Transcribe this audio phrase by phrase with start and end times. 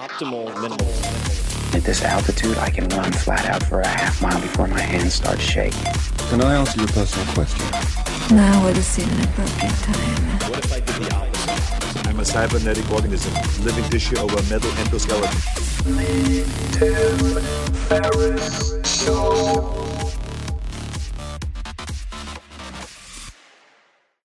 [0.00, 0.88] Optimal minimal.
[1.76, 5.12] At this altitude, I can run flat out for a half mile before my hands
[5.12, 5.92] start shaking.
[6.30, 7.66] Can I answer your personal question?
[8.34, 10.50] Now would seem an appropriate time.
[10.50, 12.08] What if I did the opposite?
[12.08, 15.36] I'm a cybernetic organism, living tissue over a metal endoskeleton.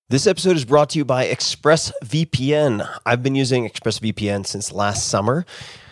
[0.08, 2.88] This episode is brought to you by ExpressVPN.
[3.04, 5.44] I've been using ExpressVPN since last summer,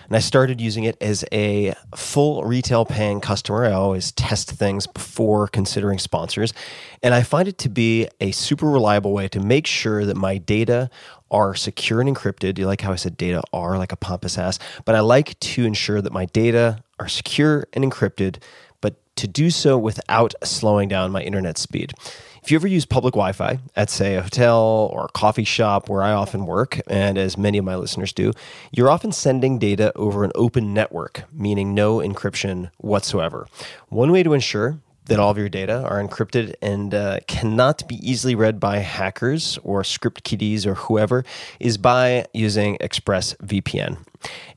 [0.06, 3.64] and I started using it as a full retail paying customer.
[3.64, 6.54] I always test things before considering sponsors,
[7.02, 10.38] and I find it to be a super reliable way to make sure that my
[10.38, 10.90] data
[11.32, 12.56] are secure and encrypted.
[12.56, 15.64] You like how I said data are like a pompous ass, but I like to
[15.64, 18.36] ensure that my data are secure and encrypted,
[18.80, 21.94] but to do so without slowing down my internet speed.
[22.44, 25.88] If you ever use public Wi Fi at, say, a hotel or a coffee shop
[25.88, 28.32] where I often work, and as many of my listeners do,
[28.70, 33.48] you're often sending data over an open network, meaning no encryption whatsoever.
[33.88, 37.96] One way to ensure that all of your data are encrypted and uh, cannot be
[38.06, 41.24] easily read by hackers or script kiddies or whoever
[41.60, 44.04] is by using ExpressVPN.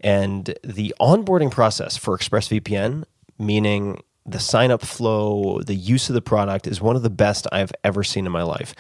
[0.01, 3.05] And the onboarding process for ExpressVPN,
[3.39, 7.47] meaning the sign up flow, the use of the product is one of the best
[7.52, 8.75] I've ever seen in my life.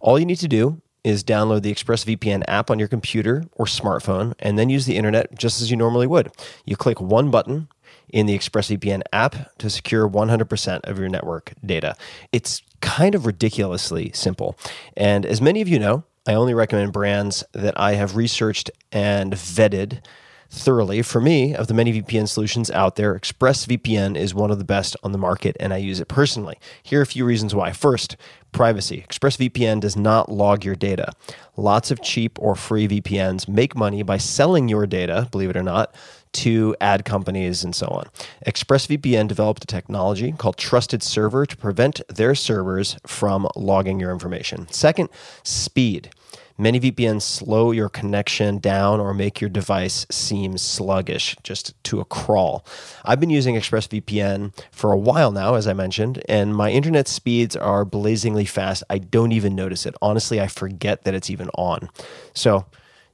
[0.00, 4.34] All you need to do is download the ExpressVPN app on your computer or smartphone
[4.38, 6.30] and then use the internet just as you normally would.
[6.64, 7.68] You click one button
[8.08, 11.96] in the ExpressVPN app to secure 100% of your network data.
[12.30, 14.56] It's kind of ridiculously simple.
[14.96, 19.32] And as many of you know, I only recommend brands that I have researched and
[19.32, 20.04] vetted
[20.52, 21.00] thoroughly.
[21.02, 24.96] For me, of the many VPN solutions out there, ExpressVPN is one of the best
[25.02, 26.58] on the market, and I use it personally.
[26.82, 27.72] Here are a few reasons why.
[27.72, 28.16] First,
[28.52, 29.04] privacy.
[29.08, 31.12] ExpressVPN does not log your data.
[31.56, 35.62] Lots of cheap or free VPNs make money by selling your data, believe it or
[35.62, 35.94] not,
[36.32, 38.08] to ad companies and so on.
[38.46, 44.68] ExpressVPN developed a technology called Trusted Server to prevent their servers from logging your information.
[44.70, 45.08] Second,
[45.42, 46.10] speed.
[46.58, 52.04] Many VPNs slow your connection down or make your device seem sluggish, just to a
[52.04, 52.64] crawl.
[53.04, 57.56] I've been using ExpressVPN for a while now, as I mentioned, and my internet speeds
[57.56, 58.84] are blazingly fast.
[58.90, 59.94] I don't even notice it.
[60.02, 61.88] Honestly, I forget that it's even on.
[62.34, 62.66] So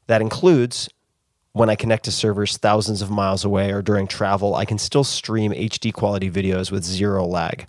[0.09, 0.89] that includes
[1.53, 5.05] when I connect to servers thousands of miles away or during travel, I can still
[5.05, 7.69] stream HD quality videos with zero lag.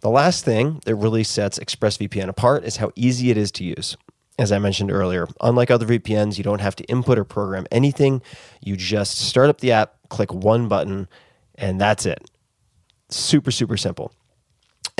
[0.00, 3.96] The last thing that really sets ExpressVPN apart is how easy it is to use
[4.40, 5.28] as I mentioned earlier.
[5.42, 8.22] Unlike other VPNs, you don't have to input or program anything.
[8.62, 11.08] You just start up the app, click one button,
[11.56, 12.28] and that's it.
[13.10, 14.12] Super, super simple.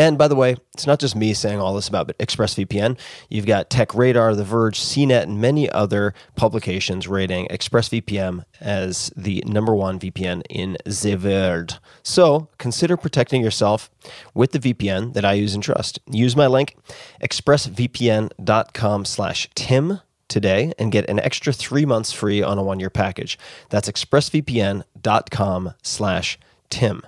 [0.01, 2.99] And by the way, it's not just me saying all this about ExpressVPN.
[3.29, 9.45] You've got Tech Radar, The Verge, CNET, and many other publications rating ExpressVPN as the
[9.47, 11.81] number one VPN in the world.
[12.03, 13.91] So consider protecting yourself
[14.33, 15.99] with the VPN that I use and trust.
[16.11, 16.79] Use my link,
[17.23, 23.39] expressvpn.com slash Tim today and get an extra three months free on a one-year package.
[23.69, 26.50] That's expressvpn.com slash Tim.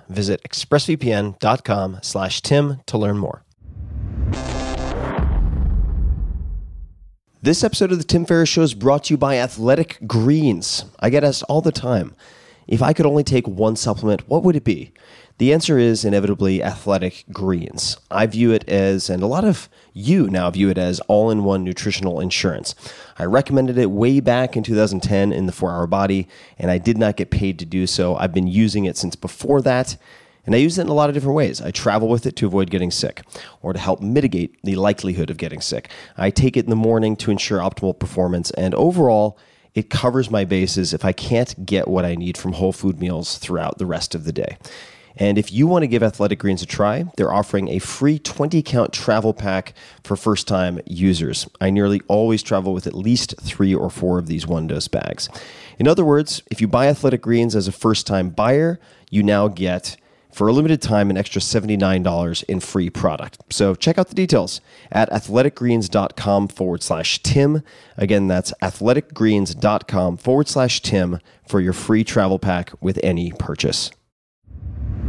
[0.09, 3.43] Visit expressvpn.com slash Tim to learn more.
[7.41, 10.85] This episode of the Tim Ferriss Show is brought to you by Athletic Greens.
[11.01, 12.15] I get asked all the time,
[12.67, 14.93] if I could only take one supplement, what would it be?
[15.39, 17.97] The answer is inevitably Athletic Greens.
[18.11, 21.43] I view it as, and a lot of you now view it as, all in
[21.43, 22.75] one nutritional insurance.
[23.17, 26.27] I recommended it way back in 2010 in the 4 Hour Body,
[26.59, 28.15] and I did not get paid to do so.
[28.15, 29.97] I've been using it since before that.
[30.45, 31.61] And I use it in a lot of different ways.
[31.61, 33.21] I travel with it to avoid getting sick
[33.61, 35.89] or to help mitigate the likelihood of getting sick.
[36.17, 38.51] I take it in the morning to ensure optimal performance.
[38.51, 39.37] And overall,
[39.73, 43.37] it covers my bases if I can't get what I need from whole food meals
[43.37, 44.57] throughout the rest of the day.
[45.15, 48.61] And if you want to give Athletic Greens a try, they're offering a free 20
[48.63, 51.47] count travel pack for first time users.
[51.61, 55.29] I nearly always travel with at least three or four of these one dose bags.
[55.77, 58.79] In other words, if you buy Athletic Greens as a first time buyer,
[59.09, 59.97] you now get
[60.31, 63.37] for a limited time an extra $79 in free product.
[63.51, 64.61] So check out the details
[64.91, 67.61] at athleticgreens.com forward slash Tim.
[67.97, 73.91] Again, that's athleticgreens.com forward slash Tim for your free travel pack with any purchase.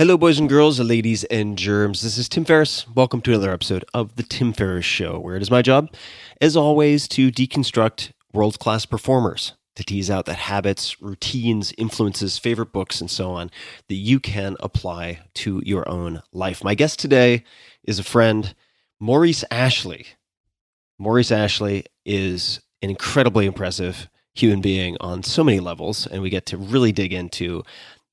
[0.00, 2.02] Hello, boys and girls, ladies and germs.
[2.02, 2.86] This is Tim Ferriss.
[2.86, 5.92] Welcome to another episode of The Tim Ferriss Show, where it is my job,
[6.40, 12.70] as always, to deconstruct world class performers, to tease out that habits, routines, influences, favorite
[12.70, 13.50] books, and so on
[13.88, 16.62] that you can apply to your own life.
[16.62, 17.42] My guest today
[17.82, 18.54] is a friend,
[19.00, 20.06] Maurice Ashley.
[20.96, 26.46] Maurice Ashley is an incredibly impressive human being on so many levels, and we get
[26.46, 27.64] to really dig into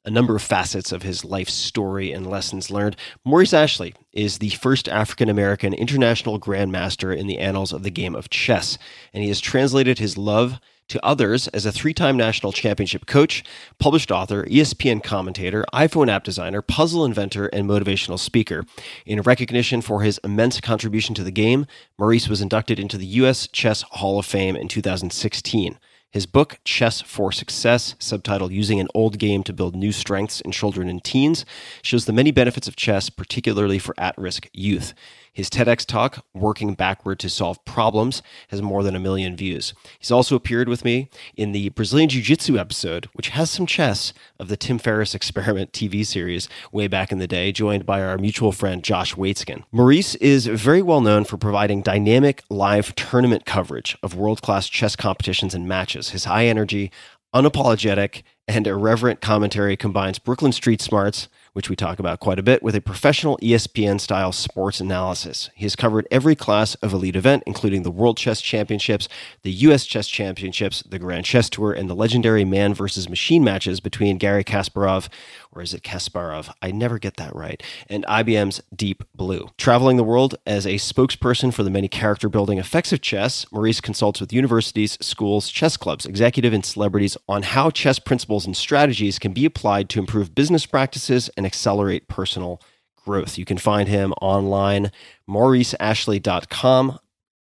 [0.05, 2.95] a number of facets of his life story and lessons learned.
[3.23, 8.15] Maurice Ashley is the first African American international grandmaster in the annals of the game
[8.15, 8.77] of chess,
[9.13, 13.43] and he has translated his love to others as a three time national championship coach,
[13.79, 18.63] published author, ESPN commentator, iPhone app designer, puzzle inventor, and motivational speaker.
[19.05, 21.65] In recognition for his immense contribution to the game,
[21.97, 23.47] Maurice was inducted into the U.S.
[23.47, 25.79] Chess Hall of Fame in 2016.
[26.15, 30.51] His book, Chess for Success, subtitled Using an Old Game to Build New Strengths in
[30.53, 31.43] Children and Teens,
[31.81, 34.93] shows the many benefits of chess, particularly for at risk youth.
[35.35, 39.73] His TEDx talk, Working Backward to Solve Problems, has more than a million views.
[39.99, 44.13] He's also appeared with me in the Brazilian Jiu Jitsu episode, which has some chess,
[44.39, 48.17] of the Tim Ferriss Experiment TV series way back in the day, joined by our
[48.17, 49.65] mutual friend Josh Waitzkin.
[49.73, 54.95] Maurice is very well known for providing dynamic live tournament coverage of world class chess
[54.95, 56.11] competitions and matches.
[56.11, 56.93] His high energy,
[57.33, 62.61] unapologetic, and irreverent commentary combines Brooklyn Street smarts, which we talk about quite a bit,
[62.61, 65.49] with a professional ESPN style sports analysis.
[65.55, 69.07] He has covered every class of elite event, including the World Chess Championships,
[69.43, 69.85] the U.S.
[69.85, 74.43] Chess Championships, the Grand Chess Tour, and the legendary man versus machine matches between Garry
[74.43, 75.07] Kasparov,
[75.55, 76.53] or is it Kasparov?
[76.61, 79.49] I never get that right, and IBM's Deep Blue.
[79.57, 83.81] Traveling the world as a spokesperson for the many character building effects of chess, Maurice
[83.81, 89.17] consults with universities, schools, chess clubs, executive, and celebrities on how chess principles and strategies
[89.17, 92.61] can be applied to improve business practices and accelerate personal
[93.05, 93.37] growth.
[93.37, 94.91] You can find him online,
[95.29, 96.99] mauriceashley.com,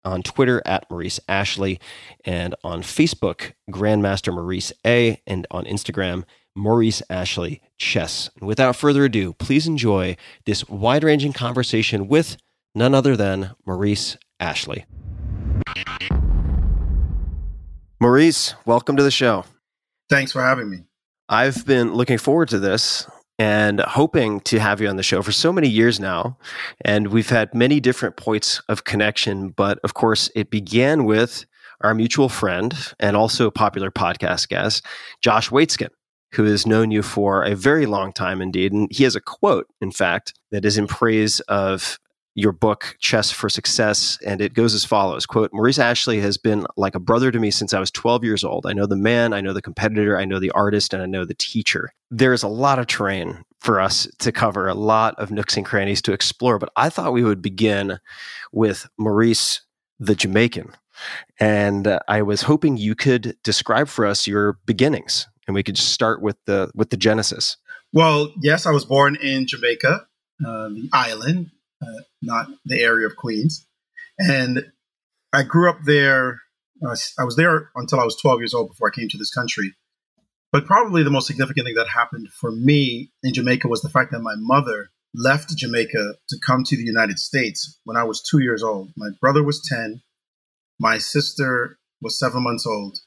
[0.05, 1.79] on Twitter at Maurice Ashley,
[2.25, 6.23] and on Facebook, Grandmaster Maurice A, and on Instagram,
[6.59, 8.29] Maurice Ashley Chess.
[8.39, 12.37] And without further ado, please enjoy this wide ranging conversation with
[12.75, 14.85] none other than Maurice Ashley.
[18.01, 19.45] Maurice, welcome to the show.
[20.09, 20.83] Thanks for having me.
[21.27, 25.31] I've been looking forward to this and hoping to have you on the show for
[25.31, 26.37] so many years now.
[26.81, 31.45] And we've had many different points of connection, but of course, it began with
[31.81, 34.85] our mutual friend and also popular podcast guest,
[35.21, 35.89] Josh Waitzkin.
[36.33, 38.71] Who has known you for a very long time indeed.
[38.71, 41.99] And he has a quote, in fact, that is in praise of
[42.35, 46.65] your book chess for success and it goes as follows quote maurice ashley has been
[46.77, 49.33] like a brother to me since i was 12 years old i know the man
[49.33, 52.47] i know the competitor i know the artist and i know the teacher there's a
[52.47, 56.59] lot of terrain for us to cover a lot of nooks and crannies to explore
[56.59, 57.99] but i thought we would begin
[58.51, 59.61] with maurice
[59.99, 60.71] the jamaican
[61.39, 65.75] and uh, i was hoping you could describe for us your beginnings and we could
[65.75, 67.57] just start with the with the genesis
[67.91, 70.05] well yes i was born in jamaica
[70.45, 71.51] uh, the island
[71.81, 73.65] uh, not the area of Queens.
[74.17, 74.71] And
[75.33, 76.41] I grew up there.
[76.85, 79.31] Uh, I was there until I was 12 years old before I came to this
[79.33, 79.73] country.
[80.51, 84.11] But probably the most significant thing that happened for me in Jamaica was the fact
[84.11, 88.41] that my mother left Jamaica to come to the United States when I was two
[88.41, 88.91] years old.
[88.97, 90.01] My brother was 10,
[90.79, 92.97] my sister was seven months old.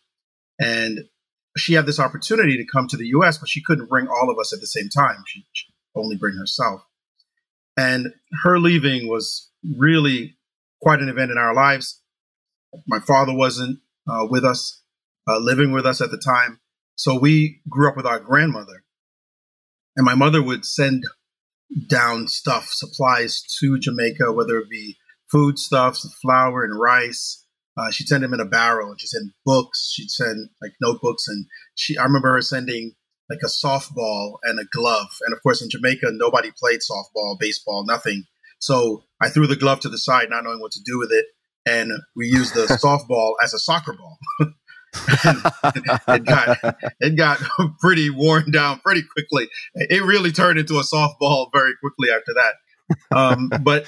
[0.61, 1.09] And
[1.57, 4.39] she had this opportunity to come to the US, but she couldn't bring all of
[4.39, 5.25] us at the same time.
[5.27, 5.45] She,
[5.95, 6.83] only bring herself.
[7.77, 10.37] And her leaving was really
[10.81, 12.01] quite an event in our lives.
[12.87, 14.83] My father wasn't uh, with us,
[15.29, 16.61] uh, living with us at the time.
[16.97, 18.85] So we grew up with our grandmother.
[19.97, 21.05] And my mother would send
[21.89, 24.97] down stuff, supplies to Jamaica, whether it be
[25.31, 27.42] foodstuffs, flour and rice.
[27.77, 29.93] Uh, she'd send them in a barrel and she'd send books.
[29.95, 31.27] She'd send like notebooks.
[31.29, 32.95] And she, I remember her sending
[33.31, 35.09] like a softball and a glove.
[35.25, 38.25] And of course, in Jamaica, nobody played softball, baseball, nothing.
[38.59, 41.27] So I threw the glove to the side, not knowing what to do with it.
[41.67, 44.19] And we used the softball as a soccer ball.
[44.95, 46.59] it got
[47.01, 47.39] it got
[47.81, 49.49] pretty worn down pretty quickly.
[49.75, 53.17] It really turned into a softball very quickly after that.
[53.17, 53.87] Um, but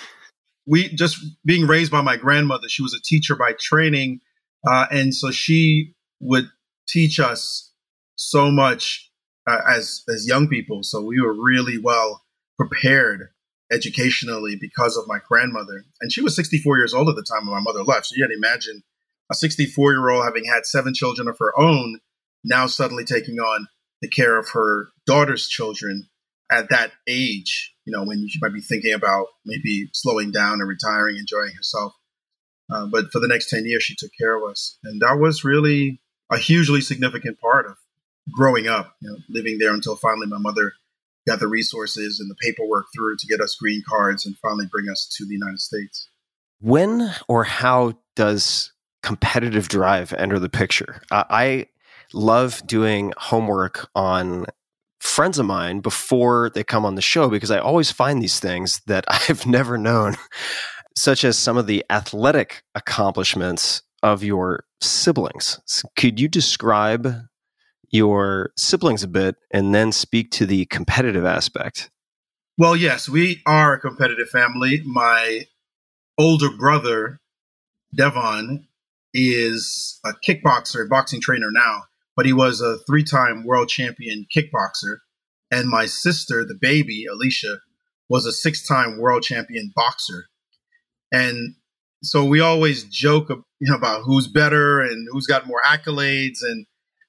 [0.66, 4.20] we just being raised by my grandmother, she was a teacher by training,
[4.66, 6.48] uh, and so she would
[6.88, 7.72] teach us
[8.16, 9.10] so much
[9.46, 10.82] uh, as as young people.
[10.82, 12.22] So we were really well
[12.56, 13.28] prepared
[13.72, 17.54] educationally because of my grandmother, and she was 64 years old at the time when
[17.54, 18.06] my mother left.
[18.06, 18.82] So you to imagine
[19.30, 22.00] a 64 year old having had seven children of her own,
[22.42, 23.68] now suddenly taking on
[24.00, 26.08] the care of her daughter's children
[26.50, 27.73] at that age.
[27.84, 31.94] You know, when she might be thinking about maybe slowing down and retiring, enjoying herself.
[32.72, 34.78] Uh, but for the next 10 years, she took care of us.
[34.84, 36.00] And that was really
[36.32, 37.76] a hugely significant part of
[38.32, 40.72] growing up, you know, living there until finally my mother
[41.26, 44.88] got the resources and the paperwork through to get us green cards and finally bring
[44.90, 46.08] us to the United States.
[46.60, 48.72] When or how does
[49.02, 51.02] competitive drive enter the picture?
[51.10, 51.66] Uh, I
[52.12, 54.46] love doing homework on
[55.04, 58.80] friends of mine before they come on the show because I always find these things
[58.86, 60.16] that I've never known,
[60.96, 65.60] such as some of the athletic accomplishments of your siblings.
[65.96, 67.26] Could you describe
[67.94, 71.90] your siblings a bit and then speak to the competitive aspect.
[72.58, 74.82] Well, yes, we are a competitive family.
[74.84, 75.46] My
[76.18, 77.20] older brother,
[77.94, 78.66] Devon,
[79.12, 81.84] is a kickboxer, a boxing trainer now,
[82.16, 84.98] but he was a three time world champion kickboxer.
[85.50, 87.58] And my sister, the baby, Alicia,
[88.08, 90.26] was a six time world champion boxer.
[91.12, 91.54] And
[92.02, 96.38] so we always joke you know, about who's better and who's got more accolades.
[96.42, 96.66] And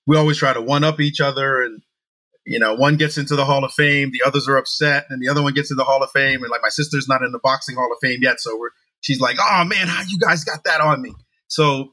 [0.07, 1.81] we always try to one up each other and
[2.45, 5.29] you know one gets into the hall of fame the others are upset and the
[5.29, 7.39] other one gets in the hall of fame and like my sister's not in the
[7.39, 8.69] boxing hall of fame yet so we're
[9.01, 11.11] she's like oh man how you guys got that on me
[11.47, 11.91] so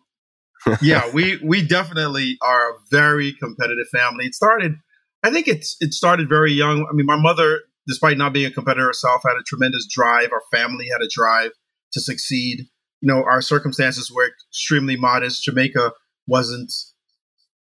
[0.81, 4.27] yeah we we definitely are a very competitive family.
[4.27, 4.77] It started
[5.25, 6.87] i think it's it started very young.
[6.91, 10.31] I mean my mother despite not being a competitor herself had a tremendous drive.
[10.33, 11.51] Our family had a drive
[11.93, 12.67] to succeed.
[13.01, 15.45] You know our circumstances were extremely modest.
[15.45, 15.93] Jamaica
[16.27, 16.73] wasn't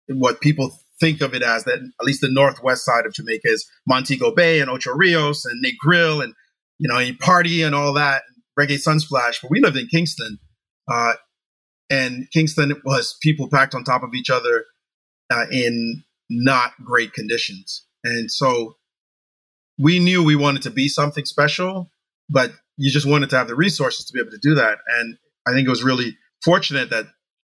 [0.09, 3.69] what people think of it as that at least the northwest side of Jamaica is
[3.87, 6.35] Montego Bay and Ocho Rios and Negril and
[6.78, 8.23] you know you party and all that
[8.59, 9.40] reggae sunsplash.
[9.40, 10.38] But we lived in Kingston,
[10.90, 11.14] uh,
[11.90, 14.64] and Kingston was people packed on top of each other
[15.30, 18.76] uh, in not great conditions, and so
[19.78, 21.90] we knew we wanted to be something special,
[22.28, 24.78] but you just wanted to have the resources to be able to do that.
[24.99, 25.16] And
[25.47, 27.07] I think it was really fortunate that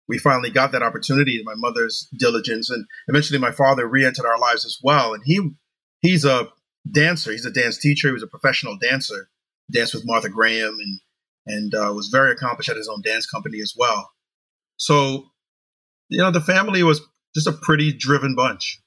[0.08, 2.70] we finally got that opportunity my mother's diligence.
[2.70, 5.14] And eventually my father re-entered our lives as well.
[5.14, 5.50] And he
[6.00, 6.48] he's a
[6.90, 7.32] dancer.
[7.32, 8.08] He's a dance teacher.
[8.08, 9.28] He was a professional dancer.
[9.70, 11.00] Danced with martha graham and
[11.46, 14.10] and uh, was very accomplished at his own dance company as well
[14.78, 15.26] so
[16.08, 17.00] you know the family was
[17.34, 18.80] just a pretty driven bunch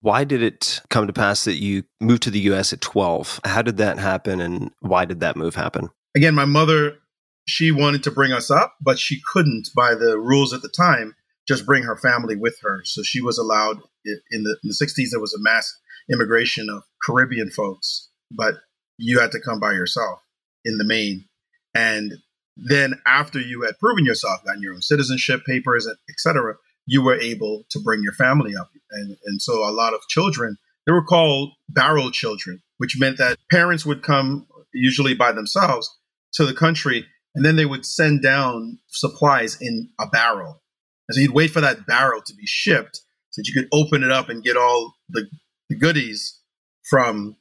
[0.00, 3.62] why did it come to pass that you moved to the us at 12 how
[3.62, 6.98] did that happen and why did that move happen again my mother
[7.46, 11.14] she wanted to bring us up, but she couldn't by the rules at the time
[11.46, 12.80] just bring her family with her.
[12.84, 15.78] So she was allowed in the, in the 60s, there was a mass
[16.10, 18.54] immigration of Caribbean folks, but
[18.98, 20.20] you had to come by yourself
[20.64, 21.26] in the main.
[21.74, 22.14] And
[22.56, 26.54] then after you had proven yourself, gotten your own citizenship papers, etc.,
[26.86, 28.70] you were able to bring your family up.
[28.90, 30.56] And, and so a lot of children,
[30.86, 35.90] they were called barrel children, which meant that parents would come usually by themselves
[36.34, 40.62] to the country and then they would send down supplies in a barrel.
[41.08, 44.02] And so you'd wait for that barrel to be shipped so that you could open
[44.02, 45.26] it up and get all the,
[45.68, 46.40] the goodies
[46.88, 47.36] from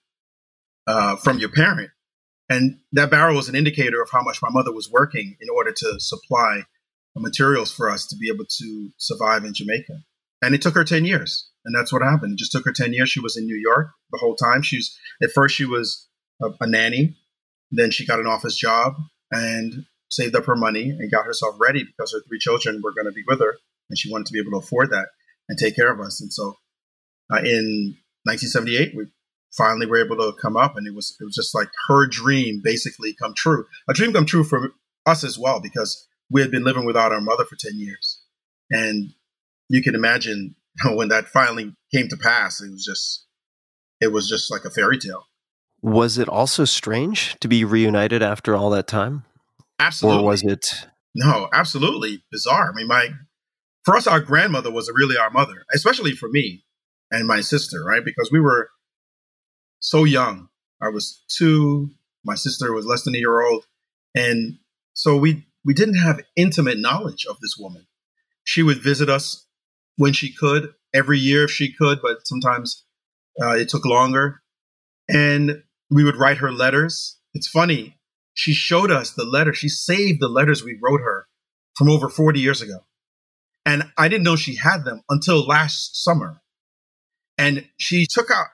[0.85, 1.91] uh, from your parent.
[2.53, 5.71] And that barrel was an indicator of how much my mother was working in order
[5.71, 6.63] to supply
[7.15, 10.03] materials for us to be able to survive in Jamaica.
[10.43, 11.49] And it took her 10 years.
[11.65, 12.33] And that's what happened.
[12.33, 13.09] It just took her 10 years.
[13.09, 14.61] She was in New York the whole time.
[14.61, 16.07] She's at first she was
[16.41, 17.15] a, a nanny.
[17.71, 18.93] Then she got an office job
[19.31, 23.07] and saved up her money and got herself ready because her three children were going
[23.07, 23.57] to be with her.
[23.89, 25.07] And she wanted to be able to afford that
[25.49, 26.21] and take care of us.
[26.21, 26.57] And so
[27.31, 29.05] uh, in 1978, we
[29.55, 32.07] finally we were able to come up and it was it was just like her
[32.07, 33.65] dream basically come true.
[33.89, 34.71] A dream come true for
[35.05, 38.21] us as well because we had been living without our mother for 10 years.
[38.71, 39.13] And
[39.69, 40.55] you can imagine
[40.85, 43.25] when that finally came to pass it was just
[44.01, 45.25] it was just like a fairy tale.
[45.81, 49.23] Was it also strange to be reunited after all that time?
[49.79, 50.23] Absolutely.
[50.23, 52.71] or was it no absolutely bizarre.
[52.71, 53.09] I mean my
[53.85, 56.63] for us our grandmother was really our mother especially for me
[57.11, 58.03] and my sister right?
[58.03, 58.69] Because we were
[59.83, 60.47] so young.
[60.81, 61.91] I was two.
[62.25, 63.65] My sister was less than a year old,
[64.15, 64.57] and
[64.93, 67.85] so we we didn't have intimate knowledge of this woman.
[68.43, 69.45] She would visit us
[69.97, 72.85] when she could, every year if she could, but sometimes
[73.41, 74.41] uh, it took longer.
[75.09, 77.17] And we would write her letters.
[77.33, 77.97] It's funny.
[78.33, 79.53] She showed us the letter.
[79.53, 81.27] She saved the letters we wrote her
[81.77, 82.85] from over 40 years ago.
[83.65, 86.41] And I didn't know she had them until last summer.
[87.37, 88.47] And she took out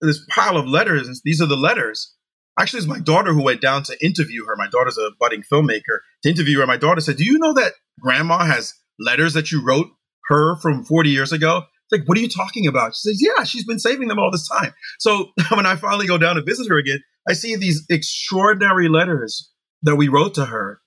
[0.00, 1.06] this pile of letters.
[1.06, 2.14] And these are the letters.
[2.58, 4.56] Actually, it's my daughter who went down to interview her.
[4.56, 6.00] My daughter's a budding filmmaker.
[6.22, 9.64] To interview her, my daughter said, "Do you know that Grandma has letters that you
[9.64, 9.88] wrote
[10.28, 13.44] her from 40 years ago?" It's like, "What are you talking about?" She says, "Yeah,
[13.44, 16.68] she's been saving them all this time." So when I finally go down to visit
[16.68, 19.50] her again, I see these extraordinary letters
[19.82, 20.80] that we wrote to her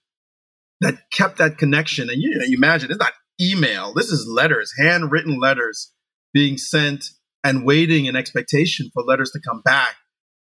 [0.82, 2.10] that kept that connection.
[2.10, 3.94] And you, you imagine it's not email.
[3.94, 5.92] This is letters, handwritten letters
[6.34, 7.06] being sent
[7.44, 9.96] and waiting in expectation for letters to come back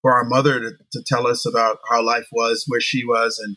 [0.02, 3.56] for our mother to, to tell us about how life was, where she was, and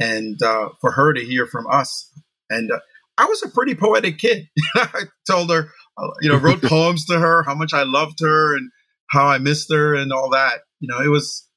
[0.00, 2.10] and uh, for her to hear from us.
[2.48, 2.78] And uh,
[3.18, 4.48] I was a pretty poetic kid.
[4.76, 8.56] I told her, uh, you know, wrote poems to her, how much I loved her
[8.56, 8.70] and
[9.10, 10.60] how I missed her and all that.
[10.78, 11.48] You know, it was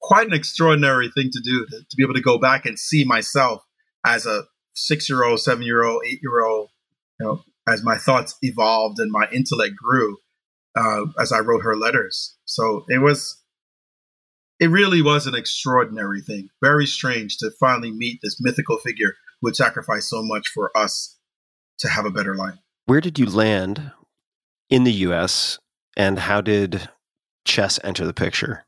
[0.00, 3.04] quite an extraordinary thing to do to, to be able to go back and see
[3.04, 3.62] myself
[4.06, 6.70] as a six year old, seven year old, eight year old,
[7.20, 10.16] you know, as my thoughts evolved and my intellect grew
[10.76, 12.36] uh, as I wrote her letters.
[12.44, 13.42] So it was,
[14.60, 16.48] it really was an extraordinary thing.
[16.62, 21.18] Very strange to finally meet this mythical figure who would sacrifice so much for us
[21.78, 22.58] to have a better life.
[22.84, 23.92] Where did you land
[24.70, 25.58] in the US
[25.96, 26.88] and how did
[27.44, 28.64] chess enter the picture?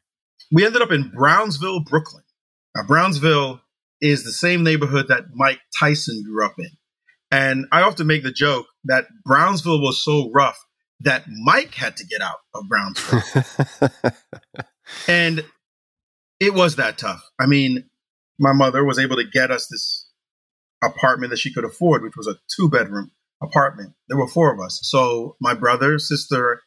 [0.50, 2.24] We ended up in Brownsville, Brooklyn.
[2.74, 3.60] Now, Brownsville
[4.00, 6.70] is the same neighborhood that Mike Tyson grew up in.
[7.30, 10.58] And I often make the joke that Brownsville was so rough
[11.00, 13.90] that Mike had to get out of Brownsville.
[15.08, 15.44] and
[16.40, 17.22] it was that tough.
[17.38, 17.84] I mean,
[18.38, 20.08] my mother was able to get us this
[20.82, 23.10] apartment that she could afford, which was a two bedroom
[23.42, 23.94] apartment.
[24.08, 24.80] There were four of us.
[24.82, 26.62] So my brother, sister,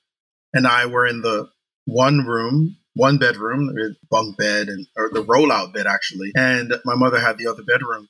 [0.54, 1.50] and I were in the
[1.86, 3.74] one room, one bedroom,
[4.10, 6.32] bunk bed, and or the rollout bed actually.
[6.36, 8.08] And my mother had the other bedroom.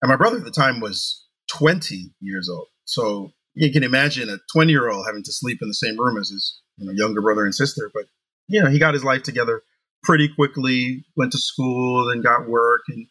[0.00, 2.66] And my brother at the time was 20 years old.
[2.84, 6.18] So you can imagine a 20 year old having to sleep in the same room
[6.18, 7.90] as his you know, younger brother and sister.
[7.92, 8.04] But,
[8.48, 9.62] you know, he got his life together
[10.02, 13.06] pretty quickly, went to school, then got work, and,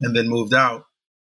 [0.00, 0.84] and then moved out.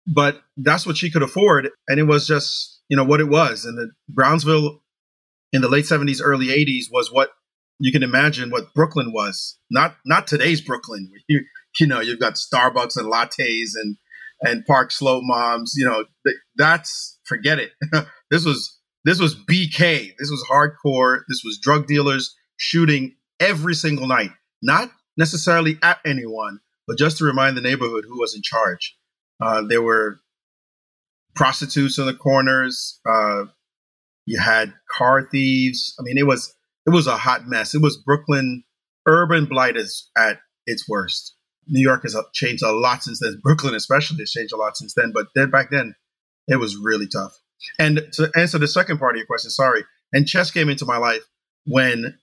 [0.07, 1.69] But that's what she could afford.
[1.87, 3.65] And it was just, you know, what it was.
[3.65, 4.81] And the Brownsville
[5.51, 7.31] in the late 70s, early 80s was what
[7.79, 9.57] you can imagine what Brooklyn was.
[9.71, 11.11] Not not today's Brooklyn.
[11.27, 11.41] You,
[11.79, 13.97] you know, you've got Starbucks and lattes and
[14.41, 15.73] and Park Slope moms.
[15.77, 16.05] You know,
[16.57, 17.71] that's forget it.
[18.31, 20.13] this was this was BK.
[20.19, 21.21] This was hardcore.
[21.27, 27.25] This was drug dealers shooting every single night, not necessarily at anyone, but just to
[27.25, 28.97] remind the neighborhood who was in charge.
[29.41, 30.19] Uh, there were
[31.35, 32.99] prostitutes in the corners.
[33.07, 33.45] Uh,
[34.25, 35.95] you had car thieves.
[35.99, 36.53] I mean, it was
[36.85, 37.73] it was a hot mess.
[37.73, 38.63] It was Brooklyn
[39.07, 41.35] urban blight is at its worst.
[41.67, 43.39] New York has changed a lot since then.
[43.43, 45.11] Brooklyn, especially, has changed a lot since then.
[45.13, 45.95] But then back then,
[46.47, 47.33] it was really tough.
[47.77, 49.83] And to answer the second part of your question, sorry.
[50.13, 51.23] And chess came into my life
[51.65, 52.17] when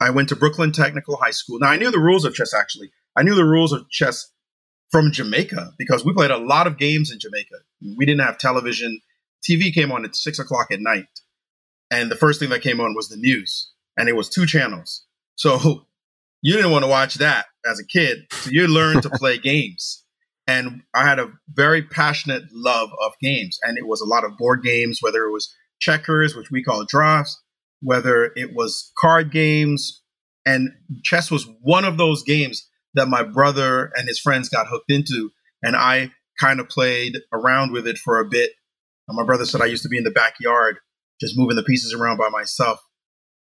[0.00, 1.58] I went to Brooklyn Technical High School.
[1.58, 2.90] Now I knew the rules of chess actually.
[3.16, 4.30] I knew the rules of chess
[4.90, 7.56] from Jamaica because we played a lot of games in Jamaica.
[7.96, 9.00] We didn't have television.
[9.48, 11.06] TV came on at six o'clock at night.
[11.90, 13.70] And the first thing that came on was the news.
[13.96, 15.04] And it was two channels.
[15.36, 15.86] So
[16.42, 18.26] you didn't want to watch that as a kid.
[18.30, 20.04] So you learned to play games.
[20.46, 23.58] And I had a very passionate love of games.
[23.62, 26.84] And it was a lot of board games, whether it was checkers, which we call
[26.84, 27.40] drafts,
[27.80, 30.02] whether it was card games.
[30.44, 30.70] And
[31.02, 35.30] chess was one of those games that my brother and his friends got hooked into.
[35.62, 38.52] And I kind of played around with it for a bit.
[39.08, 40.78] And my brother said I used to be in the backyard
[41.20, 42.78] just moving the pieces around by myself.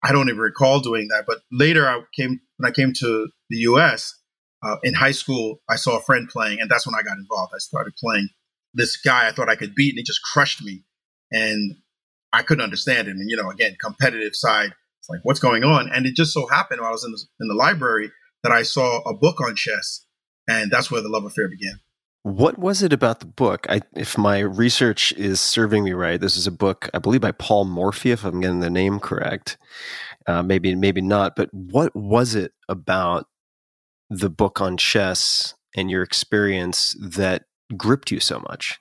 [0.04, 1.26] I don't even recall doing that.
[1.28, 4.14] But later, I came when I came to the U.S.
[4.64, 5.60] Uh, in high school.
[5.70, 7.52] I saw a friend playing, and that's when I got involved.
[7.56, 8.30] I started playing
[8.74, 10.84] this guy I thought I could beat, and he just crushed me,
[11.32, 11.78] and
[12.32, 13.12] I couldn't understand it.
[13.12, 14.74] And you know, again, competitive side.
[15.00, 15.90] It's like, what's going on?
[15.92, 18.12] And it just so happened while I was in the, in the library
[18.44, 20.06] that I saw a book on chess,
[20.48, 21.80] and that's where the love affair began.
[22.24, 23.66] What was it about the book?
[23.68, 27.32] I, if my research is serving me right, this is a book I believe by
[27.32, 29.58] Paul Morphy, if I'm getting the name correct.
[30.28, 31.36] Uh, maybe, maybe not.
[31.36, 33.26] But what was it about
[34.12, 37.46] the book on chess and your experience that
[37.78, 38.78] gripped you so much?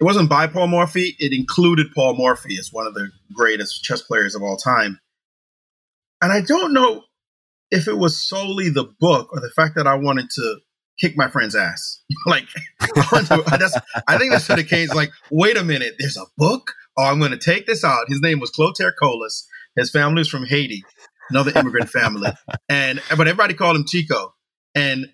[0.00, 1.16] It wasn't by Paul Morphy.
[1.20, 4.98] It included Paul Morphy as one of the greatest chess players of all time.
[6.20, 7.04] And I don't know
[7.70, 10.58] if it was solely the book or the fact that I wanted to
[11.00, 12.02] kick my friend's ass.
[12.26, 12.46] like,
[12.80, 14.88] I, think that's what it came.
[14.88, 16.72] Like, wait a minute, there's a book.
[16.96, 18.08] Oh, I'm going to take this out.
[18.08, 19.46] His name was Clotaire Colas.
[19.76, 20.84] His family was from Haiti,
[21.30, 22.30] another immigrant family,
[22.68, 24.34] and but everybody called him Chico.
[24.74, 25.06] And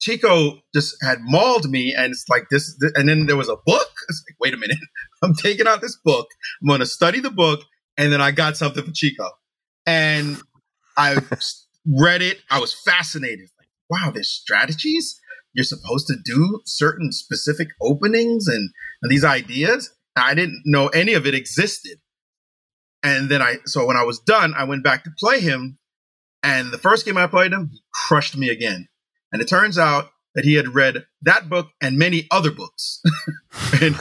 [0.00, 2.76] Chico just had mauled me, and it's like this.
[2.80, 3.90] this and then there was a book.
[4.08, 4.78] It's like, wait a minute,
[5.22, 6.28] I'm taking out this book.
[6.62, 7.60] I'm going to study the book,
[7.96, 9.28] and then I got something for Chico,
[9.86, 10.40] and
[10.96, 11.16] I
[11.86, 12.38] read it.
[12.50, 15.20] I was fascinated Like, wow, there's strategies.
[15.54, 18.70] You're supposed to do certain specific openings and,
[19.02, 19.94] and these ideas.
[20.16, 21.98] I didn't know any of it existed.
[23.02, 25.78] And then I, so when I was done, I went back to play him.
[26.42, 28.88] And the first game I played him, he crushed me again.
[29.32, 33.02] And it turns out that he had read that book and many other books.
[33.82, 33.96] and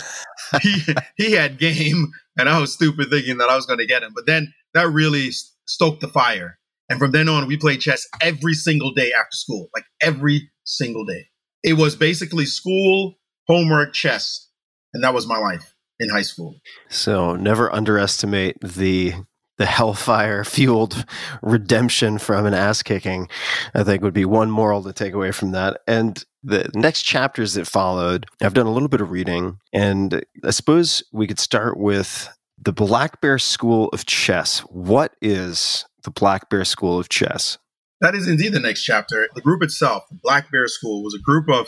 [0.62, 0.82] he,
[1.18, 4.12] he had game, and I was stupid thinking that I was going to get him.
[4.16, 5.32] But then that really
[5.66, 6.60] stoked the fire.
[6.90, 11.06] And from then on, we played chess every single day after school, like every single
[11.06, 11.28] day.
[11.64, 13.16] It was basically school,
[13.48, 14.48] homework, chess.
[14.94, 16.56] And that was my life in high school.
[16.90, 19.14] So never underestimate the
[19.58, 21.04] the hellfire fueled
[21.42, 23.28] redemption from an ass kicking,
[23.74, 25.82] I think would be one moral to take away from that.
[25.88, 30.52] And the next chapters that followed, I've done a little bit of reading, and I
[30.52, 32.30] suppose we could start with
[32.60, 34.60] the Black Bear School of Chess.
[34.60, 37.58] What is the Black Bear School of Chess.
[38.00, 39.28] That is indeed the next chapter.
[39.36, 41.68] The group itself, the Black Bear School, was a group of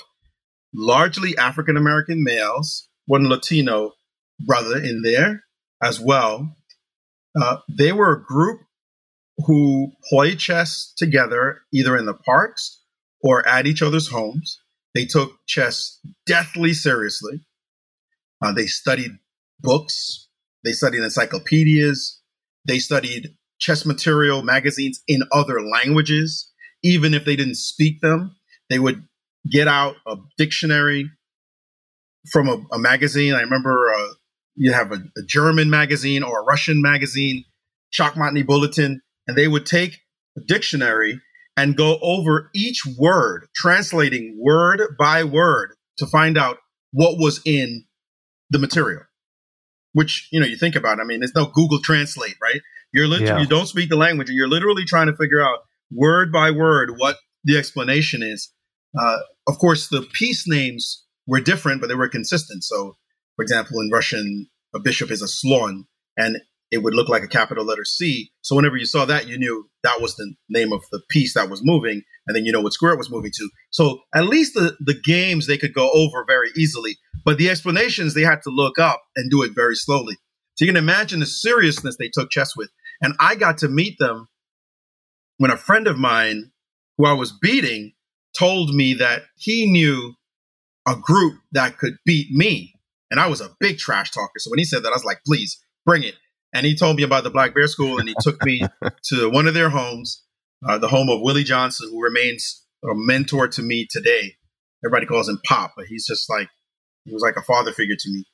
[0.73, 3.91] largely African American males, one Latino
[4.39, 5.43] brother in there
[5.81, 6.55] as well.
[7.39, 8.61] Uh, they were a group
[9.45, 12.83] who played chess together, either in the parks
[13.21, 14.61] or at each other's homes.
[14.93, 17.41] They took chess deathly seriously.
[18.41, 19.11] Uh, they studied
[19.59, 20.27] books,
[20.63, 22.21] they studied encyclopedias,
[22.65, 28.35] they studied chess material magazines in other languages, even if they didn't speak them.
[28.69, 29.03] They would
[29.49, 31.09] get out a dictionary
[32.31, 33.33] from a, a magazine.
[33.33, 34.13] I remember uh,
[34.59, 37.45] you have a, a, German magazine or a Russian magazine,
[37.97, 39.99] Shachmatny Bulletin, and they would take
[40.37, 41.21] a dictionary
[41.55, 46.57] and go over each word, translating word by word to find out
[46.91, 47.85] what was in
[48.49, 49.03] the material.
[49.93, 50.99] Which you know, you think about.
[50.99, 52.61] It, I mean, there's no Google Translate, right?
[52.93, 53.39] You're literally yeah.
[53.39, 54.29] you don't speak the language.
[54.29, 55.59] You're literally trying to figure out
[55.91, 58.51] word by word what the explanation is.
[58.99, 59.17] Uh,
[59.47, 62.63] of course, the piece names were different, but they were consistent.
[62.63, 62.97] So,
[63.39, 65.85] for example, in Russian, a bishop is a slon,
[66.17, 66.39] and
[66.71, 68.33] it would look like a capital letter C.
[68.41, 71.49] So whenever you saw that, you knew that was the name of the piece that
[71.49, 73.49] was moving, and then you know what square it was moving to.
[73.69, 78.13] So at least the, the games they could go over very easily, but the explanations
[78.13, 80.15] they had to look up and do it very slowly.
[80.55, 82.69] So you can imagine the seriousness they took chess with.
[83.01, 84.27] And I got to meet them
[85.37, 86.51] when a friend of mine
[86.97, 87.93] who I was beating
[88.37, 90.15] told me that he knew
[90.85, 92.73] a group that could beat me.
[93.11, 94.37] And I was a big trash talker.
[94.37, 96.15] So when he said that, I was like, please bring it.
[96.53, 98.61] And he told me about the Black Bear School and he took me
[99.05, 100.23] to one of their homes,
[100.67, 104.35] uh, the home of Willie Johnson, who remains a mentor to me today.
[104.83, 106.47] Everybody calls him Pop, but he's just like,
[107.05, 108.25] he was like a father figure to me.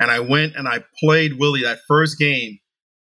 [0.00, 2.58] And I went and I played Willie that first game,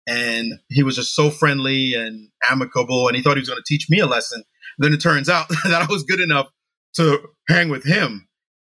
[0.07, 3.75] and he was just so friendly and amicable, and he thought he was going to
[3.75, 4.43] teach me a lesson.
[4.79, 6.49] then it turns out that I was good enough
[6.97, 8.28] to hang with him,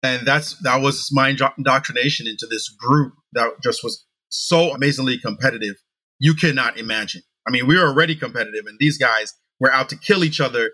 [0.04, 5.76] and that's that was my indoctrination into this group that just was so amazingly competitive.
[6.20, 7.22] You cannot imagine.
[7.48, 10.72] I mean, we were already competitive, and these guys were out to kill each other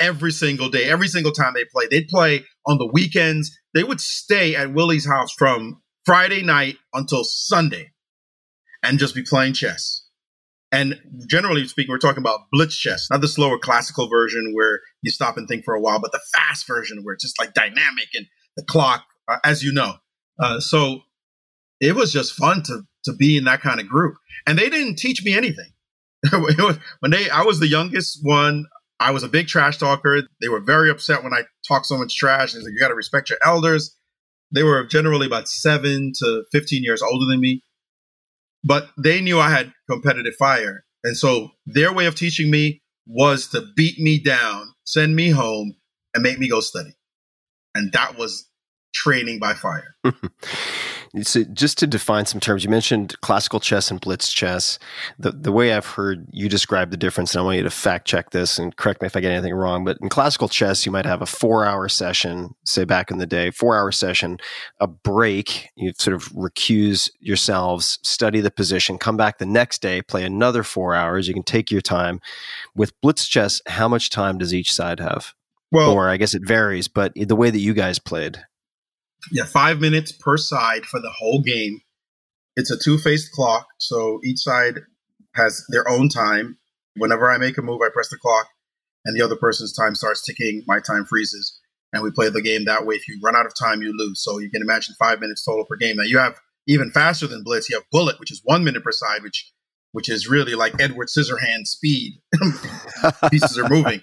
[0.00, 1.90] every single day, every single time they played.
[1.90, 3.56] They'd play on the weekends.
[3.74, 7.92] They would stay at Willie's house from Friday night until Sunday
[8.82, 10.04] and just be playing chess.
[10.70, 15.10] And generally speaking, we're talking about blitz chess, not the slower classical version where you
[15.10, 18.08] stop and think for a while, but the fast version where it's just like dynamic
[18.14, 18.26] and
[18.58, 19.94] the clock, uh, as you know.
[20.38, 21.00] Uh, so
[21.80, 24.16] it was just fun to to be in that kind of group.
[24.46, 25.72] And they didn't teach me anything.
[27.00, 28.66] when they, I was the youngest one.
[29.00, 30.22] I was a big trash talker.
[30.40, 32.52] They were very upset when I talked so much trash.
[32.52, 33.96] They said, "You got to respect your elders."
[34.52, 37.62] They were generally about seven to fifteen years older than me,
[38.64, 43.46] but they knew I had competitive fire, and so their way of teaching me was
[43.50, 45.76] to beat me down, send me home,
[46.12, 46.96] and make me go study,
[47.76, 48.47] and that was
[49.02, 49.94] training by fire.
[51.22, 54.78] So just to define some terms, you mentioned classical chess and blitz chess.
[55.18, 58.06] The the way I've heard you describe the difference, and I want you to fact
[58.06, 59.84] check this and correct me if I get anything wrong.
[59.84, 63.26] But in classical chess, you might have a four hour session, say back in the
[63.26, 64.38] day, four hour session,
[64.80, 65.68] a break.
[65.76, 70.62] You sort of recuse yourselves, study the position, come back the next day, play another
[70.62, 71.26] four hours.
[71.26, 72.20] You can take your time.
[72.74, 75.34] With blitz chess, how much time does each side have?
[75.70, 78.42] Well, or I guess it varies, but the way that you guys played
[79.30, 81.80] yeah, five minutes per side for the whole game.
[82.56, 84.80] It's a two faced clock, so each side
[85.34, 86.58] has their own time.
[86.96, 88.48] Whenever I make a move, I press the clock,
[89.04, 90.62] and the other person's time starts ticking.
[90.66, 91.60] My time freezes,
[91.92, 92.96] and we play the game that way.
[92.96, 94.22] If you run out of time, you lose.
[94.22, 95.96] So you can imagine five minutes total per game.
[95.96, 97.68] Now you have even faster than Blitz.
[97.68, 99.52] You have Bullet, which is one minute per side, which
[99.92, 102.20] which is really like Edward Scissorhand speed.
[103.30, 104.02] Pieces are moving,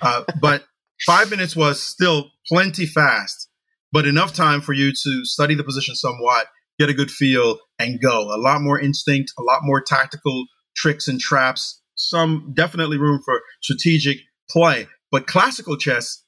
[0.00, 0.64] uh, but
[1.04, 3.48] five minutes was still plenty fast
[3.92, 6.46] but enough time for you to study the position somewhat,
[6.78, 8.34] get a good feel, and go.
[8.34, 10.46] A lot more instinct, a lot more tactical
[10.76, 14.18] tricks and traps, some definitely room for strategic
[14.50, 14.86] play.
[15.10, 16.22] But classical chess,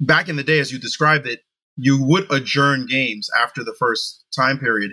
[0.00, 1.40] back in the day, as you described it,
[1.76, 4.92] you would adjourn games after the first time period.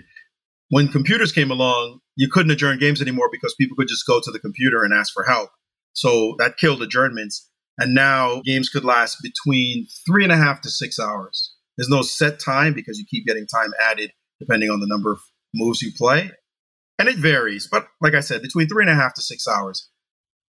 [0.69, 4.31] When computers came along, you couldn't adjourn games anymore because people could just go to
[4.31, 5.49] the computer and ask for help.
[5.93, 7.47] So that killed adjournments.
[7.77, 11.50] And now games could last between three and a half to six hours.
[11.77, 15.19] There's no set time because you keep getting time added depending on the number of
[15.53, 16.31] moves you play.
[16.99, 17.67] And it varies.
[17.71, 19.88] But like I said, between three and a half to six hours.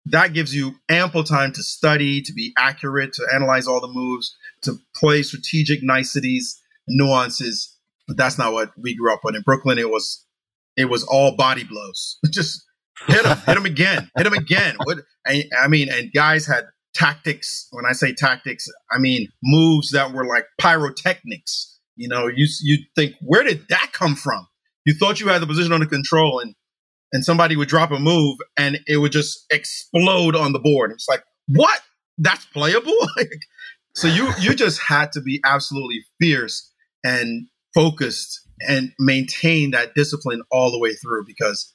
[0.06, 4.37] That gives you ample time to study, to be accurate, to analyze all the moves,
[4.62, 7.78] to play strategic niceties, nuances.
[8.08, 9.37] But that's not what we grew up on.
[9.37, 10.26] In Brooklyn, it was
[10.76, 12.18] it was all body blows.
[12.30, 12.64] Just
[13.06, 14.74] hit him, hit him again, hit him again.
[14.82, 17.68] What I, I mean, and guys had tactics.
[17.70, 21.78] When I say tactics, I mean moves that were like pyrotechnics.
[21.96, 24.46] You know, you you think where did that come from?
[24.85, 26.55] You thought you had the position under control, and
[27.12, 30.90] and somebody would drop a move, and it would just explode on the board.
[30.92, 31.81] It's like what?
[32.18, 32.96] That's playable.
[33.94, 36.70] so you you just had to be absolutely fierce
[37.05, 41.74] and focused and maintain that discipline all the way through because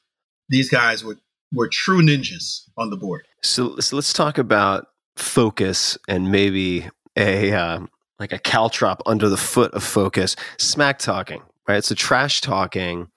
[0.50, 1.18] these guys were
[1.54, 3.26] were true ninjas on the board.
[3.44, 4.88] So, so let's talk about
[5.20, 7.80] focus and maybe a uh,
[8.20, 11.84] like a caltrop under the foot of focus smack talking right?
[11.84, 13.10] So trash talking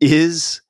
[0.00, 0.60] is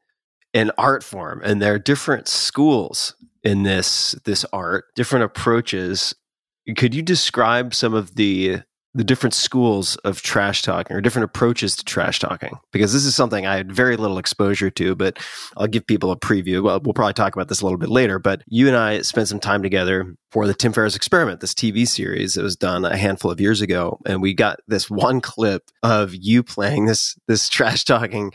[0.54, 6.14] an art form and there are different schools in this this art different approaches.
[6.76, 8.62] Could you describe some of the
[8.96, 13.14] the different schools of trash talking or different approaches to trash talking because this is
[13.14, 15.18] something I had very little exposure to, but
[15.58, 16.62] I'll give people a preview.
[16.62, 19.28] Well, we'll probably talk about this a little bit later, but you and I spent
[19.28, 22.96] some time together for the Tim Ferriss Experiment, this TV series that was done a
[22.96, 27.48] handful of years ago, and we got this one clip of you playing this this
[27.50, 28.32] trash talking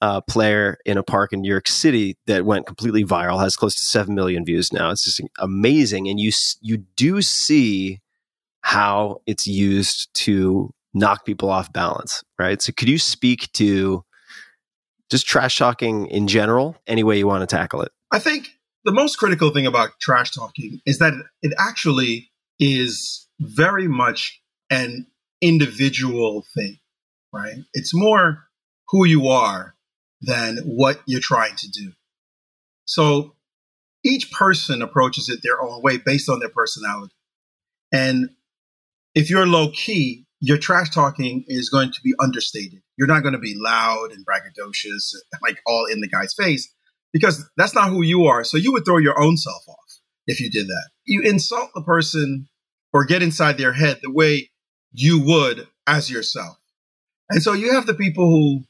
[0.00, 3.74] uh, player in a park in New York City that went completely viral, has close
[3.74, 4.90] to seven million views now.
[4.90, 8.00] It's just amazing, and you you do see
[8.64, 12.62] how it's used to knock people off balance, right?
[12.62, 14.02] So could you speak to
[15.10, 17.92] just trash talking in general, any way you want to tackle it?
[18.10, 18.48] I think
[18.86, 25.08] the most critical thing about trash talking is that it actually is very much an
[25.42, 26.78] individual thing,
[27.34, 27.58] right?
[27.74, 28.44] It's more
[28.88, 29.74] who you are
[30.22, 31.92] than what you're trying to do.
[32.86, 33.34] So
[34.02, 37.12] each person approaches it their own way based on their personality.
[37.92, 38.30] And
[39.14, 42.80] if you're low key, your trash talking is going to be understated.
[42.98, 46.72] You're not going to be loud and braggadocious, like all in the guy's face,
[47.12, 48.44] because that's not who you are.
[48.44, 50.90] So you would throw your own self off if you did that.
[51.04, 52.48] You insult the person
[52.92, 54.50] or get inside their head the way
[54.92, 56.56] you would as yourself.
[57.30, 58.64] And so you have the people who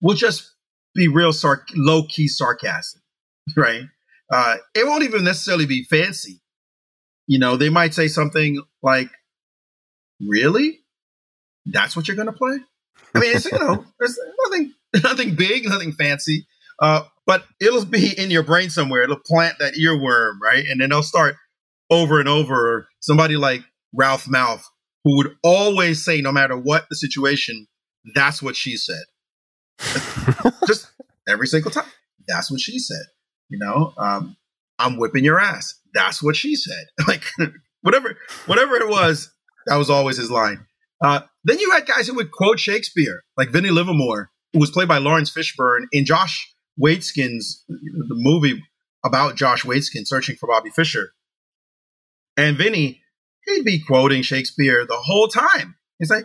[0.00, 0.52] will just
[0.94, 1.32] be real
[1.74, 3.02] low key sarcastic,
[3.56, 3.84] right?
[4.32, 6.40] Uh, it won't even necessarily be fancy.
[7.26, 9.08] You know, they might say something like,
[10.20, 10.80] "Really?
[11.66, 12.58] That's what you're going to play?"
[13.14, 16.46] I mean, it's you know, there's nothing, nothing big, nothing fancy,
[16.80, 19.02] uh, but it'll be in your brain somewhere.
[19.02, 20.64] It'll plant that earworm, right?
[20.66, 21.36] And then they'll start
[21.90, 22.88] over and over.
[23.00, 23.62] Somebody like
[23.94, 24.64] Ralph Mouth,
[25.04, 27.66] who would always say, no matter what the situation,
[28.14, 29.04] "That's what she said."
[30.66, 30.90] Just
[31.28, 31.90] every single time.
[32.26, 33.04] That's what she said.
[33.48, 34.36] You know, um,
[34.78, 35.78] I'm whipping your ass.
[35.92, 36.86] That's what she said.
[37.08, 37.24] like
[37.82, 39.30] whatever, whatever it was,
[39.66, 40.66] that was always his line.
[41.02, 44.88] Uh, then you had guys who would quote Shakespeare, like Vinnie Livermore, who was played
[44.88, 48.62] by Laurence Fishburne in Josh Waitzkin's the movie
[49.04, 51.12] about Josh Waitzkin searching for Bobby Fischer.
[52.36, 53.02] And Vinny,
[53.46, 55.76] he'd be quoting Shakespeare the whole time.
[55.98, 56.24] He's like,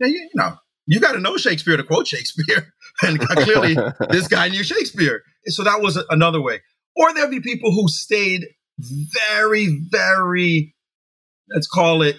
[0.00, 2.72] yeah, you, you know, you got to know Shakespeare to quote Shakespeare.
[3.02, 3.76] and clearly,
[4.10, 5.22] this guy knew Shakespeare.
[5.46, 6.60] So that was another way.
[6.96, 8.46] Or there'd be people who stayed
[8.78, 10.74] very, very,
[11.52, 12.16] let's call it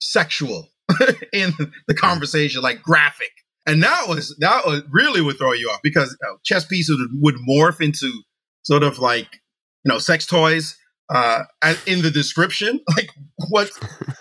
[0.00, 0.68] sexual
[1.32, 1.52] in
[1.86, 3.30] the conversation, like graphic.
[3.66, 7.34] And that was that was really would throw you off because uh, chess pieces would,
[7.34, 8.10] would morph into
[8.62, 9.28] sort of like
[9.84, 10.76] you know sex toys
[11.10, 11.44] uh,
[11.86, 12.80] in the description.
[12.96, 13.10] Like
[13.48, 13.70] what?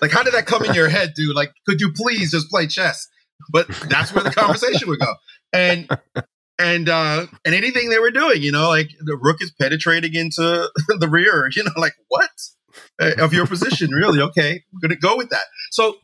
[0.02, 1.36] Like how did that come in your head, dude?
[1.36, 3.08] Like could you please just play chess?
[3.52, 5.14] But that's where the conversation would go.
[5.54, 5.90] And
[6.60, 10.70] and uh and anything they were doing, you know, like the rook is penetrating into
[11.00, 12.30] the rear, you know, like what
[13.00, 14.20] Uh, of your position, really?
[14.22, 15.46] Okay, we're gonna go with that.
[15.72, 15.96] So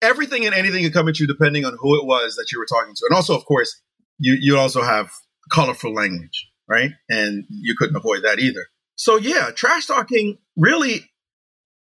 [0.00, 2.66] everything and anything could come at you depending on who it was that you were
[2.66, 3.80] talking to, and also, of course,
[4.18, 5.10] you you also have
[5.50, 6.90] colorful language, right?
[7.08, 8.66] And you couldn't avoid that either.
[8.96, 11.10] So yeah, trash talking really,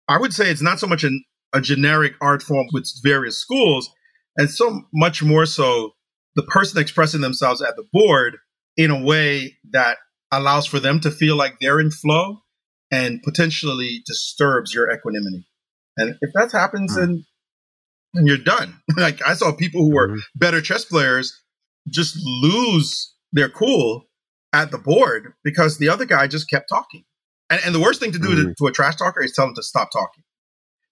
[0.08, 3.90] I would say it's not so much an, a generic art form with various schools,
[4.36, 5.92] and so much more so
[6.34, 8.38] the person expressing themselves at the board
[8.76, 9.98] in a way that
[10.30, 12.38] allows for them to feel like they're in flow
[12.90, 15.46] and potentially disturbs your equanimity.
[15.96, 16.96] And if that happens, mm.
[16.96, 17.24] then,
[18.14, 18.80] then you're done.
[18.96, 20.18] like I saw people who were mm.
[20.34, 21.32] better chess players
[21.88, 24.04] just lose their cool
[24.52, 27.04] at the board because the other guy just kept talking.
[27.50, 28.36] And, and the worst thing to do mm.
[28.36, 28.52] to, hmm.
[28.58, 30.22] to, a trash talker is tell them to stop talking.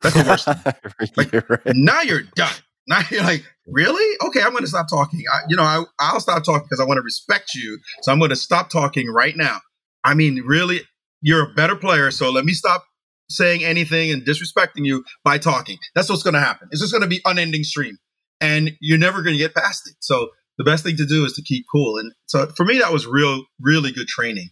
[0.03, 0.45] That's the worst
[1.17, 1.31] thing.
[1.33, 1.77] Like, right.
[1.77, 2.53] Now you're done.
[2.89, 4.17] Now you're like, really?
[4.29, 5.21] Okay, I'm going to stop talking.
[5.29, 7.81] I, you know, I, I'll stop talking because I want to respect you.
[8.03, 9.59] So I'm going to stop talking right now.
[10.05, 10.83] I mean, really,
[11.20, 12.11] you're a better player.
[12.11, 12.85] So let me stop
[13.29, 15.79] saying anything and disrespecting you by talking.
[15.94, 16.68] That's what's going to happen.
[16.70, 17.98] It's just going to be unending stream,
[18.40, 19.96] and you're never going to get past it.
[20.00, 21.98] So the best thing to do is to keep cool.
[21.98, 24.50] And so for me, that was real, really good training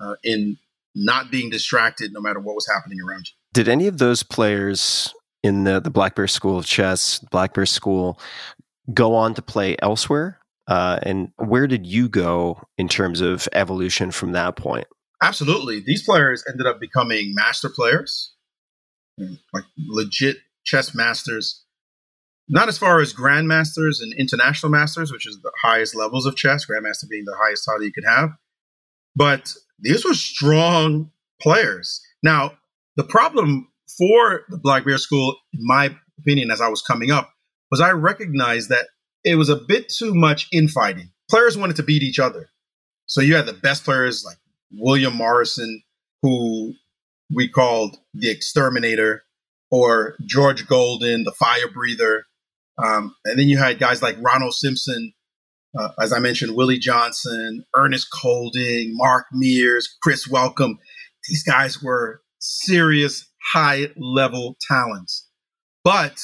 [0.00, 0.58] uh, in
[0.94, 3.34] not being distracted no matter what was happening around you.
[3.54, 7.66] Did any of those players in the, the Black Bear School of Chess, Black Bear
[7.66, 8.20] School,
[8.92, 10.38] go on to play elsewhere?
[10.66, 14.86] Uh, and where did you go in terms of evolution from that point?
[15.22, 15.80] Absolutely.
[15.80, 18.34] These players ended up becoming master players,
[19.18, 21.64] hmm, like legit chess masters.
[22.48, 26.64] Not as far as grandmasters and international masters, which is the highest levels of chess,
[26.64, 28.30] grandmaster being the highest title you could have.
[29.14, 31.10] But these were strong
[31.42, 32.00] players.
[32.22, 32.52] Now,
[32.96, 37.30] the problem for the Black Bear School, in my opinion, as I was coming up,
[37.70, 38.86] was I recognized that
[39.24, 41.10] it was a bit too much infighting.
[41.28, 42.48] Players wanted to beat each other.
[43.06, 44.38] So you had the best players like
[44.72, 45.82] William Morrison,
[46.22, 46.74] who
[47.34, 49.22] we called the exterminator,
[49.70, 52.24] or George Golden, the fire breather.
[52.82, 55.12] Um, and then you had guys like Ronald Simpson,
[55.78, 60.78] uh, as I mentioned, Willie Johnson, Ernest Colding, Mark Mears, Chris Welcome.
[61.28, 65.28] These guys were serious high level talents.
[65.84, 66.22] But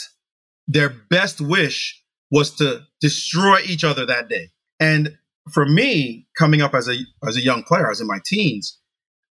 [0.66, 4.50] their best wish was to destroy each other that day.
[4.80, 5.18] And
[5.52, 8.78] for me, coming up as a as a young player, I was in my teens,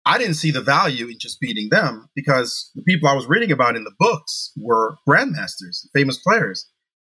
[0.06, 3.50] I didn't see the value in just beating them because the people I was reading
[3.50, 6.70] about in the books were grandmasters, famous players.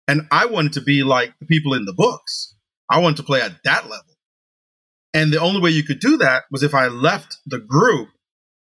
[0.07, 2.55] And I wanted to be like the people in the books.
[2.91, 4.05] I wanted to play at that level.
[5.15, 8.09] And the only way you could do that was if I left the group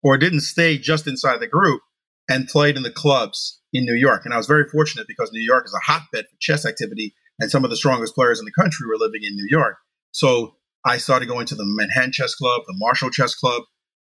[0.03, 1.81] or didn't stay just inside the group
[2.29, 4.21] and played in the clubs in New York.
[4.25, 7.49] And I was very fortunate because New York is a hotbed for chess activity, and
[7.49, 9.77] some of the strongest players in the country were living in New York.
[10.11, 10.55] So
[10.85, 13.63] I started going to the Manhattan Chess Club, the Marshall Chess Club.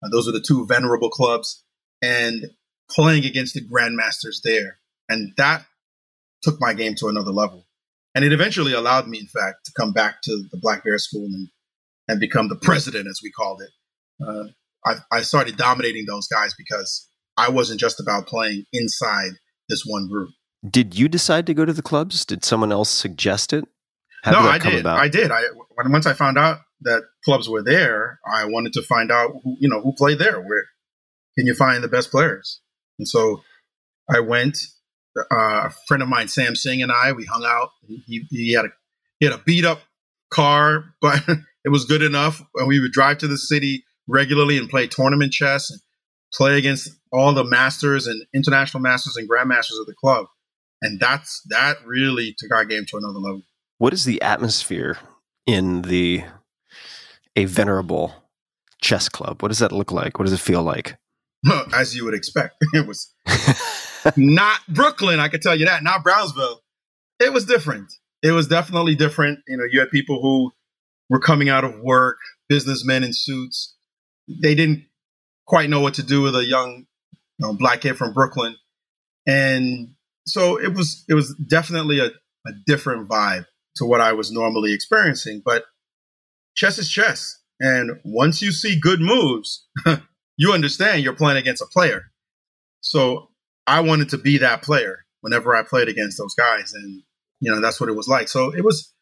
[0.03, 1.65] Uh, those are the two venerable clubs,
[2.01, 2.47] and
[2.91, 4.79] playing against the grandmasters there.
[5.09, 5.65] And that
[6.43, 7.67] took my game to another level.
[8.15, 11.25] And it eventually allowed me, in fact, to come back to the Black Bear School
[11.25, 11.49] and,
[12.09, 13.71] and become the president, as we called it.
[14.25, 14.45] Uh,
[14.85, 19.33] I, I started dominating those guys because I wasn't just about playing inside
[19.69, 20.31] this one group.
[20.69, 22.25] Did you decide to go to the clubs?
[22.25, 23.65] Did someone else suggest it?
[24.23, 24.81] How no, I did.
[24.81, 24.99] about?
[24.99, 25.33] I did.
[25.33, 25.43] I
[25.75, 29.57] when, once I found out that clubs were there, I wanted to find out who
[29.59, 30.41] you know who played there.
[30.41, 30.65] Where
[31.39, 32.61] can you find the best players?
[32.99, 33.43] And so
[34.11, 34.59] I went.
[35.15, 37.69] Uh, a friend of mine, Sam Singh, and I, we hung out.
[37.87, 38.69] He, he had a
[39.21, 39.83] he had a beat up
[40.33, 41.23] car, but
[41.65, 42.43] it was good enough.
[42.57, 45.81] And we would drive to the city regularly and play tournament chess and
[46.33, 50.27] play against all the masters and international masters and grandmasters of the club.
[50.81, 53.43] And that's that really took our game to another level.
[53.79, 54.99] What is the atmosphere
[55.47, 56.25] in the
[57.37, 58.15] a venerable
[58.81, 59.43] chess club?
[59.43, 60.19] What does that look like?
[60.19, 60.97] What does it feel like?
[61.75, 63.13] As you would expect, it was
[64.17, 65.21] not Brooklyn.
[65.21, 65.83] I can tell you that.
[65.83, 66.61] Not Brownsville.
[67.19, 67.93] It was different.
[68.23, 69.41] It was definitely different.
[69.49, 70.53] You know, you had people who
[71.11, 72.19] were coming out of work,
[72.49, 73.75] businessmen in suits.
[74.29, 74.85] They didn't
[75.47, 76.87] quite know what to do with a young
[77.39, 78.57] you know, black kid from Brooklyn,
[79.27, 79.95] and
[80.27, 81.05] so it was.
[81.09, 83.47] It was definitely a, a different vibe
[83.77, 85.43] to what I was normally experiencing.
[85.45, 85.65] But
[86.57, 89.67] chess is chess, and once you see good moves,
[90.37, 92.11] you understand you're playing against a player.
[92.81, 93.29] So
[93.67, 97.03] I wanted to be that player whenever I played against those guys, and
[97.41, 98.29] you know that's what it was like.
[98.29, 98.93] So it was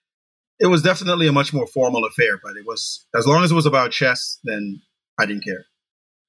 [0.61, 3.55] it was definitely a much more formal affair, but it was as long as it
[3.55, 4.81] was about chess, then
[5.18, 5.64] I didn't care.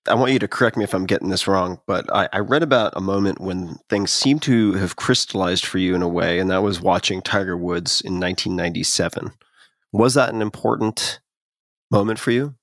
[0.07, 2.63] I want you to correct me if I'm getting this wrong, but I, I, read
[2.63, 6.49] about a moment when things seem to have crystallized for you in a way, and
[6.49, 9.31] that was watching Tiger Woods in 1997.
[9.91, 11.19] Was that an important
[11.91, 12.55] moment for you?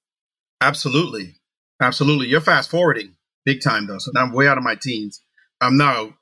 [0.60, 1.36] Absolutely.
[1.80, 2.26] Absolutely.
[2.26, 3.14] You're fast forwarding
[3.44, 3.98] big time, though.
[3.98, 5.22] So now I'm way out of my teens.
[5.60, 6.14] I'm now,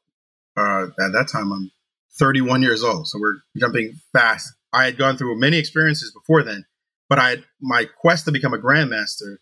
[0.57, 1.71] uh, at that time, I'm
[2.19, 3.09] 31 years old.
[3.09, 4.53] So we're jumping fast.
[4.73, 6.67] I had gone through many experiences before then,
[7.09, 9.39] but I my quest to become a grandmaster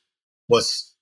[0.49, 0.94] was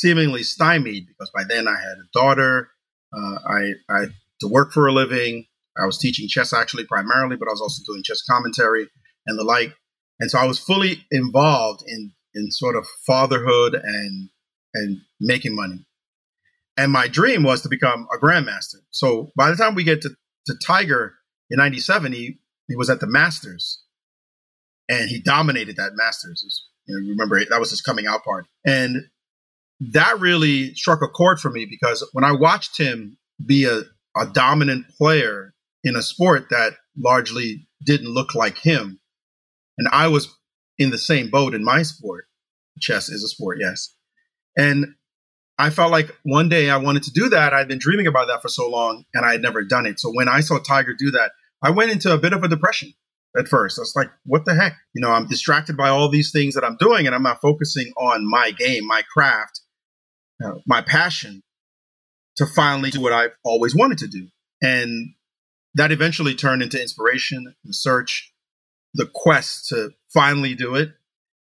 [0.00, 2.70] seemingly stymied because by then I had a daughter.
[3.14, 4.04] Uh, I, I
[4.40, 5.46] to work for a living.
[5.80, 8.88] I was teaching chess actually primarily, but I was also doing chess commentary
[9.26, 9.74] and the like.
[10.20, 14.30] And so I was fully involved in in sort of fatherhood and
[14.74, 15.84] and making money.
[16.76, 18.76] And my dream was to become a grandmaster.
[18.90, 20.10] So by the time we get to,
[20.46, 21.14] to Tiger
[21.50, 22.38] in 97, he,
[22.68, 23.82] he was at the Masters
[24.88, 26.68] and he dominated that Masters.
[26.86, 28.48] You know, remember that was his coming out party.
[28.64, 29.08] And
[29.90, 33.82] that really struck a chord for me because when I watched him be a,
[34.16, 39.00] a dominant player in a sport that largely didn't look like him,
[39.78, 40.32] and I was
[40.78, 42.26] in the same boat in my sport,
[42.80, 43.94] chess is a sport, yes.
[44.56, 44.94] And
[45.58, 47.52] I felt like one day I wanted to do that.
[47.52, 50.00] I'd been dreaming about that for so long and I had never done it.
[50.00, 52.92] So when I saw Tiger do that, I went into a bit of a depression
[53.38, 53.78] at first.
[53.78, 54.74] I was like, what the heck?
[54.94, 57.92] You know, I'm distracted by all these things that I'm doing and I'm not focusing
[57.96, 59.61] on my game, my craft,
[60.44, 61.42] uh, my passion
[62.36, 64.28] to finally do what I've always wanted to do.
[64.62, 65.14] And
[65.74, 68.32] that eventually turned into inspiration, the search,
[68.94, 70.90] the quest to finally do it.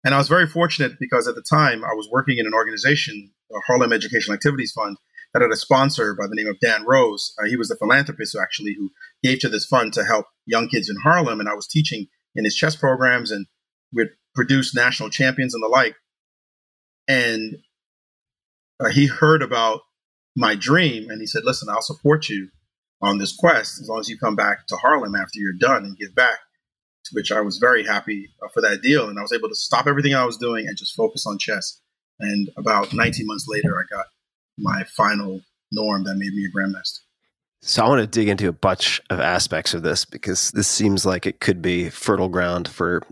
[0.03, 3.31] And I was very fortunate because at the time I was working in an organization,
[3.49, 4.97] the Harlem Educational Activities Fund,
[5.33, 7.33] that had a sponsor by the name of Dan Rose.
[7.39, 8.91] Uh, he was the philanthropist who actually who
[9.23, 11.39] gave to this fund to help young kids in Harlem.
[11.39, 13.45] And I was teaching in his chess programs and
[13.93, 15.95] we'd produce national champions and the like.
[17.07, 17.57] And
[18.79, 19.81] uh, he heard about
[20.35, 22.49] my dream and he said, listen, I'll support you
[23.01, 25.97] on this quest as long as you come back to Harlem after you're done and
[25.97, 26.39] give back.
[27.05, 29.07] To which I was very happy uh, for that deal.
[29.07, 31.81] And I was able to stop everything I was doing and just focus on chess.
[32.19, 34.07] And about 19 months later, I got
[34.57, 35.39] my final
[35.71, 36.99] norm that made me a grandmaster.
[37.61, 41.05] So I want to dig into a bunch of aspects of this because this seems
[41.05, 43.03] like it could be fertile ground for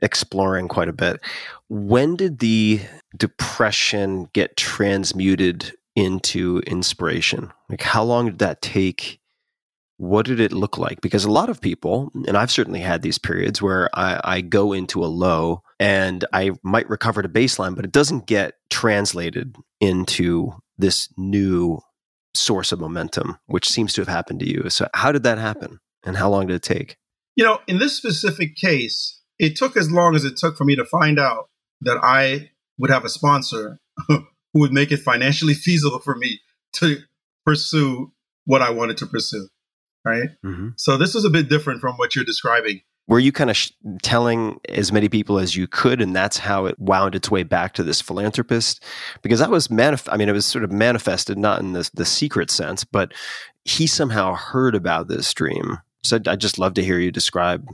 [0.00, 1.20] exploring quite a bit.
[1.68, 2.80] When did the
[3.16, 7.52] depression get transmuted into inspiration?
[7.68, 9.20] Like, how long did that take?
[9.96, 11.00] What did it look like?
[11.00, 14.72] Because a lot of people, and I've certainly had these periods where I, I go
[14.72, 20.52] into a low and I might recover to baseline, but it doesn't get translated into
[20.76, 21.80] this new
[22.34, 24.70] source of momentum, which seems to have happened to you.
[24.70, 25.80] So, how did that happen?
[26.04, 26.96] And how long did it take?
[27.34, 30.76] You know, in this specific case, it took as long as it took for me
[30.76, 31.48] to find out
[31.80, 33.78] that I would have a sponsor
[34.08, 34.24] who
[34.54, 36.40] would make it financially feasible for me
[36.74, 36.98] to
[37.44, 38.12] pursue
[38.44, 39.48] what I wanted to pursue.
[40.04, 40.30] Right.
[40.44, 40.68] Mm-hmm.
[40.76, 42.80] So this was a bit different from what you're describing.
[43.08, 43.72] Were you kind of sh-
[44.02, 47.72] telling as many people as you could, and that's how it wound its way back
[47.74, 48.84] to this philanthropist?
[49.22, 52.04] Because that was manif- I mean, it was sort of manifested not in the the
[52.04, 53.12] secret sense, but
[53.64, 57.66] he somehow heard about this dream So I'd, I'd just love to hear you describe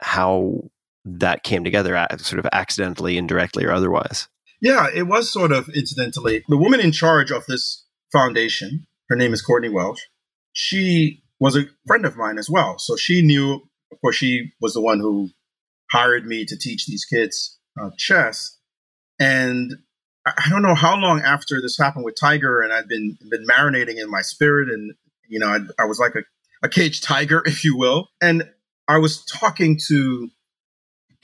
[0.00, 0.62] how
[1.04, 4.28] that came together, sort of accidentally, indirectly, or otherwise.
[4.60, 6.44] Yeah, it was sort of incidentally.
[6.48, 10.08] The woman in charge of this foundation, her name is Courtney Welch,
[10.52, 12.78] she was a friend of mine as well.
[12.78, 13.54] So she knew,
[13.90, 15.30] of course, she was the one who
[15.90, 18.58] hired me to teach these kids uh, chess.
[19.18, 19.72] And
[20.24, 23.44] I I don't know how long after this happened with Tiger, and I'd been been
[23.46, 24.94] marinating in my spirit, and
[25.28, 26.22] you know, I, I was like a,
[26.64, 28.08] a caged tiger, if you will.
[28.20, 28.48] And
[28.86, 30.30] I was talking to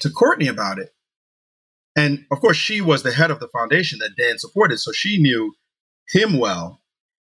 [0.01, 0.91] to Courtney about it,
[1.97, 5.21] and of course, she was the head of the foundation that Dan supported, so she
[5.21, 5.55] knew
[6.09, 6.81] him well.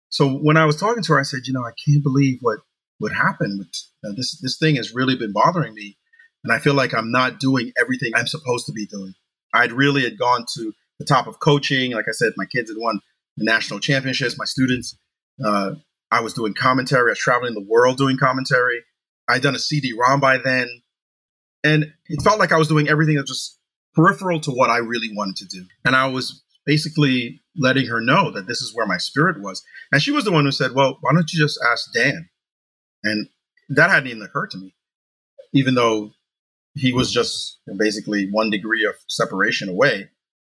[0.10, 2.60] So when I was talking to her, I said, you know, I can't believe what
[3.00, 3.60] what happened.
[3.60, 3.70] With,
[4.06, 5.98] uh, this this thing has really been bothering me,
[6.44, 9.14] and I feel like I'm not doing everything I'm supposed to be doing.
[9.54, 11.94] I'd really had gone to the top of coaching.
[11.94, 13.00] Like I said, my kids had won
[13.36, 14.38] the national championships.
[14.38, 14.98] My students,
[15.44, 15.72] uh,
[16.12, 17.10] I was doing commentary.
[17.10, 18.82] I was traveling the world doing commentary.
[19.28, 20.68] I'd done a CD-ROM by then,
[21.68, 23.60] and it felt like I was doing everything that was just
[23.94, 25.66] peripheral to what I really wanted to do.
[25.86, 29.64] And I was basically letting her know that this is where my spirit was.
[29.92, 32.30] And she was the one who said, "Well, why don't you just ask Dan?"
[33.04, 33.30] And
[33.70, 34.76] that hadn't even occurred to me,
[35.54, 36.12] even though
[36.76, 40.10] he was just basically one degree of separation away.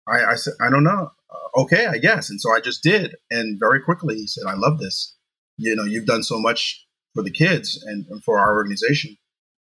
[0.09, 1.13] I, I said, I don't know.
[1.31, 2.31] Uh, okay, I guess.
[2.31, 3.15] And so I just did.
[3.31, 5.15] And very quickly he said, I love this.
[5.57, 9.17] You know, you've done so much for the kids and, and for our organization.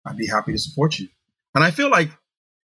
[0.06, 1.08] I'd be happy to support you.
[1.56, 2.10] And I feel like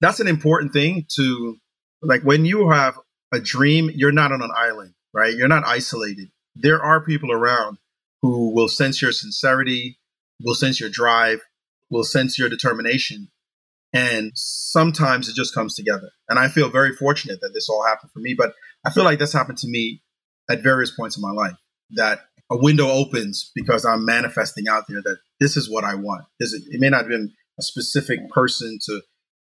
[0.01, 1.59] that's an important thing to,
[2.03, 2.99] like, when you have
[3.31, 5.35] a dream, you're not on an island, right?
[5.35, 6.31] You're not isolated.
[6.57, 7.76] There are people around
[8.22, 9.99] who will sense your sincerity,
[10.43, 11.43] will sense your drive,
[11.91, 13.28] will sense your determination.
[13.93, 16.11] And sometimes it just comes together.
[16.31, 18.33] And I feel very fortunate that this all happened for me.
[18.33, 20.03] But I feel like this happened to me
[20.49, 21.57] at various points in my life
[21.91, 22.20] that
[22.51, 26.24] a window opens because I'm manifesting out there that this is what I want.
[26.39, 29.00] This is, it may not have been a specific person to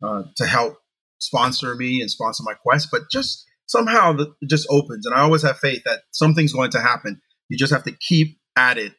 [0.02, 0.78] uh, to help
[1.18, 5.06] sponsor me and sponsor my quest, but just somehow it just opens.
[5.06, 7.20] And I always have faith that something's going to happen.
[7.48, 8.92] You just have to keep at it,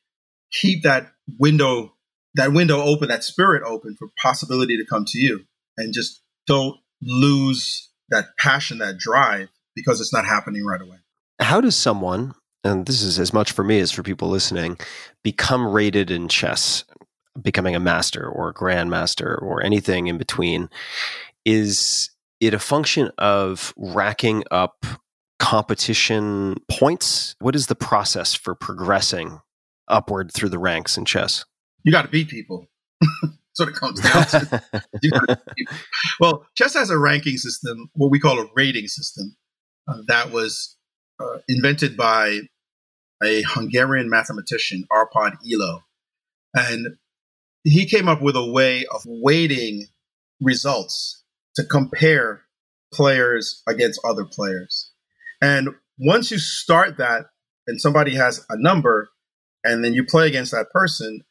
[0.52, 1.94] keep that window
[2.36, 5.42] that window open, that spirit open for possibility to come to you,
[5.78, 10.98] and just don't lose that passion, that drive, because it's not happening right away.
[11.40, 12.34] How does someone,
[12.64, 14.78] and this is as much for me as for people listening,
[15.24, 16.86] become rated in chess,
[17.40, 20.70] becoming a master or a grandmaster or anything in between?
[21.46, 22.10] Is
[22.40, 24.86] it a function of racking up
[25.40, 27.36] competition points?
[27.40, 29.40] What is the process for progressing
[29.88, 31.46] upward through the ranks in chess?
[31.84, 32.68] You got to beat people.
[33.58, 34.64] What it comes down to.
[35.04, 35.78] You beat people.
[36.20, 39.36] well, chess has a ranking system, what we call a rating system,
[39.88, 40.78] uh, that was
[41.20, 42.40] uh, invented by
[43.24, 45.84] a Hungarian mathematician, Arpad Elo.
[46.56, 46.98] And
[47.64, 49.88] he came up with a way of weighting
[50.42, 51.24] results
[51.56, 52.44] to compare
[52.94, 54.92] players against other players.
[55.42, 57.26] And once you start that
[57.68, 59.10] and somebody has a number
[59.64, 61.22] and then you play against that person,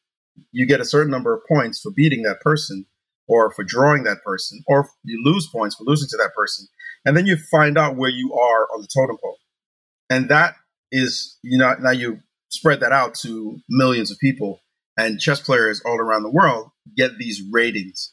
[0.53, 2.87] you get a certain number of points for beating that person
[3.29, 6.67] or for drawing that person, or you lose points for losing to that person.
[7.05, 9.39] And then you find out where you are on the totem pole.
[10.09, 10.55] And that
[10.91, 14.61] is, you know, now you spread that out to millions of people
[14.97, 18.13] and chess players all around the world get these ratings.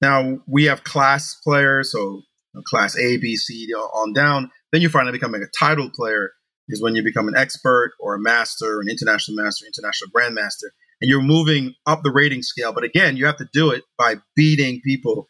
[0.00, 2.22] Now we have class players, so
[2.66, 4.50] class A, B, C, on down.
[4.72, 6.32] Then you finally out becoming a title player
[6.68, 10.70] is when you become an expert or a master, an international master, international grandmaster,
[11.00, 12.72] and you're moving up the rating scale.
[12.72, 15.28] But again, you have to do it by beating people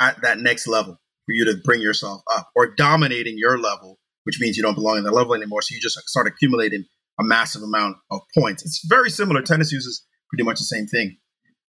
[0.00, 0.94] at that next level
[1.26, 4.98] for you to bring yourself up or dominating your level, which means you don't belong
[4.98, 5.62] in that level anymore.
[5.62, 6.84] So you just start accumulating
[7.20, 8.64] a massive amount of points.
[8.64, 9.42] It's very similar.
[9.42, 11.18] Tennis uses pretty much the same thing.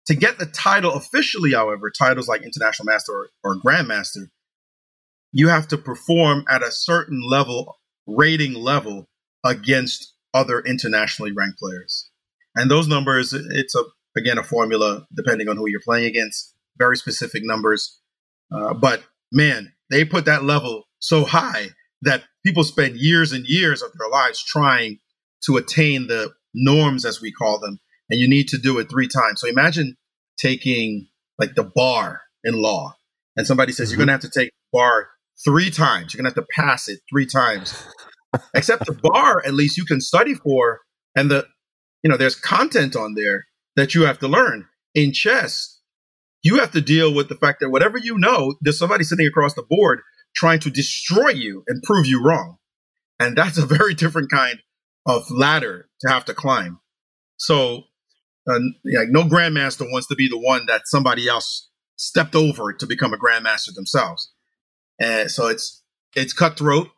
[0.07, 4.29] To get the title officially, however, titles like International Master or, or Grandmaster,
[5.33, 9.09] you have to perform at a certain level, rating level,
[9.45, 12.11] against other internationally ranked players.
[12.55, 13.85] And those numbers, it's a
[14.17, 17.99] again a formula depending on who you're playing against, very specific numbers.
[18.55, 19.03] Uh, but
[19.33, 21.69] man, they put that level so high
[22.03, 24.99] that people spend years and years of their lives trying
[25.45, 27.81] to attain the norms, as we call them,
[28.13, 29.41] and you need to do it three times.
[29.41, 29.97] So imagine
[30.39, 31.09] taking
[31.39, 32.95] like the bar in law,
[33.37, 33.93] and somebody says mm-hmm.
[33.93, 35.09] you're going to have to take bar
[35.43, 36.13] three times.
[36.13, 37.75] You're going to have to pass it three times.
[38.55, 40.81] Except the bar, at least you can study for,
[41.17, 41.47] and the
[42.03, 43.47] you know there's content on there
[43.77, 44.67] that you have to learn.
[44.95, 45.81] In chess,
[46.43, 49.55] you have to deal with the fact that whatever you know, there's somebody sitting across
[49.55, 50.01] the board
[50.37, 52.57] trying to destroy you and prove you wrong.
[53.19, 54.59] And that's a very different kind
[55.07, 56.81] of ladder to have to climb.
[57.39, 57.85] So
[58.49, 62.86] uh, like no grandmaster wants to be the one that somebody else stepped over to
[62.86, 64.32] become a grandmaster themselves.
[65.01, 65.82] And so it's
[66.14, 66.88] it's cutthroat.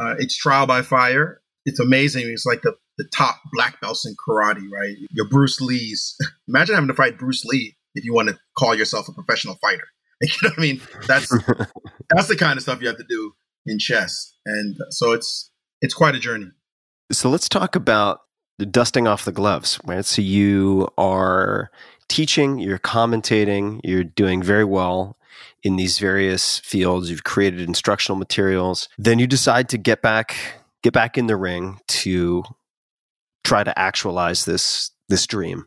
[0.00, 1.42] Uh, it's trial by fire.
[1.64, 2.28] It's amazing.
[2.28, 4.96] It's like the the top black belts in karate, right?
[5.10, 6.16] Your Bruce Lee's.
[6.48, 9.84] Imagine having to fight Bruce Lee if you want to call yourself a professional fighter.
[10.24, 10.80] You know what I mean?
[11.08, 11.28] That's
[12.10, 13.32] that's the kind of stuff you have to do
[13.66, 15.50] in chess, and so it's
[15.80, 16.46] it's quite a journey.
[17.10, 18.20] So let's talk about
[18.64, 20.04] dusting off the gloves, right?
[20.04, 21.70] So you are
[22.08, 25.16] teaching, you're commentating, you're doing very well
[25.62, 27.10] in these various fields.
[27.10, 28.88] You've created instructional materials.
[28.98, 30.36] Then you decide to get back
[30.82, 32.42] get back in the ring to
[33.44, 35.66] try to actualize this this dream.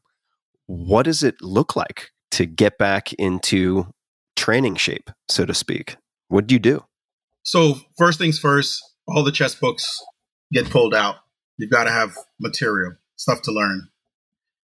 [0.67, 3.87] What does it look like to get back into
[4.35, 5.97] training shape, so to speak?
[6.27, 6.83] What do you do?
[7.43, 10.01] So first things first, all the chess books
[10.51, 11.15] get pulled out.
[11.57, 13.89] You've got to have material, stuff to learn.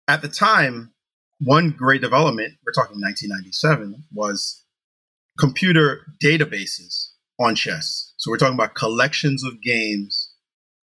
[0.09, 0.93] At the time,
[1.39, 4.65] one great development, we're talking 1997, was
[5.39, 8.13] computer databases on chess.
[8.19, 10.33] So we're talking about collections of games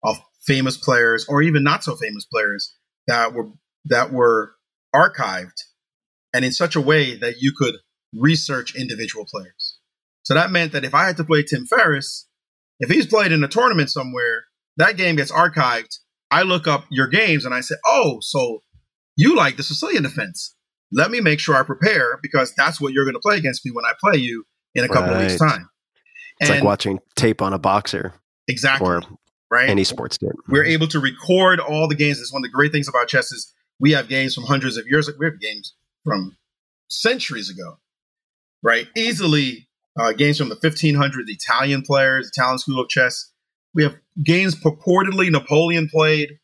[0.04, 2.74] of famous players or even not so famous players
[3.06, 3.50] that were
[3.86, 4.54] that were
[4.94, 5.62] archived
[6.34, 7.76] and in such a way that you could
[8.14, 9.78] research individual players.
[10.22, 12.28] So that meant that if I had to play Tim Ferriss,
[12.78, 14.44] if he's played in a tournament somewhere,
[14.76, 15.98] that game gets archived.
[16.30, 18.62] I look up your games and I say, oh, so
[19.16, 20.54] you like the Sicilian defense.
[20.90, 23.70] Let me make sure I prepare because that's what you're going to play against me
[23.72, 24.44] when I play you
[24.74, 25.24] in a couple Right.
[25.24, 25.68] of weeks' time.
[26.40, 28.14] It's like watching tape on a boxer
[28.48, 29.02] exactly or
[29.50, 29.68] right.
[29.68, 30.32] any sports team.
[30.48, 32.18] We're able to record all the games.
[32.18, 34.86] That's one of the great things about chess is we have games from hundreds of
[34.86, 35.08] years.
[35.18, 36.36] We have games from
[36.88, 37.78] centuries ago,
[38.62, 38.88] right?
[38.96, 39.68] Easily
[39.98, 43.30] uh, games from the 1500s, Italian players, Italian school of chess.
[43.74, 46.38] We have games purportedly Napoleon played.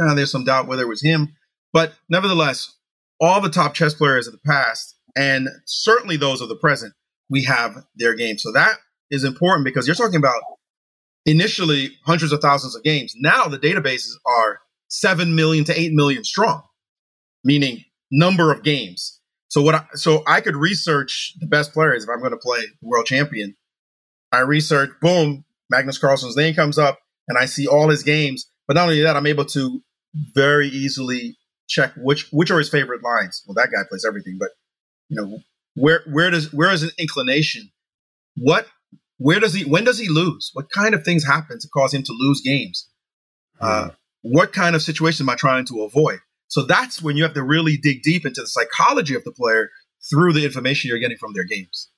[0.00, 1.34] Uh, there's some doubt whether it was him,
[1.72, 2.74] but nevertheless,
[3.20, 6.94] all the top chess players of the past and certainly those of the present,
[7.28, 8.42] we have their games.
[8.42, 8.76] So that
[9.10, 10.40] is important because you're talking about
[11.26, 13.14] initially hundreds of thousands of games.
[13.16, 16.62] Now the databases are 7 million to 8 million strong,
[17.44, 19.20] meaning number of games.
[19.48, 22.62] So what I, so I could research the best players if I'm going to play
[22.80, 23.54] world champion.
[24.32, 28.46] I research, boom, Magnus Carlsen's name comes up and I see all his games.
[28.66, 29.82] But not only that, I'm able to
[30.34, 31.36] very easily
[31.68, 33.42] check which which are his favorite lines.
[33.46, 34.50] Well, that guy plays everything, but
[35.08, 35.38] you know,
[35.74, 37.70] where where does where is an inclination?
[38.36, 38.66] What
[39.18, 40.50] where does he when does he lose?
[40.52, 42.88] What kind of things happen to cause him to lose games?
[43.60, 43.90] Uh,
[44.22, 46.18] what kind of situation am I trying to avoid?
[46.48, 49.70] So that's when you have to really dig deep into the psychology of the player
[50.10, 51.90] through the information you're getting from their games.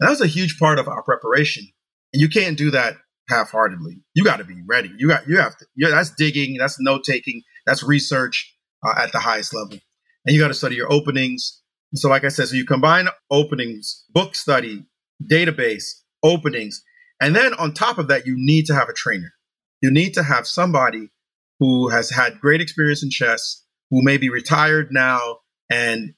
[0.00, 1.68] And that's a huge part of our preparation.
[2.12, 2.96] And you can't do that
[3.28, 4.02] half-heartedly.
[4.14, 4.90] You got to be ready.
[4.96, 5.66] You got you have to.
[5.76, 6.56] Yeah, that's digging.
[6.58, 7.42] That's note taking.
[7.66, 8.54] That's research
[8.86, 9.78] uh, at the highest level.
[10.26, 11.60] And you got to study your openings.
[11.94, 14.86] So, like I said, so you combine openings, book study,
[15.30, 15.84] database,
[16.22, 16.82] openings,
[17.20, 19.32] and then on top of that, you need to have a trainer.
[19.80, 21.10] You need to have somebody
[21.60, 25.38] who has had great experience in chess, who may be retired now
[25.70, 26.14] and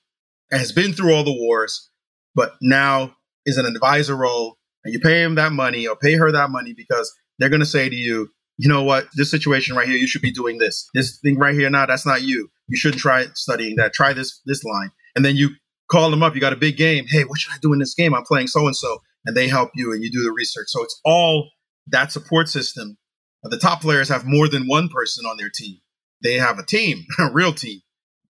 [0.50, 1.90] has been through all the wars,
[2.34, 6.30] but now is an advisor role, and you pay him that money or pay her
[6.32, 9.88] that money because they're going to say to you, you know what, this situation right
[9.88, 10.88] here, you should be doing this.
[10.94, 12.48] This thing right here, now that's not you.
[12.68, 13.92] You shouldn't try studying that.
[13.92, 15.50] Try this this line, and then you
[15.90, 16.34] call them up.
[16.34, 17.04] You got a big game.
[17.08, 18.14] Hey, what should I do in this game?
[18.14, 20.66] I'm playing so and so, and they help you, and you do the research.
[20.68, 21.50] So it's all
[21.88, 22.96] that support system.
[23.42, 25.78] The top players have more than one person on their team.
[26.22, 27.80] They have a team, a real team.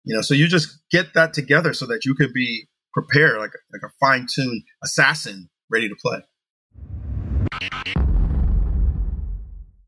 [0.05, 3.51] You know, so you just get that together so that you can be prepared, like
[3.73, 6.19] like a fine tuned assassin, ready to play.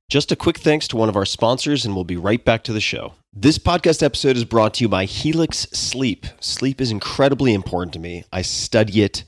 [0.10, 2.72] Just a quick thanks to one of our sponsors, and we'll be right back to
[2.74, 3.14] the show.
[3.34, 6.26] This podcast episode is brought to you by Helix Sleep.
[6.40, 8.24] Sleep is incredibly important to me.
[8.32, 9.26] I study it,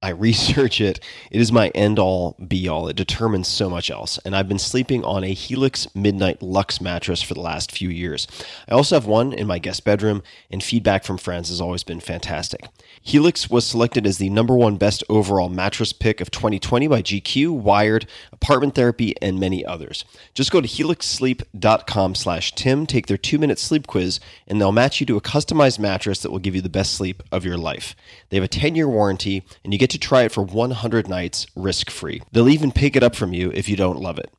[0.00, 1.00] I research it.
[1.30, 2.88] It is my end all be all.
[2.88, 4.18] It determines so much else.
[4.24, 8.26] And I've been sleeping on a Helix Midnight Luxe mattress for the last few years.
[8.68, 12.00] I also have one in my guest bedroom, and feedback from friends has always been
[12.00, 12.68] fantastic.
[13.04, 17.50] Helix was selected as the number one best overall mattress pick of 2020 by GQ,
[17.50, 20.04] Wired, Apartment Therapy, and many others.
[20.34, 25.06] Just go to helixsleep.com slash Tim, take their two-minute sleep quiz, and they'll match you
[25.06, 27.96] to a customized mattress that will give you the best sleep of your life.
[28.28, 32.22] They have a 10-year warranty, and you get to try it for 100 nights risk-free.
[32.30, 34.32] They'll even pick it up from you if you don't love it.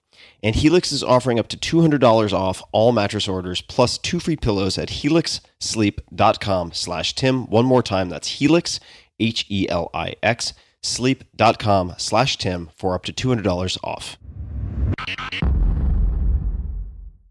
[0.44, 4.78] And Helix is offering up to $200 off all mattress orders plus two free pillows
[4.78, 7.48] at helixsleep.com slash Tim.
[7.48, 8.80] One more time, that's Helix,
[9.20, 14.18] H-E-L-I-X, sleep.com slash Tim for up to $200 off.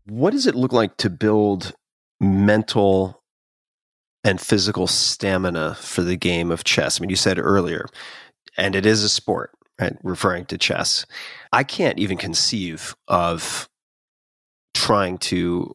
[0.07, 1.75] What does it look like to build
[2.19, 3.23] mental
[4.25, 6.99] and physical stamina for the game of chess.
[6.99, 7.87] I mean, you said earlier,
[8.57, 9.51] and it is a sport,
[9.81, 9.97] right?
[10.03, 11.07] Referring to chess.
[11.53, 13.69] I can't even conceive of
[14.75, 15.75] trying to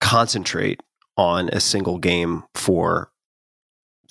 [0.00, 0.80] concentrate
[1.16, 3.10] on a single game for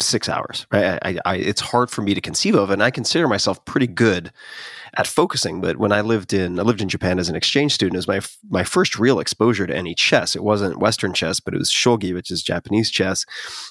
[0.01, 0.67] six hours.
[0.71, 0.99] Right?
[1.01, 4.31] I, I, it's hard for me to conceive of, and I consider myself pretty good
[4.95, 5.61] at focusing.
[5.61, 8.07] But when I lived in I lived in Japan as an exchange student, it was
[8.07, 10.35] my my first real exposure to any chess.
[10.35, 13.25] It wasn't Western chess, but it was shogi, which is Japanese chess,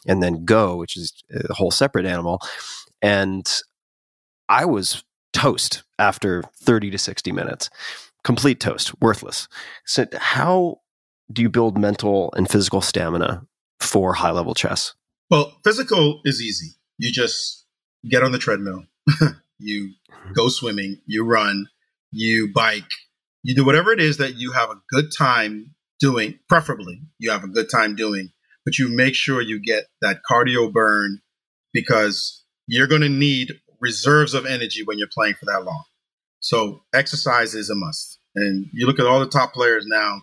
[0.07, 1.13] and then Go, which is
[1.49, 2.41] a whole separate animal.
[3.03, 3.47] And
[4.49, 5.05] I was
[5.37, 7.71] toast after thirty to sixty minutes,
[8.25, 9.49] complete toast, worthless.
[9.85, 10.81] So how
[11.31, 13.47] do you build mental and physical stamina
[13.81, 14.95] for high level chess?
[15.31, 16.77] Well, physical is easy.
[16.99, 17.67] You just
[18.09, 18.85] get on the treadmill,
[19.59, 20.33] you mm-hmm.
[20.33, 21.67] go swimming, you run,
[22.11, 22.91] you bike,
[23.43, 27.45] you do whatever it is that you have a good time doing, preferably you have
[27.45, 28.31] a good time doing,
[28.65, 31.21] but you make sure you get that cardio burn
[31.73, 35.85] because you're going to need reserves of energy when you're playing for that long.
[36.41, 38.19] So exercise is a must.
[38.35, 40.23] And you look at all the top players now,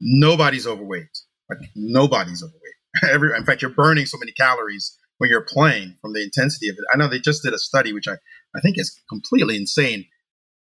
[0.00, 1.18] nobody's overweight.
[1.50, 2.62] Like nobody's overweight.
[3.14, 6.74] Every, in fact, you're burning so many calories when you're playing from the intensity of
[6.78, 6.84] it.
[6.92, 8.14] I know they just did a study, which I,
[8.54, 10.06] I think is completely insane.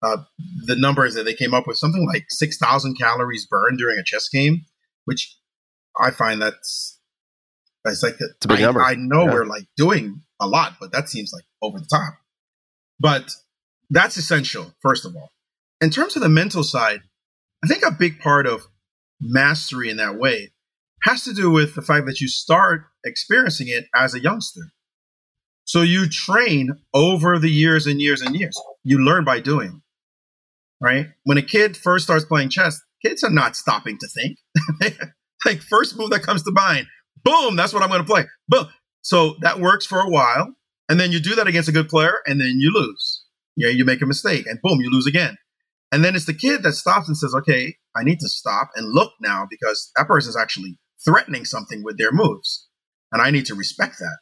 [0.02, 0.18] Uh,
[0.66, 4.28] the numbers that they came up with, something like 6,000 calories burned during a chess
[4.28, 4.62] game,
[5.04, 5.36] which
[6.00, 6.98] I find that's,
[7.84, 8.82] that's like, it's a big I, number.
[8.82, 9.32] I know Yeah.
[9.32, 12.14] we're like doing a lot, but that seems like over the top.
[13.00, 13.30] But
[13.90, 15.30] that's essential, first of all.
[15.80, 17.00] In terms of the mental side,
[17.64, 18.66] I think a big part of
[19.20, 20.50] mastery in that way
[21.02, 24.72] has to do with the fact that you start experiencing it as a youngster.
[25.64, 28.60] So you train over the years and years and years.
[28.84, 29.82] You learn by doing,
[30.80, 31.08] right?
[31.24, 34.38] When a kid first starts playing chess, kids are not stopping to think.
[35.46, 36.86] like first move that comes to mind,
[37.24, 38.24] boom, that's what I'm going to play.
[38.48, 38.68] Boom.
[39.02, 40.54] So that works for a while,
[40.88, 43.24] and then you do that against a good player, and then you lose.
[43.56, 45.36] Yeah, you make a mistake, and boom, you lose again.
[45.90, 48.92] And then it's the kid that stops and says, "Okay, I need to stop and
[48.92, 52.68] look now because that person is actually threatening something with their moves,
[53.12, 54.18] and I need to respect that."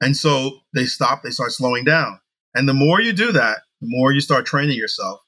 [0.00, 2.20] And so they stop, they start slowing down.
[2.54, 5.20] And the more you do that, the more you start training yourself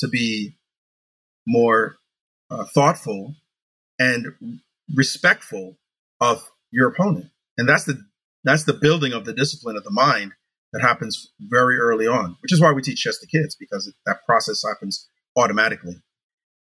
[0.00, 0.56] to be
[1.46, 1.96] more
[2.50, 3.34] uh, thoughtful
[3.98, 4.26] and
[4.94, 5.78] respectful
[6.20, 7.30] of your opponent.
[7.56, 8.00] And that's the
[8.48, 10.32] that's the building of the discipline of the mind
[10.72, 14.24] that happens very early on, which is why we teach chess to kids because that
[14.26, 15.96] process happens automatically.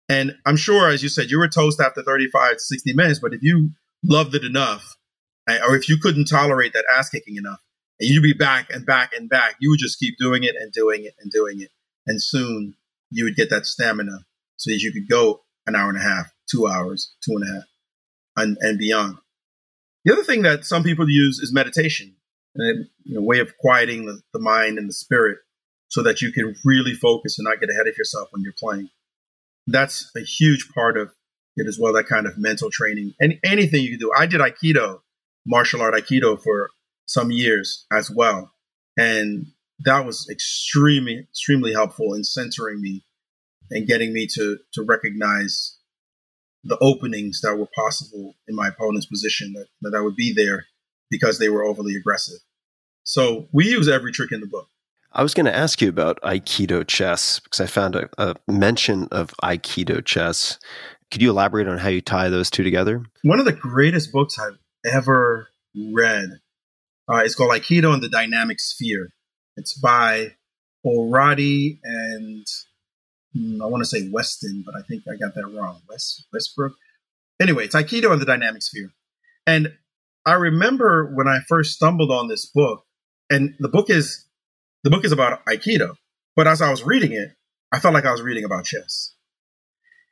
[0.09, 3.33] And I'm sure, as you said, you were toast after 35 to 60 minutes, but
[3.33, 3.71] if you
[4.03, 4.95] loved it enough,
[5.47, 7.59] or if you couldn't tolerate that ass kicking enough,
[7.99, 10.71] and you'd be back and back and back, you would just keep doing it and
[10.71, 11.71] doing it and doing it.
[12.05, 12.75] And soon
[13.11, 14.19] you would get that stamina
[14.55, 17.53] so that you could go an hour and a half, two hours, two and a
[17.53, 17.63] half,
[18.37, 19.17] and, and beyond.
[20.05, 22.15] The other thing that some people use is meditation,
[22.59, 22.63] a
[23.03, 25.39] you know, way of quieting the, the mind and the spirit
[25.89, 28.89] so that you can really focus and not get ahead of yourself when you're playing.
[29.67, 31.11] That's a huge part of
[31.55, 33.13] it as well, that kind of mental training.
[33.19, 34.11] And anything you can do.
[34.17, 35.01] I did Aikido,
[35.45, 36.69] martial art Aikido for
[37.05, 38.51] some years as well.
[38.97, 39.47] And
[39.79, 43.03] that was extremely, extremely helpful in centering me
[43.69, 45.76] and getting me to to recognize
[46.63, 50.65] the openings that were possible in my opponent's position that, that I would be there
[51.09, 52.39] because they were overly aggressive.
[53.03, 54.67] So we use every trick in the book.
[55.13, 59.07] I was going to ask you about Aikido chess because I found a, a mention
[59.11, 60.59] of Aikido chess.
[61.09, 63.03] Could you elaborate on how you tie those two together?
[63.23, 66.29] One of the greatest books I've ever read
[67.09, 69.13] uh, is called Aikido and the Dynamic Sphere.
[69.55, 70.35] It's by
[70.85, 72.45] O'Radi and
[73.37, 75.81] Mm, I want to say Weston, but I think I got that wrong.
[75.89, 76.73] West Westbrook.
[77.39, 78.91] Anyway, it's Aikido and the Dynamic Sphere.
[79.45, 79.73] And
[80.25, 82.83] I remember when I first stumbled on this book,
[83.29, 84.25] and the book is
[84.83, 85.95] the book is about Aikido,
[86.35, 87.31] but as I was reading it,
[87.71, 89.13] I felt like I was reading about chess.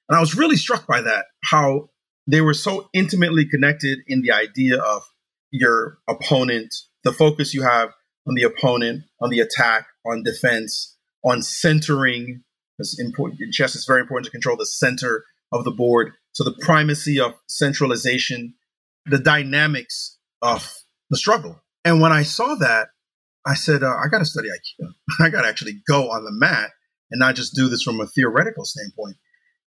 [0.07, 1.89] And I was really struck by that, how
[2.27, 5.03] they were so intimately connected in the idea of
[5.51, 6.73] your opponent,
[7.03, 7.89] the focus you have
[8.27, 12.43] on the opponent, on the attack, on defense, on centering.
[12.79, 16.13] It's important in chess, it's very important to control the center of the board.
[16.33, 18.55] So the primacy of centralization,
[19.05, 20.73] the dynamics of
[21.09, 21.63] the struggle.
[21.85, 22.89] And when I saw that,
[23.45, 24.89] I said, uh, I got to study Aikido.
[25.19, 26.71] I got to actually go on the mat
[27.11, 29.17] and not just do this from a theoretical standpoint.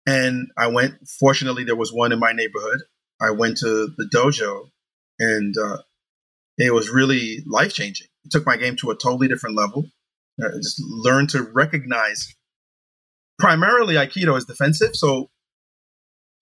[0.05, 2.81] And I went, fortunately, there was one in my neighborhood.
[3.21, 4.69] I went to the dojo
[5.19, 5.77] and uh,
[6.57, 8.07] it was really life changing.
[8.25, 9.85] It took my game to a totally different level.
[10.39, 12.33] I just learned to recognize
[13.39, 14.95] primarily Aikido is defensive.
[14.95, 15.29] So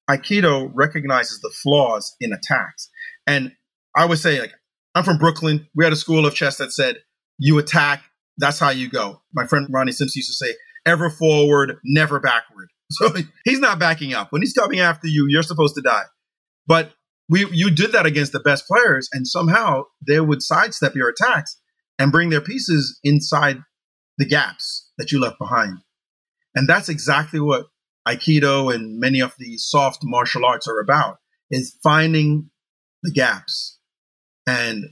[0.10, 2.90] Aikido recognizes the flaws in attacks.
[3.28, 3.54] And
[3.96, 4.54] I would say, like,
[4.96, 5.68] I'm from Brooklyn.
[5.76, 6.98] We had a school of chess that said
[7.38, 8.04] you attack,
[8.38, 9.22] that's how you go.
[9.34, 10.54] My friend Ronnie Simpson used to say,
[10.86, 12.70] ever forward, never backward.
[12.94, 13.10] So
[13.46, 14.34] he's not backing up.
[14.34, 16.04] When he's coming after you, you're supposed to die.
[16.68, 16.92] But
[17.30, 21.58] we you did that against the best players, and somehow they would sidestep your attacks
[21.98, 23.60] and bring their pieces inside
[24.18, 25.78] the gaps that you left behind.
[26.56, 27.68] And that's exactly what
[28.08, 31.18] Aikido and many of the soft martial arts are about
[31.50, 32.50] is finding
[33.04, 33.80] the gaps
[34.48, 34.86] and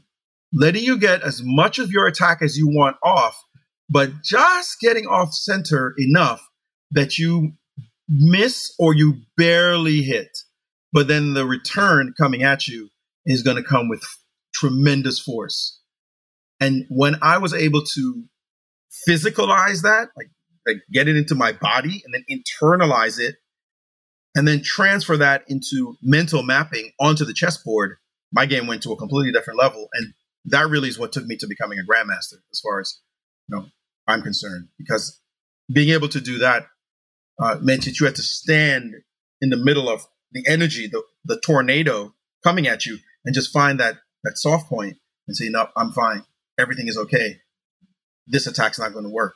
[0.54, 3.42] letting you get as much of your attack as you want off,
[3.90, 6.48] but just getting off center enough
[6.92, 7.54] that you
[8.08, 10.38] miss or you barely hit.
[10.92, 12.90] But then the return coming at you
[13.26, 14.04] is going to come with
[14.54, 15.80] tremendous force.
[16.60, 18.24] And when I was able to
[19.08, 20.32] physicalize that, like,
[20.70, 23.36] like get it into my body and then internalize it,
[24.36, 27.98] and then transfer that into mental mapping onto the chessboard,
[28.32, 29.88] my game went to a completely different level.
[29.94, 30.14] And
[30.46, 33.00] that really is what took me to becoming a grandmaster, as far as
[33.48, 33.66] you know,
[34.08, 34.68] I'm concerned.
[34.78, 35.20] Because
[35.72, 36.68] being able to do that
[37.42, 38.96] uh, meant that you had to stand
[39.42, 42.14] in the middle of the energy, the, the tornado
[42.44, 44.98] coming at you, and just find that that soft point
[45.28, 46.24] and say, "No, I'm fine.
[46.60, 47.38] Everything is okay.
[48.28, 49.36] This attack's not going to work."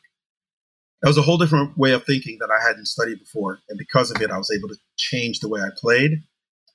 [1.03, 4.09] That was a whole different way of thinking that I hadn't studied before, and because
[4.09, 6.23] of it, I was able to change the way I played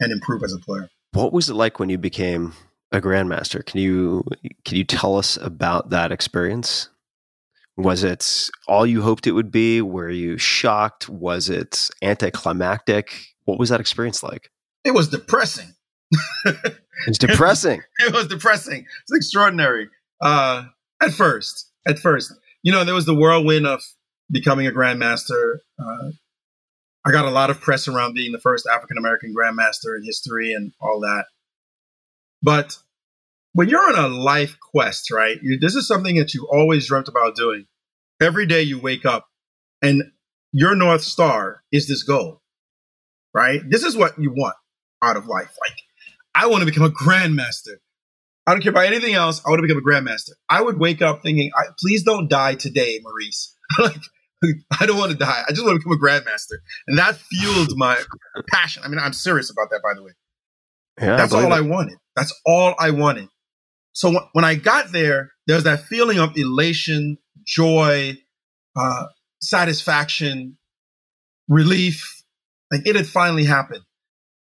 [0.00, 0.90] and improve as a player.
[1.12, 2.52] What was it like when you became
[2.92, 3.64] a grandmaster?
[3.64, 4.22] Can you
[4.66, 6.90] can you tell us about that experience?
[7.78, 9.80] Was it all you hoped it would be?
[9.80, 11.08] Were you shocked?
[11.08, 13.28] Was it anticlimactic?
[13.44, 14.50] What was that experience like?
[14.84, 15.74] It was depressing.
[17.06, 17.82] it's depressing.
[18.00, 18.84] it was depressing.
[19.02, 19.88] It's extraordinary.
[20.20, 20.64] Uh,
[21.00, 23.82] at first, at first, you know, there was the whirlwind of
[24.30, 25.58] becoming a grandmaster.
[25.78, 26.10] Uh,
[27.04, 30.52] I got a lot of press around being the first African American grandmaster in history
[30.52, 31.26] and all that.
[32.42, 32.78] But
[33.52, 35.38] when you're on a life quest, right?
[35.42, 37.66] You, this is something that you always dreamt about doing.
[38.20, 39.26] Every day you wake up
[39.82, 40.02] and
[40.52, 42.40] your North Star is this goal,
[43.34, 43.60] right?
[43.68, 44.56] This is what you want
[45.02, 45.56] out of life.
[45.60, 45.78] Like,
[46.34, 47.76] I want to become a grandmaster.
[48.46, 49.42] I don't care about anything else.
[49.44, 50.30] I want to become a grandmaster.
[50.48, 53.54] I would wake up thinking, please don't die today, Maurice.
[53.78, 54.00] like,
[54.80, 55.42] I don't want to die.
[55.46, 56.58] I just want to become a grandmaster.
[56.86, 57.96] And that fueled my
[58.50, 58.82] passion.
[58.84, 60.12] I mean, I'm serious about that, by the way.
[61.00, 61.56] Yeah, That's all it.
[61.56, 61.98] I wanted.
[62.16, 63.28] That's all I wanted.
[63.92, 68.16] So w- when I got there, there was that feeling of elation, joy,
[68.76, 69.04] uh,
[69.40, 70.56] satisfaction,
[71.48, 72.22] relief.
[72.72, 73.82] Like it had finally happened.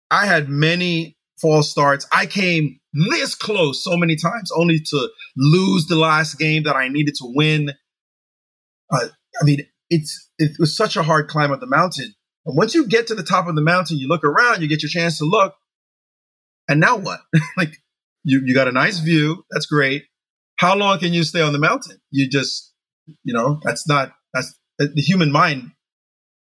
[0.10, 2.08] I had many false starts.
[2.12, 6.88] I came this close so many times, only to lose the last game that I
[6.88, 7.72] needed to win.
[8.90, 9.08] Uh,
[9.42, 9.60] I mean,
[9.90, 12.14] it's it was such a hard climb up the mountain.
[12.46, 14.82] And once you get to the top of the mountain, you look around, you get
[14.82, 15.56] your chance to look,
[16.68, 17.20] and now what?
[17.58, 17.78] like
[18.24, 20.04] you you got a nice view, that's great.
[20.58, 21.98] How long can you stay on the mountain?
[22.12, 22.74] You just
[23.24, 25.72] you know that's not that's the human mind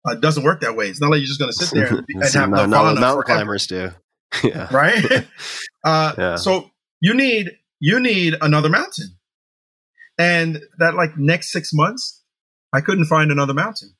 [0.05, 0.88] uh, doesn't work that way.
[0.88, 3.22] It's not like you're just going to sit there and, and have no, no mountain
[3.22, 3.90] climbers do.
[4.43, 4.68] yeah.
[4.74, 5.26] Right.
[5.84, 6.36] uh, yeah.
[6.36, 6.70] So
[7.01, 9.18] you need you need another mountain,
[10.18, 12.22] and that like next six months,
[12.73, 13.95] I couldn't find another mountain.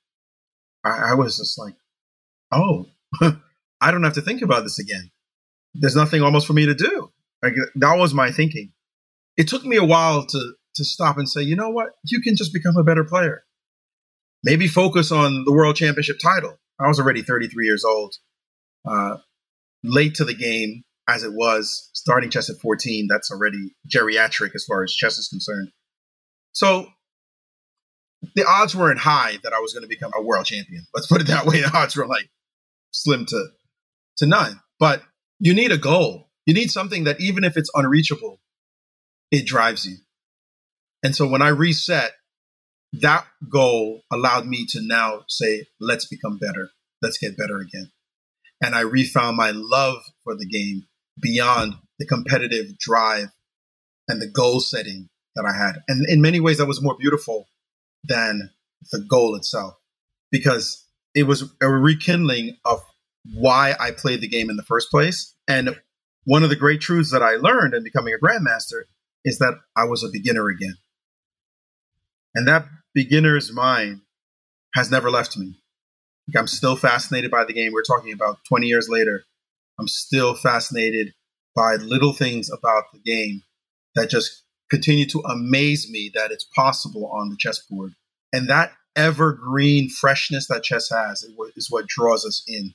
[0.85, 1.75] I, I was just like,
[2.51, 2.87] oh,
[3.81, 5.11] I don't have to think about this again.
[5.75, 7.13] There's nothing almost for me to do.
[7.43, 8.73] Like that was my thinking.
[9.37, 12.35] It took me a while to to stop and say, you know what, you can
[12.35, 13.45] just become a better player.
[14.43, 16.59] Maybe focus on the world championship title.
[16.81, 18.15] I was already 33 years old,
[18.89, 19.19] uh,
[19.85, 21.91] late to the game as it was.
[21.93, 25.71] Starting chess at 14, that's already geriatric as far as chess is concerned.
[26.53, 26.87] So
[28.35, 30.87] the odds weren't high that I was going to become a world champion.
[30.95, 31.61] Let's put it that way.
[31.63, 32.29] The odds were like
[32.93, 33.47] slim to
[34.19, 34.61] to none.
[34.79, 35.03] But
[35.39, 36.29] you need a goal.
[36.47, 38.41] You need something that even if it's unreachable,
[39.31, 39.97] it drives you.
[41.03, 42.13] And so when I reset,
[42.95, 46.71] that goal allowed me to now say, let's become better.
[47.01, 47.91] Let's get better again.
[48.63, 50.87] And I refound my love for the game
[51.21, 53.29] beyond the competitive drive
[54.09, 55.83] and the goal setting that I had.
[55.89, 57.47] And in many ways, that was more beautiful
[58.05, 58.51] than
[58.91, 59.75] the goal itself
[60.31, 60.85] because
[61.15, 62.83] it was a rekindling of
[63.35, 65.35] why I played the game in the first place.
[65.47, 65.79] And
[66.25, 68.83] one of the great truths that I learned in becoming a grandmaster
[69.25, 70.77] is that I was a beginner again.
[72.35, 74.01] And that beginner's mind
[74.75, 75.59] has never left me.
[76.29, 77.73] Like I'm still fascinated by the game.
[77.73, 79.25] We're talking about 20 years later.
[79.79, 81.15] I'm still fascinated
[81.55, 83.43] by little things about the game
[83.95, 84.42] that just
[84.73, 87.93] continue to amaze me that it's possible on the chessboard.
[88.33, 91.23] And that evergreen freshness that chess has
[91.57, 92.73] is what draws us in.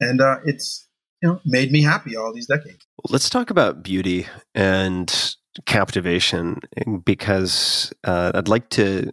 [0.00, 0.88] And uh, it's
[1.22, 2.84] you know made me happy all these decades.
[3.08, 5.36] Let's talk about beauty and
[5.66, 6.60] captivation
[7.04, 9.12] because uh, I'd like to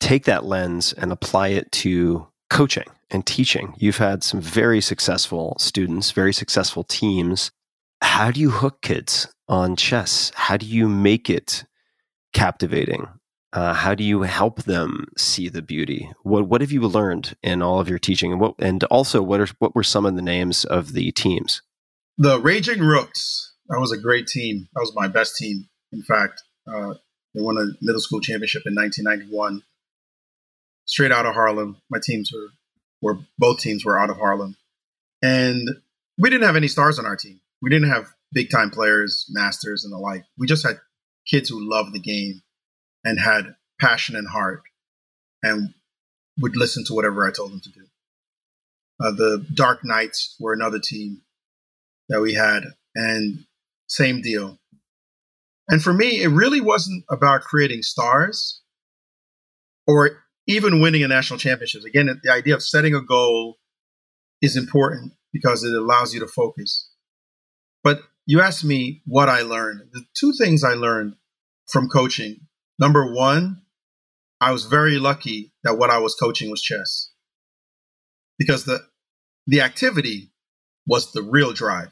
[0.00, 3.74] take that lens and apply it to coaching and teaching.
[3.78, 7.52] You've had some very successful students, very successful teams.
[8.04, 10.30] How do you hook kids on chess?
[10.36, 11.64] How do you make it
[12.32, 13.08] captivating?
[13.52, 16.12] Uh, how do you help them see the beauty?
[16.22, 19.40] What what have you learned in all of your teaching, and what and also what
[19.40, 21.62] are what were some of the names of the teams?
[22.18, 23.54] The Raging Rooks.
[23.68, 24.68] That was a great team.
[24.74, 25.68] That was my best team.
[25.90, 26.94] In fact, uh,
[27.34, 29.62] they won a middle school championship in 1991.
[30.84, 31.78] Straight out of Harlem.
[31.90, 32.50] My teams were
[33.00, 34.56] were both teams were out of Harlem,
[35.22, 35.68] and
[36.18, 37.40] we didn't have any stars on our team.
[37.64, 40.24] We didn't have big time players, masters, and the like.
[40.36, 40.80] We just had
[41.26, 42.42] kids who loved the game
[43.02, 44.60] and had passion and heart
[45.42, 45.72] and
[46.38, 47.86] would listen to whatever I told them to do.
[49.02, 51.22] Uh, the Dark Knights were another team
[52.10, 53.46] that we had, and
[53.88, 54.58] same deal.
[55.66, 58.60] And for me, it really wasn't about creating stars
[59.86, 61.84] or even winning a national championship.
[61.84, 63.56] Again, the idea of setting a goal
[64.42, 66.90] is important because it allows you to focus.
[67.84, 69.82] But you asked me what I learned.
[69.92, 71.14] The two things I learned
[71.68, 72.40] from coaching
[72.78, 73.62] Number one,
[74.40, 77.10] I was very lucky that what I was coaching was chess
[78.38, 78.80] because the
[79.46, 80.32] the activity
[80.86, 81.90] was the real drive.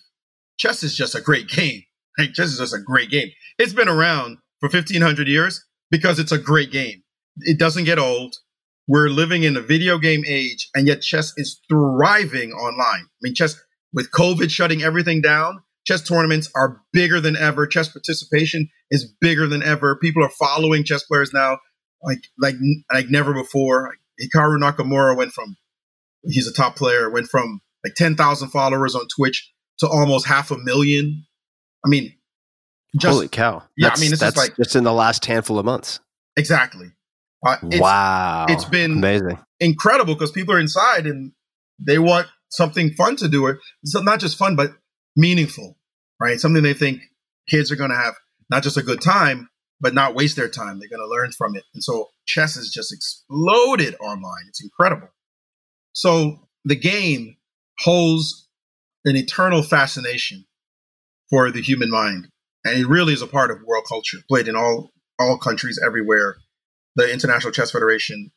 [0.59, 1.83] Chess is just a great game.
[2.19, 3.31] Like, chess is just a great game.
[3.59, 7.03] It's been around for 1500 years because it's a great game.
[7.39, 8.35] It doesn't get old.
[8.87, 13.05] We're living in a video game age and yet chess is thriving online.
[13.05, 13.59] I mean, chess
[13.95, 17.67] with COVID shutting everything down, chess tournaments are bigger than ever.
[17.67, 19.97] Chess participation is bigger than ever.
[19.97, 21.59] People are following chess players now
[22.03, 22.55] like like
[22.93, 23.95] like never before.
[24.21, 25.57] Hikaru Nakamura went from
[26.25, 30.59] he's a top player went from like 10,000 followers on Twitch to almost half a
[30.59, 31.25] million.
[31.85, 32.15] I mean,
[32.99, 33.63] just, holy cow!
[33.77, 35.99] Yeah, that's, I mean, this that's is like just in the last handful of months.
[36.37, 36.93] Exactly.
[37.45, 41.33] Uh, it's, wow, it's been amazing, incredible because people are inside and
[41.81, 43.47] they want something fun to do.
[43.49, 44.73] It it's not just fun, but
[45.17, 45.77] meaningful,
[46.21, 46.41] right?
[46.41, 47.03] Something they think
[47.49, 48.15] kids are going to have
[48.51, 49.49] not just a good time,
[49.81, 50.79] but not waste their time.
[50.79, 51.65] They're going to learn from it.
[51.75, 54.45] And so chess has just exploded online.
[54.49, 55.09] It's incredible.
[55.93, 57.37] So the game
[57.81, 58.49] holds
[59.05, 60.45] an eternal fascination
[61.29, 62.29] for the human mind.
[62.65, 66.37] And it really is a part of world culture, played in all, all countries everywhere.
[66.95, 68.31] The International Chess Federation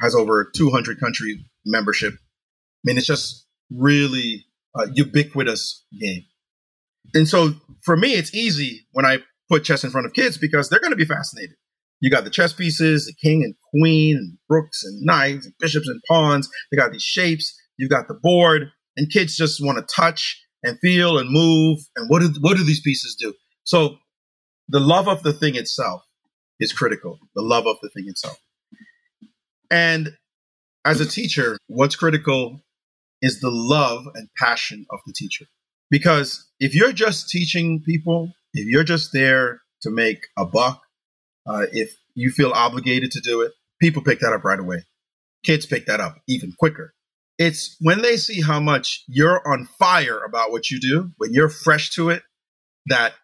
[0.00, 2.14] has over 200 country membership.
[2.14, 2.18] I
[2.84, 4.46] mean, it's just really
[4.76, 6.24] a ubiquitous game.
[7.14, 9.18] And so for me, it's easy when I
[9.48, 11.56] put chess in front of kids because they're going to be fascinated.
[12.00, 15.88] You got the chess pieces, the king and queen, and rooks and knights and bishops
[15.88, 16.48] and pawns.
[16.70, 17.54] They got these shapes.
[17.76, 21.78] You've got the board, and kids just want to touch and feel and move.
[21.96, 23.34] And what do what do these pieces do?
[23.64, 23.96] So
[24.68, 26.02] the love of the thing itself
[26.58, 27.18] is critical.
[27.34, 28.38] The love of the thing itself.
[29.70, 30.16] And
[30.84, 32.60] as a teacher, what's critical
[33.22, 35.46] is the love and passion of the teacher.
[35.90, 40.82] Because if you're just teaching people, if you're just there to make a buck,
[41.46, 44.84] uh, if you feel obligated to do it, people pick that up right away.
[45.44, 46.92] Kids pick that up even quicker.
[47.38, 51.48] It's when they see how much you're on fire about what you do, when you're
[51.48, 52.22] fresh to it,
[52.86, 53.14] that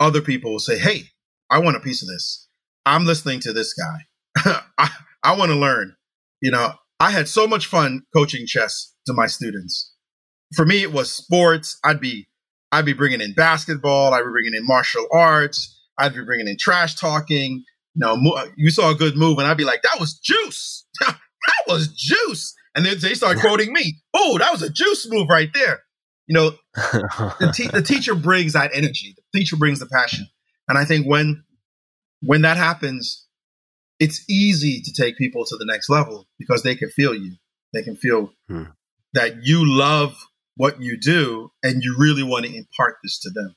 [0.00, 1.04] other people will say, Hey,
[1.50, 2.48] I want a piece of this.
[2.86, 4.62] I'm listening to this guy.
[4.78, 4.90] I,
[5.22, 5.94] I want to learn.
[6.40, 9.94] You know, I had so much fun coaching chess to my students.
[10.54, 11.78] For me, it was sports.
[11.82, 12.28] I'd be,
[12.70, 14.12] I'd be bringing in basketball.
[14.12, 15.80] I'd be bringing in martial arts.
[15.98, 17.64] I'd be bringing in trash talking.
[17.94, 20.86] You know, you saw a good move, and I'd be like, "That was juice.
[21.00, 21.18] that
[21.66, 23.96] was juice." And then they start quoting me.
[24.14, 25.82] Oh, that was a juice move right there.
[26.28, 29.16] You know, the, te- the teacher brings that energy.
[29.16, 30.26] The teacher brings the passion,
[30.68, 31.42] and I think when
[32.20, 33.26] when that happens,
[34.00, 37.36] it's easy to take people to the next level because they can feel you.
[37.72, 38.64] They can feel hmm.
[39.12, 40.16] that you love
[40.56, 43.54] what you do and you really want to impart this to them.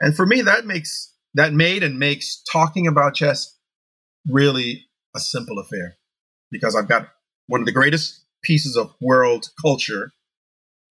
[0.00, 3.58] And for me, that makes that made and makes talking about chess
[4.30, 5.96] really a simple affair
[6.50, 7.08] because I've got
[7.46, 10.12] one of the greatest pieces of world culture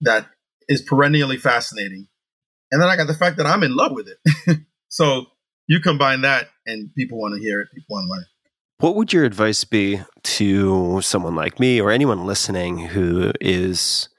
[0.00, 0.26] that
[0.68, 2.08] is perennially fascinating.
[2.70, 4.58] And then I got the fact that I'm in love with it.
[4.88, 5.26] so
[5.66, 8.26] you combine that and people want to hear it, people want to learn.
[8.78, 14.10] What would your advice be to someone like me or anyone listening who is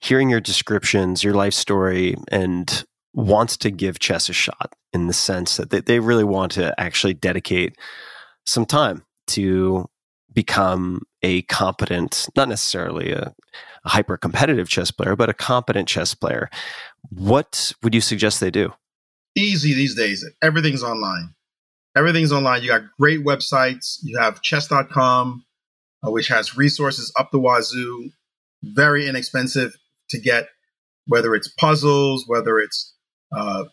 [0.00, 5.12] hearing your descriptions, your life story, and wants to give chess a shot in the
[5.12, 7.76] sense that they, really want to actually dedicate
[8.46, 9.86] some time to
[10.32, 13.34] become a competent, not necessarily a,
[13.84, 16.48] a hyper competitive chess player, but a competent chess player,
[17.10, 18.72] what would you suggest they do?
[19.34, 20.24] Easy these days.
[20.40, 21.34] Everything's online.
[21.96, 22.62] Everything's online.
[22.62, 23.98] You got great websites.
[24.02, 25.44] You have chess.com,
[26.06, 28.10] uh, which has resources up the wazoo,
[28.62, 29.76] very inexpensive
[30.10, 30.48] to get,
[31.06, 32.94] whether it's puzzles, whether it's
[33.34, 33.64] uh,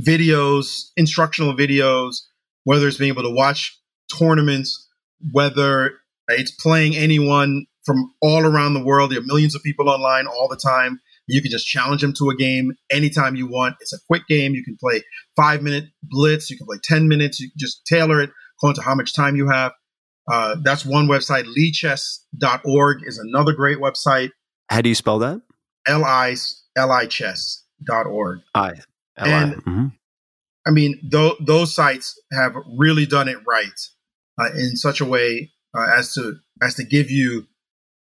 [0.00, 2.18] videos, instructional videos,
[2.62, 3.76] whether it's being able to watch
[4.16, 4.88] tournaments,
[5.32, 5.94] whether
[6.28, 9.10] it's playing anyone from all around the world.
[9.10, 11.00] There are millions of people online all the time.
[11.28, 13.76] You can just challenge them to a game anytime you want.
[13.80, 14.54] It's a quick game.
[14.54, 15.02] You can play
[15.36, 16.50] five minute blitz.
[16.50, 17.38] You can play 10 minutes.
[17.38, 19.72] You can just tailor it according to how much time you have.
[20.30, 21.44] Uh, that's one website.
[21.44, 24.30] Lichess.org is another great website.
[24.70, 25.40] How do you spell that?
[25.86, 26.36] L-I,
[26.76, 28.40] L-I chess.org.
[28.54, 28.68] I.
[29.16, 29.28] L-I.
[29.28, 29.86] And mm-hmm.
[30.66, 33.80] I mean, th- those sites have really done it right
[34.38, 37.46] uh, in such a way uh, as to as to give you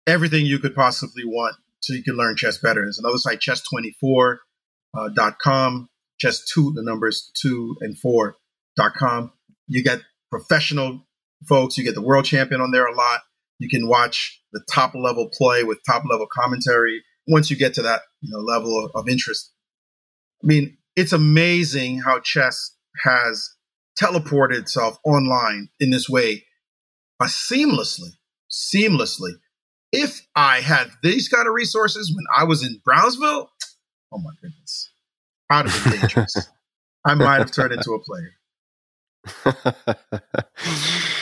[0.06, 2.82] everything you could possibly want so you can learn chess better.
[2.82, 4.38] There's another site, chess24.com,
[4.96, 8.36] uh, dot com, chess two, the numbers two and four
[8.76, 9.32] dot com.
[9.66, 11.06] You get professional
[11.48, 13.20] folks, you get the world champion on there a lot.
[13.58, 17.82] You can watch the top level play with top level commentary once you get to
[17.82, 19.52] that you know, level of, of interest.
[20.42, 23.50] I mean, it's amazing how chess has
[24.00, 26.44] teleported itself online in this way
[27.20, 28.10] uh, seamlessly,
[28.50, 29.32] seamlessly.
[29.92, 33.50] If I had these kind of resources when I was in Brownsville,
[34.12, 34.90] oh my goodness,
[35.50, 36.48] I'd have been dangerous.
[37.04, 38.32] I might have turned into a player.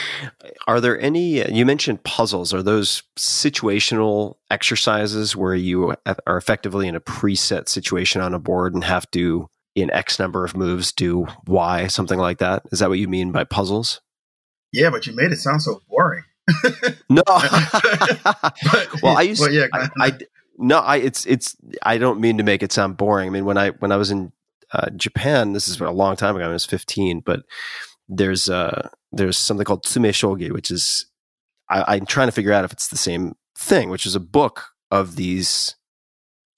[0.67, 2.55] are there any you mentioned puzzles.
[2.55, 5.95] Are those situational exercises where you
[6.27, 10.45] are effectively in a preset situation on a board and have to in x number
[10.45, 12.63] of moves do y something like that?
[12.73, 14.01] Is that what you mean by puzzles?
[14.73, 16.25] Yeah but you made it sound so boring
[17.09, 17.23] no
[19.03, 20.19] well i used but yeah, I, I
[20.59, 23.57] no i it's it's i don't mean to make it sound boring i mean when
[23.59, 24.33] i when i was in
[24.73, 27.43] uh, japan this is a long time ago i was 15 but
[28.09, 31.07] there's uh there's something called Tsume Shogi, which is
[31.69, 34.67] I, I'm trying to figure out if it's the same thing, which is a book
[34.93, 35.75] of these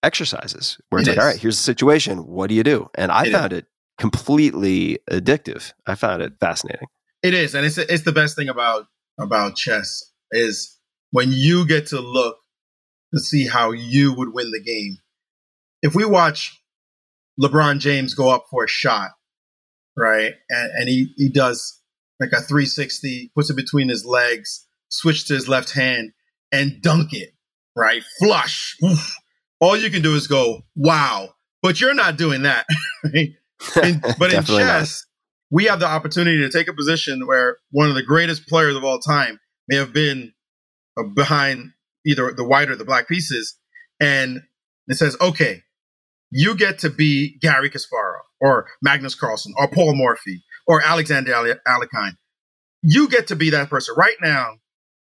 [0.02, 1.24] exercises where it's It like, is.
[1.24, 2.26] all right, here's the situation.
[2.26, 2.90] What do you do?
[2.94, 3.32] And I It is.
[3.34, 3.66] found it
[3.98, 5.72] completely addictive.
[5.86, 6.88] I found it fascinating.
[7.22, 8.86] It is, and it's it's the best thing about
[9.22, 10.78] about chess is
[11.10, 12.38] when you get to look
[13.14, 14.98] to see how you would win the game.
[15.82, 16.60] If we watch
[17.40, 19.10] LeBron James go up for a shot,
[19.96, 21.80] right, and, and he he does
[22.20, 26.12] like a 360, puts it between his legs, switch to his left hand,
[26.52, 27.30] and dunk it,
[27.76, 28.76] right, flush.
[28.84, 29.16] Oof.
[29.60, 31.30] All you can do is go, wow,
[31.62, 32.66] but you're not doing that.
[33.04, 33.30] right?
[33.82, 35.04] In- but in chess,
[35.52, 38.84] we have the opportunity to take a position where one of the greatest players of
[38.84, 39.38] all time
[39.68, 40.32] may have been
[40.98, 41.72] uh, behind
[42.06, 43.58] either the white or the black pieces.
[44.00, 44.40] And
[44.88, 45.60] it says, okay,
[46.30, 51.60] you get to be Garry Kasparov or Magnus Carlsen or Paul Morphy or Alexander Ale-
[51.68, 52.16] Alekhine.
[52.80, 54.54] You get to be that person right now.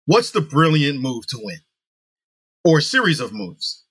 [0.06, 1.60] What's the brilliant move to win
[2.64, 3.84] or series of moves?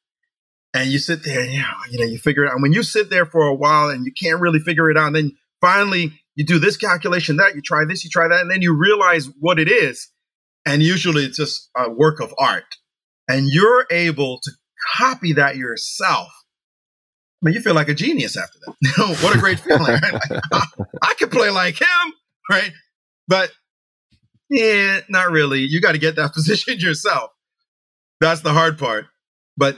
[0.73, 2.55] And you sit there and you know, you know, you figure it out.
[2.55, 5.07] And when you sit there for a while and you can't really figure it out,
[5.07, 5.31] and then
[5.61, 8.75] finally you do this calculation, that you try this, you try that, and then you
[8.75, 10.09] realize what it is.
[10.65, 12.75] And usually it's just a work of art.
[13.27, 14.51] And you're able to
[14.97, 16.29] copy that yourself.
[17.41, 19.17] I mean, you feel like a genius after that.
[19.23, 19.83] what a great feeling.
[19.83, 20.13] Right?
[20.13, 20.67] Like, "Ah,
[21.01, 22.13] I could play like him,
[22.49, 22.71] right?
[23.27, 23.51] But
[24.49, 25.61] yeah, not really.
[25.61, 27.31] You got to get that position yourself.
[28.19, 29.05] That's the hard part.
[29.57, 29.77] But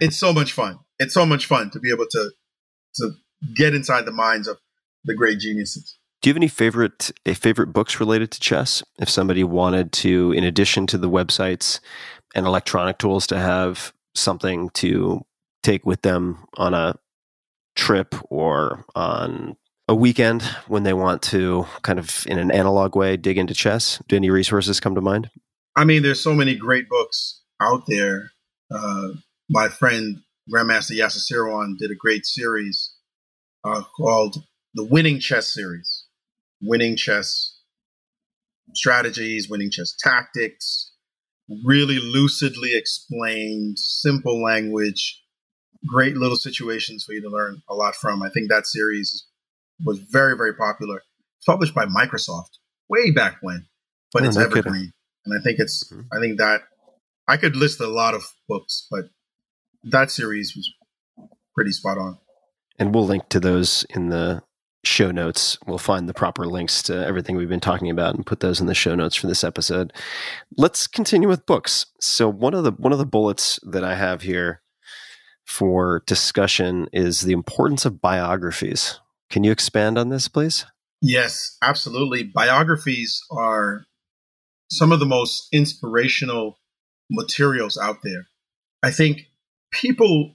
[0.00, 0.78] it's so much fun.
[0.98, 2.30] It's so much fun to be able to
[2.96, 3.10] to
[3.54, 4.58] get inside the minds of
[5.04, 5.98] the great geniuses.
[6.22, 8.82] Do you have any favorite favorite books related to chess?
[8.98, 11.80] If somebody wanted to, in addition to the websites
[12.34, 15.20] and electronic tools, to have something to
[15.62, 16.94] take with them on a
[17.76, 19.56] trip or on
[19.88, 24.02] a weekend when they want to kind of in an analog way dig into chess,
[24.08, 25.30] do any resources come to mind?
[25.76, 28.30] I mean, there's so many great books out there.
[28.74, 29.08] Uh,
[29.50, 30.18] my friend
[30.52, 32.94] Grandmaster Yasser Seirawan did a great series
[33.64, 34.36] uh, called
[34.74, 36.04] the Winning Chess Series.
[36.60, 37.58] Winning chess
[38.74, 40.92] strategies, winning chess tactics,
[41.64, 45.22] really lucidly explained, simple language,
[45.86, 48.22] great little situations for you to learn a lot from.
[48.22, 49.26] I think that series
[49.84, 51.02] was very, very popular.
[51.36, 53.66] It's published by Microsoft way back when,
[54.12, 54.58] but Oh, it's no kidding.
[54.58, 54.92] evergreen.
[55.26, 56.06] And I think it's, Mhm.
[56.12, 56.62] I think that
[57.28, 59.10] I could list a lot of books, but
[59.84, 60.72] that series was
[61.54, 62.18] pretty spot on.
[62.78, 64.42] And we'll link to those in the
[64.86, 65.58] show notes.
[65.66, 68.66] We'll find the proper links to everything we've been talking about and put those in
[68.66, 69.92] the show notes for this episode.
[70.56, 71.86] Let's continue with books.
[72.00, 74.62] So one of the one of the bullets that I have here
[75.44, 79.00] for discussion is the importance of biographies.
[79.30, 80.66] Can you expand on this, please?
[81.00, 82.22] Yes, absolutely.
[82.22, 83.84] Biographies are
[84.70, 86.58] some of the most inspirational
[87.10, 88.26] materials out there.
[88.82, 89.22] I think
[89.70, 90.34] people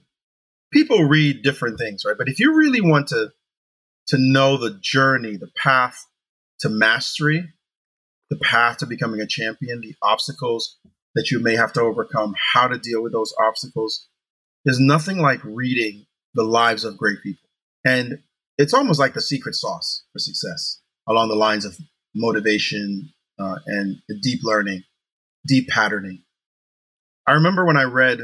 [0.72, 2.16] people read different things, right?
[2.16, 3.30] But if you really want to
[4.10, 6.06] to know the journey, the path
[6.60, 7.48] to mastery,
[8.28, 10.78] the path to becoming a champion, the obstacles
[11.14, 14.08] that you may have to overcome, how to deal with those obstacles,
[14.64, 17.48] there's nothing like reading the lives of great people.
[17.84, 18.18] And
[18.58, 21.76] it's almost like the secret sauce for success along the lines of
[22.14, 24.82] motivation uh, and deep learning,
[25.46, 26.22] deep patterning.
[27.26, 28.18] I remember when I read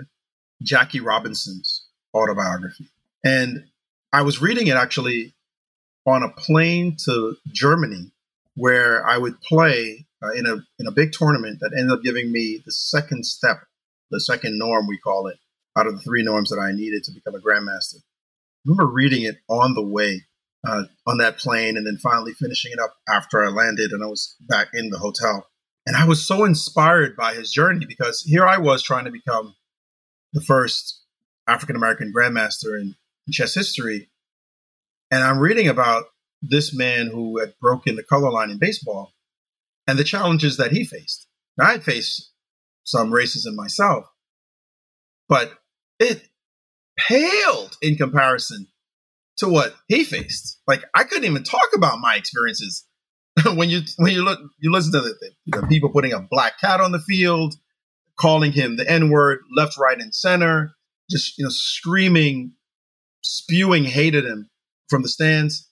[0.63, 2.89] Jackie Robinson's autobiography,
[3.25, 3.67] and
[4.13, 5.36] I was reading it actually
[6.07, 8.13] on a plane to Germany,
[8.55, 12.33] where I would play uh, in a in a big tournament that ended up giving
[12.33, 13.59] me the second step,
[14.11, 15.39] the second norm we call it,
[15.77, 17.97] out of the three norms that I needed to become a grandmaster.
[17.97, 20.23] I remember reading it on the way
[20.67, 24.07] uh, on that plane and then finally finishing it up after I landed and I
[24.07, 25.47] was back in the hotel.
[25.87, 29.55] And I was so inspired by his journey because here I was trying to become
[30.33, 31.05] the first
[31.47, 32.97] African American grandmaster in,
[33.27, 34.09] in chess history.
[35.11, 36.05] And I'm reading about
[36.43, 39.13] this man who had broken the color line in baseball
[39.87, 41.27] and the challenges that he faced.
[41.57, 42.33] Now, I faced
[42.85, 44.07] some racism myself,
[45.29, 45.53] but
[45.99, 46.29] it
[46.99, 48.69] paled in comparison
[49.39, 50.61] to what he faced.
[50.67, 52.87] Like I couldn't even talk about my experiences
[53.55, 55.15] when you when you look you listen to the,
[55.47, 57.55] the people putting a black cat on the field,
[58.19, 60.73] calling him the N word left, right, and center,
[61.11, 62.53] just you know screaming,
[63.23, 64.49] spewing hate at him
[64.89, 65.69] from the stands,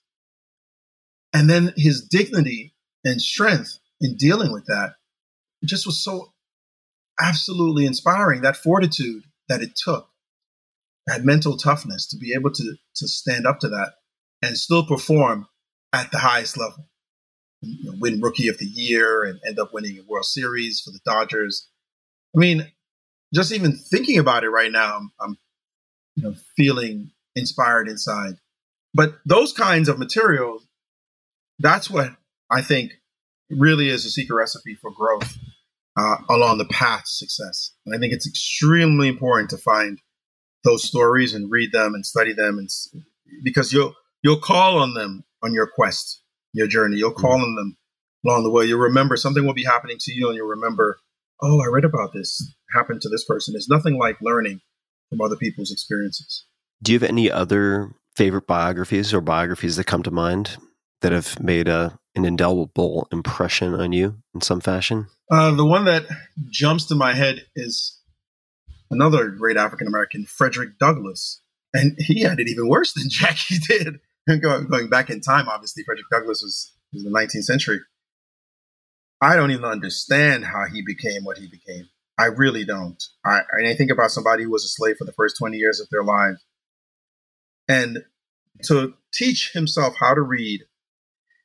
[1.32, 2.74] and then his dignity
[3.04, 4.94] and strength in dealing with that
[5.64, 6.32] just was so
[7.20, 8.42] absolutely inspiring.
[8.42, 10.08] That fortitude that it took
[11.06, 13.94] that mental toughness to be able to to stand up to that
[14.42, 15.46] and still perform
[15.92, 16.88] at the highest level.
[17.60, 20.90] You know, win Rookie of the Year and end up winning a World Series for
[20.90, 21.68] the Dodgers.
[22.36, 22.70] I mean,
[23.34, 25.38] just even thinking about it right now, I'm, I'm
[26.16, 28.34] you know feeling inspired inside.
[28.94, 30.66] But those kinds of materials,
[31.58, 32.10] that's what
[32.50, 32.92] I think
[33.50, 35.36] really is a secret recipe for growth
[35.96, 37.72] uh, along the path to success.
[37.84, 40.00] And I think it's extremely important to find
[40.62, 42.70] those stories and read them and study them and
[43.42, 46.22] because you'll you'll call on them on your quest
[46.52, 46.96] your journey.
[46.96, 47.76] You'll call on them
[48.24, 48.64] along the way.
[48.64, 50.98] You'll remember something will be happening to you and you'll remember
[51.42, 53.54] oh i read about this happened to this person.
[53.56, 54.60] It's nothing like learning
[55.10, 56.46] from other people's experiences.
[56.82, 60.56] Do you have any other favorite biographies or biographies that come to mind
[61.00, 65.84] that have made a an indelible impression on you in some fashion uh, the one
[65.86, 66.06] that
[66.48, 68.00] jumps to my head is
[68.90, 71.40] another great African American, Frederick Douglass.
[71.72, 74.00] And he had it even worse than Jackie did.
[74.40, 77.80] going, going back in time, obviously, Frederick Douglass was, was the 19th century.
[79.20, 81.88] I don't even understand how he became what he became.
[82.18, 83.02] I really don't.
[83.24, 85.88] I, I think about somebody who was a slave for the first 20 years of
[85.90, 86.44] their lives.
[87.68, 88.04] And
[88.64, 90.62] to teach himself how to read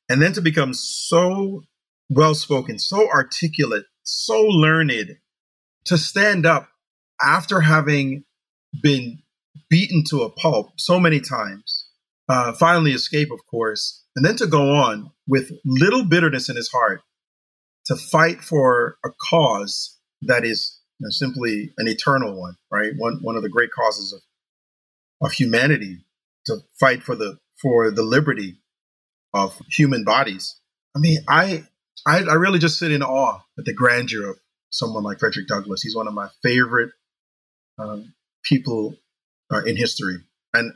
[0.10, 1.62] and then to become so
[2.10, 5.18] well spoken, so articulate, so learned,
[5.86, 6.70] to stand up
[7.22, 8.24] after having
[8.82, 9.20] been
[9.70, 11.88] beaten to a pulp so many times,
[12.28, 16.70] uh, finally escape, of course, and then to go on with little bitterness in his
[16.70, 17.02] heart
[17.86, 22.92] to fight for a cause that is you know, simply an eternal one, right?
[22.98, 24.22] One one of the great causes of
[25.22, 26.06] of humanity
[26.50, 28.60] to fight for the for the liberty
[29.34, 30.60] of human bodies.
[30.96, 31.64] I mean, I
[32.06, 34.38] I, I really just sit in awe at the grandeur of
[34.72, 35.82] someone like Frederick Douglass.
[35.82, 36.92] He's one of my favorite
[37.78, 38.14] um,
[38.44, 38.96] people
[39.52, 40.18] uh, in history.
[40.54, 40.74] And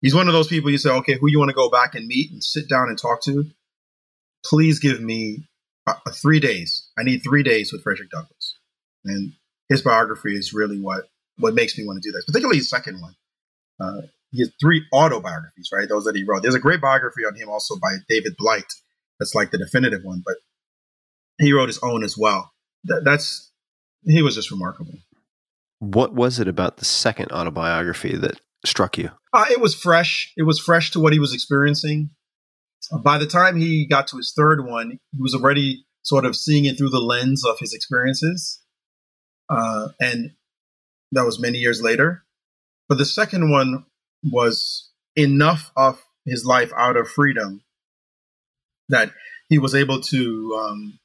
[0.00, 2.06] he's one of those people you say, okay, who you want to go back and
[2.06, 3.46] meet and sit down and talk to?
[4.44, 5.48] Please give me
[5.86, 6.88] uh, three days.
[6.98, 8.56] I need three days with Frederick Douglass.
[9.04, 9.32] And
[9.68, 11.08] his biography is really what,
[11.38, 13.14] what makes me want to do this, particularly his second one.
[13.80, 14.02] Uh,
[14.32, 15.88] he has three autobiographies, right?
[15.88, 16.42] Those that he wrote.
[16.42, 18.72] There's a great biography on him also by David Blight.
[19.20, 20.36] That's like the definitive one, but
[21.38, 22.52] he wrote his own as well.
[22.84, 23.52] That, that's
[24.04, 24.94] he was just remarkable.
[25.78, 29.10] What was it about the second autobiography that struck you?
[29.32, 30.32] Uh, it was fresh.
[30.36, 32.10] It was fresh to what he was experiencing.
[32.90, 36.34] Uh, by the time he got to his third one, he was already sort of
[36.34, 38.60] seeing it through the lens of his experiences.
[39.48, 40.32] Uh, and
[41.12, 42.24] that was many years later.
[42.88, 43.84] But the second one
[44.22, 47.62] was enough of his life out of freedom
[48.88, 49.10] that
[49.48, 50.98] he was able to um,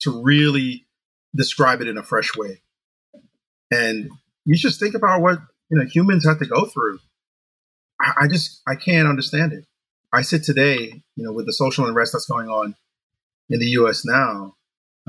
[0.00, 0.86] to really
[1.34, 2.60] describe it in a fresh way.
[3.70, 4.10] And
[4.44, 5.38] you just think about what
[5.70, 6.98] you know humans have to go through.
[8.00, 9.64] I, I just I can't understand it.
[10.12, 12.74] I sit today, you know, with the social unrest that's going on
[13.50, 14.04] in the U.S.
[14.04, 14.54] now,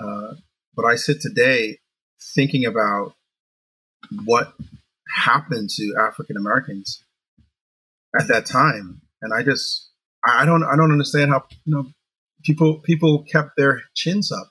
[0.02, 0.34] uh,
[0.76, 1.80] but I sit today
[2.36, 3.14] thinking about
[4.26, 4.54] what
[5.16, 7.04] happened to African Americans
[8.18, 9.90] at that time, and I just
[10.26, 11.86] I don't I don't understand how you know
[12.44, 14.50] people people kept their chins up.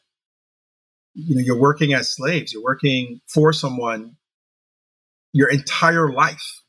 [1.15, 2.53] You know, you're working as slaves.
[2.53, 4.17] You're working for someone
[5.33, 6.63] your entire life.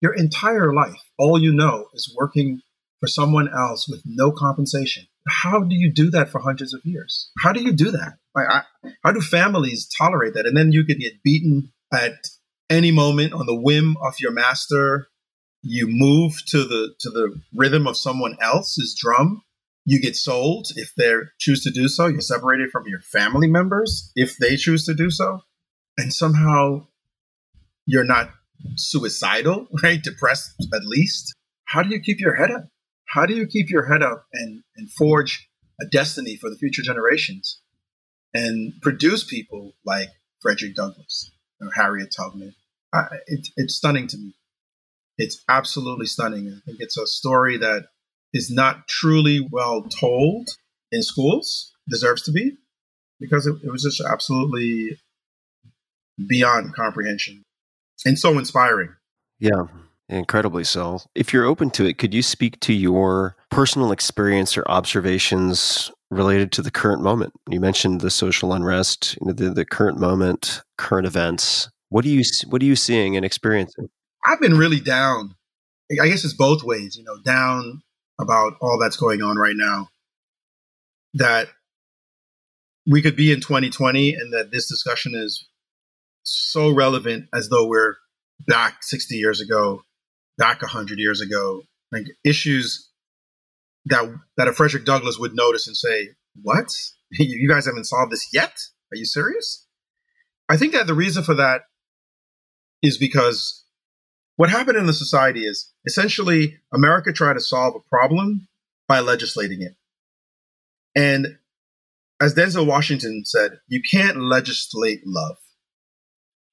[0.00, 2.60] Your entire life, all you know is working
[3.00, 5.06] for someone else with no compensation.
[5.26, 7.30] How do you do that for hundreds of years?
[7.38, 8.18] How do you do that?
[8.36, 8.62] I,
[9.02, 10.46] how do families tolerate that?
[10.46, 12.12] And then you could get beaten at
[12.68, 15.08] any moment on the whim of your master.
[15.66, 19.42] You move to the to the rhythm of someone else's drum.
[19.86, 22.06] You get sold if they choose to do so.
[22.06, 25.40] You're separated from your family members if they choose to do so,
[25.98, 26.86] and somehow
[27.86, 28.30] you're not
[28.76, 30.02] suicidal, right?
[30.02, 31.34] Depressed at least.
[31.64, 32.68] How do you keep your head up?
[33.06, 35.48] How do you keep your head up and, and forge
[35.80, 37.60] a destiny for the future generations
[38.32, 40.08] and produce people like
[40.40, 41.30] Frederick Douglass
[41.60, 42.54] or Harriet Tubman?
[42.92, 44.34] I, it, it's stunning to me.
[45.18, 46.48] It's absolutely stunning.
[46.48, 47.84] I think it's a story that
[48.32, 50.48] is not truly well told
[50.90, 52.56] in schools, deserves to be,
[53.20, 54.98] because it, it was just absolutely
[56.28, 57.42] beyond comprehension
[58.04, 58.94] and so inspiring.
[59.38, 59.64] Yeah,
[60.08, 61.00] incredibly so.
[61.14, 66.52] If you're open to it, could you speak to your personal experience or observations related
[66.52, 67.32] to the current moment?
[67.48, 71.68] You mentioned the social unrest, you know, the, the current moment, current events.
[71.88, 73.88] What are you what are you seeing and experiencing?
[74.24, 75.34] I've been really down.
[75.90, 77.82] I guess it's both ways, you know, down
[78.18, 79.88] about all that's going on right now.
[81.14, 81.48] That
[82.86, 85.46] we could be in 2020 and that this discussion is
[86.22, 87.96] so relevant as though we're
[88.46, 89.82] back 60 years ago,
[90.38, 91.62] back 100 years ago.
[91.92, 92.90] Like issues
[93.86, 96.08] that that a Frederick Douglass would notice and say,
[96.42, 96.66] "What?
[97.10, 98.54] you guys haven't solved this yet?
[98.92, 99.66] Are you serious?"
[100.48, 101.62] I think that the reason for that
[102.82, 103.63] is because
[104.36, 108.48] what happened in the society is essentially America tried to solve a problem
[108.88, 109.74] by legislating it.
[110.94, 111.38] And
[112.20, 115.36] as Denzel Washington said, you can't legislate love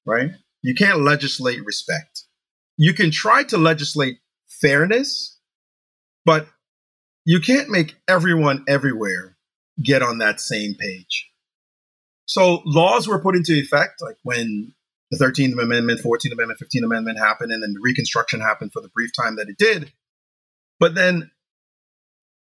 [0.06, 0.30] right?
[0.62, 2.24] You can't legislate respect.
[2.76, 4.18] You can try to legislate
[4.48, 5.38] fairness,
[6.24, 6.46] but
[7.24, 9.36] you can't make everyone everywhere
[9.82, 11.30] get on that same page.
[12.26, 14.74] So laws were put into effect, like when
[15.12, 18.88] the 13th Amendment, 14th Amendment, 15th Amendment happened, and then the Reconstruction happened for the
[18.88, 19.92] brief time that it did.
[20.80, 21.30] But then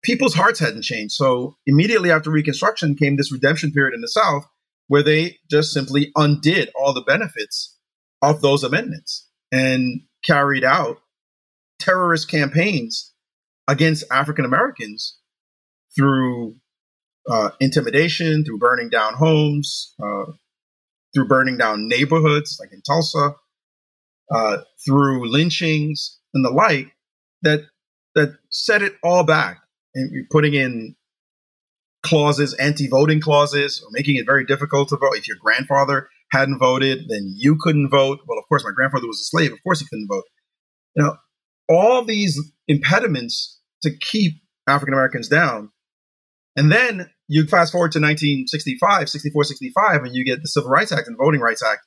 [0.03, 1.13] people's hearts hadn't changed.
[1.13, 4.45] So immediately after Reconstruction came this redemption period in the South,
[4.87, 7.75] where they just simply undid all the benefits
[8.21, 10.99] of those amendments and carried out
[11.79, 13.13] terrorist campaigns
[13.67, 15.17] against African Americans
[15.93, 16.55] through
[17.29, 20.31] uh, intimidation, through burning down homes, uh,
[21.15, 23.35] through burning down neighborhoods like in Tulsa,
[24.31, 26.91] uh, through lynchings and the like
[27.41, 27.61] that
[28.13, 29.61] that set it all back
[29.95, 30.95] and putting in
[32.03, 35.15] clauses, anti-voting clauses, or making it very difficult to vote.
[35.15, 38.19] If your grandfather hadn't voted, then you couldn't vote.
[38.27, 39.51] Well, of course, my grandfather was a slave.
[39.51, 40.23] Of course, he couldn't vote.
[40.95, 41.17] You know,
[41.69, 44.33] all these impediments to keep
[44.67, 45.71] African Americans down.
[46.55, 50.91] And then you fast forward to 1965, 64, 65, and you get the Civil Rights
[50.91, 51.81] Act and Voting Rights Act.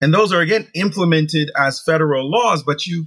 [0.00, 3.06] And those are again implemented as federal laws, but you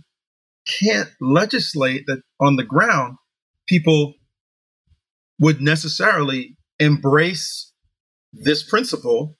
[0.79, 3.17] can't legislate that on the ground
[3.67, 4.13] people
[5.39, 7.71] would necessarily embrace
[8.33, 9.37] this principle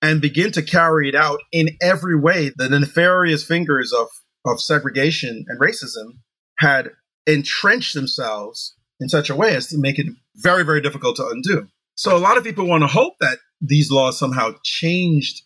[0.00, 2.52] and begin to carry it out in every way.
[2.54, 4.08] The nefarious fingers of,
[4.46, 6.18] of segregation and racism
[6.58, 6.90] had
[7.26, 10.06] entrenched themselves in such a way as to make it
[10.36, 11.68] very, very difficult to undo.
[11.96, 15.42] So a lot of people want to hope that these laws somehow changed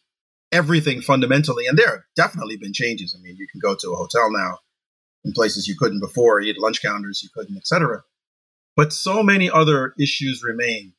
[0.53, 1.67] everything fundamentally.
[1.67, 3.15] And there have definitely been changes.
[3.17, 4.59] I mean, you can go to a hotel now
[5.25, 8.03] in places you couldn't before, eat lunch counters you couldn't, etc.
[8.77, 10.95] But so many other issues remain,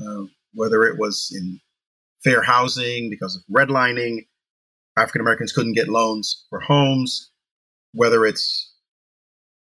[0.00, 1.60] uh, whether it was in
[2.22, 4.26] fair housing because of redlining,
[4.96, 7.30] African Americans couldn't get loans for homes,
[7.92, 8.72] whether it's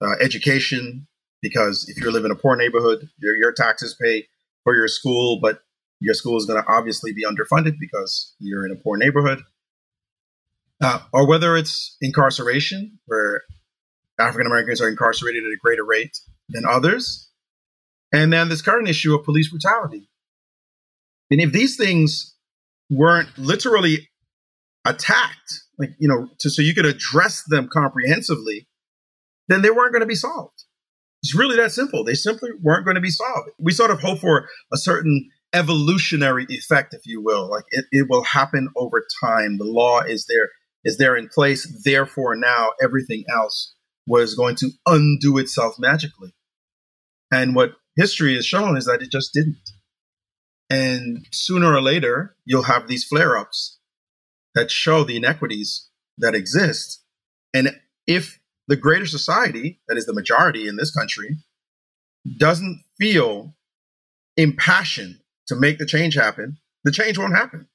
[0.01, 1.07] uh, education,
[1.41, 4.27] because if you live in a poor neighborhood, your, your taxes pay
[4.63, 5.61] for your school, but
[5.99, 9.41] your school is going to obviously be underfunded because you're in a poor neighborhood.
[10.81, 13.43] Uh, or whether it's incarceration, where
[14.19, 16.17] African Americans are incarcerated at a greater rate
[16.49, 17.29] than others,
[18.11, 20.09] And then this current issue of police brutality.
[21.29, 22.35] And if these things
[22.89, 24.09] weren't literally
[24.85, 28.67] attacked, like, you know, to, so you could address them comprehensively,
[29.47, 30.65] then they weren't going to be solved.
[31.23, 32.03] It's really that simple.
[32.03, 33.49] They simply weren't going to be solved.
[33.59, 37.49] We sort of hope for a certain evolutionary effect, if you will.
[37.49, 39.57] Like it, it will happen over time.
[39.57, 40.49] The law is there,
[40.83, 41.67] is there in place.
[41.83, 43.75] Therefore, now everything else
[44.07, 46.33] was going to undo itself magically.
[47.31, 49.69] And what history has shown is that it just didn't.
[50.69, 53.79] And sooner or later, you'll have these flare ups
[54.55, 57.03] that show the inequities that exist.
[57.53, 58.39] And if
[58.71, 61.35] the greater society, that is the majority in this country,
[62.37, 63.53] doesn't feel
[64.37, 65.17] impassioned
[65.47, 67.67] to make the change happen, the change won't happen.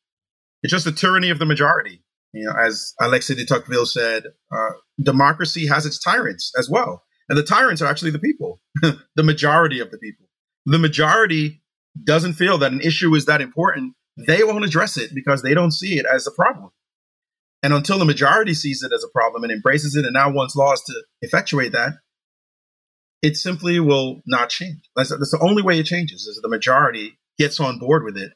[0.62, 2.02] It's just the tyranny of the majority.
[2.32, 4.70] You know, as Alexis de Tocqueville said, uh,
[5.02, 7.04] democracy has its tyrants as well.
[7.28, 10.24] And the tyrants are actually the people, the majority of the people.
[10.64, 11.62] The majority
[12.04, 13.92] doesn't feel that an issue is that important.
[14.16, 16.70] They won't address it because they don't see it as a problem.
[17.62, 20.54] And until the majority sees it as a problem and embraces it and now wants
[20.54, 21.94] laws to effectuate that,
[23.22, 24.78] it simply will not change.
[24.94, 28.32] That's, that's the only way it changes is the majority gets on board with it.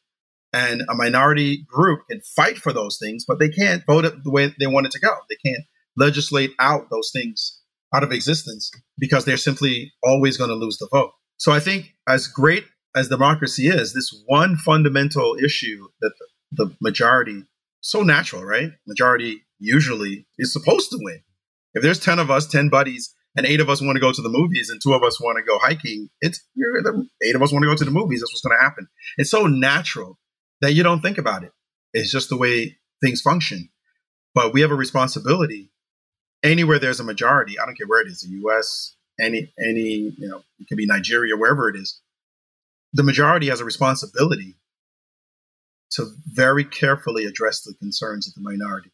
[0.52, 4.32] And a minority group can fight for those things, but they can't vote it the
[4.32, 5.14] way they want it to go.
[5.28, 5.64] They can't
[5.96, 7.60] legislate out those things
[7.94, 11.12] out of existence because they're simply always going to lose the vote.
[11.36, 12.64] So I think as great
[12.96, 16.12] as democracy is, this one fundamental issue that
[16.50, 17.44] the, the majority
[17.80, 18.70] so natural, right?
[18.86, 21.20] Majority usually is supposed to win.
[21.74, 24.22] If there's 10 of us, 10 buddies, and eight of us want to go to
[24.22, 27.42] the movies and two of us want to go hiking, it's you're the eight of
[27.42, 28.20] us want to go to the movies.
[28.20, 28.88] That's what's going to happen.
[29.18, 30.18] It's so natural
[30.60, 31.52] that you don't think about it.
[31.92, 33.68] It's just the way things function.
[34.34, 35.70] But we have a responsibility
[36.42, 37.58] anywhere there's a majority.
[37.58, 40.86] I don't care where it is, the U.S., any any you know, it could be
[40.86, 42.00] Nigeria, wherever it is.
[42.92, 44.56] The majority has a responsibility
[45.92, 48.90] to very carefully address the concerns of the minority,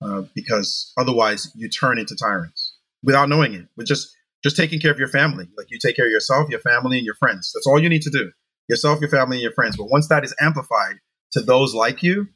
[0.00, 3.66] uh, because otherwise you turn into tyrants without knowing it.
[3.76, 6.60] With just just taking care of your family, like you take care of yourself, your
[6.60, 7.52] family, and your friends.
[7.54, 8.32] That's all you need to do.
[8.68, 9.76] Yourself, your family, and your friends.
[9.76, 10.96] But once that is amplified
[11.32, 12.28] to those like you,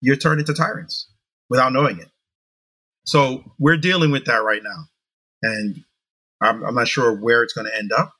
[0.00, 1.08] you're turned into tyrants
[1.48, 2.08] without knowing it.
[3.04, 4.84] So we're dealing with that right now,
[5.42, 5.84] and
[6.40, 8.12] I'm, I'm not sure where it's going to end up.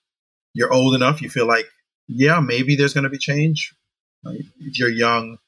[0.52, 1.66] You're old enough, you feel like,
[2.06, 3.74] yeah, maybe there's going to be change.
[4.26, 5.38] If you're young,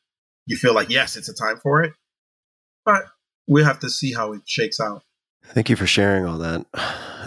[0.47, 1.93] you feel like, yes, it's a time for it.
[2.85, 3.05] But
[3.48, 5.03] we have to see how it shakes out.
[5.44, 6.66] Thank you for sharing all that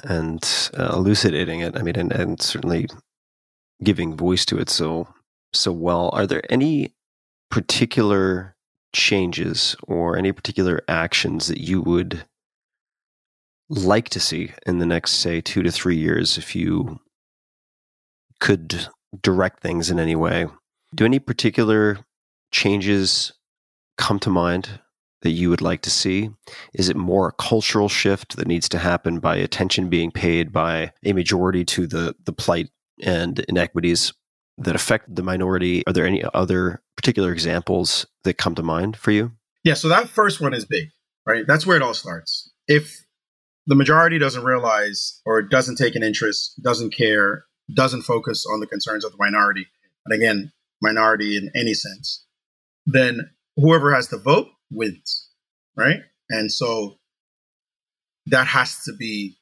[0.04, 1.78] and uh, elucidating it.
[1.78, 2.88] I mean, and, and certainly
[3.84, 5.08] giving voice to it so
[5.54, 6.10] so well.
[6.14, 6.94] Are there any
[7.50, 8.56] particular
[8.94, 12.24] changes or any particular actions that you would
[13.70, 17.00] like to see in the next, say, two to three years if you
[18.40, 18.88] could
[19.22, 20.48] direct things in any way?
[20.94, 22.00] Do any particular
[22.52, 23.32] changes
[23.98, 24.80] come to mind
[25.22, 26.30] that you would like to see?
[26.74, 30.94] Is it more a cultural shift that needs to happen by attention being paid by
[31.04, 32.70] a majority to the, the plight
[33.02, 34.14] and inequities
[34.58, 35.86] that affect the minority?
[35.86, 39.34] Are there any other particular examples that come to mind for you?
[39.64, 40.90] Yeah, so that first one is big,
[41.26, 41.46] right?
[41.46, 42.50] That's where it all starts.
[42.68, 43.06] If
[43.68, 48.68] the majority doesn't realize or doesn't take an interest, doesn't care, doesn't focus on the
[48.68, 49.68] concerns of the minority,
[50.06, 52.26] and again, minority in any sense,
[52.86, 55.30] then whoever has the vote wins,
[55.78, 56.02] right?
[56.30, 56.98] And so
[58.28, 59.38] that has to be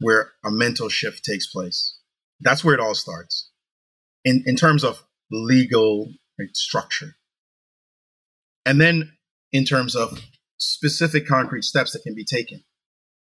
[0.00, 1.96] where a mental shift takes place.
[2.40, 3.50] That's where it all starts
[4.24, 7.14] in, in terms of legal right, structure.
[8.66, 9.12] And then
[9.52, 10.20] in terms of
[10.58, 12.62] specific concrete steps that can be taken.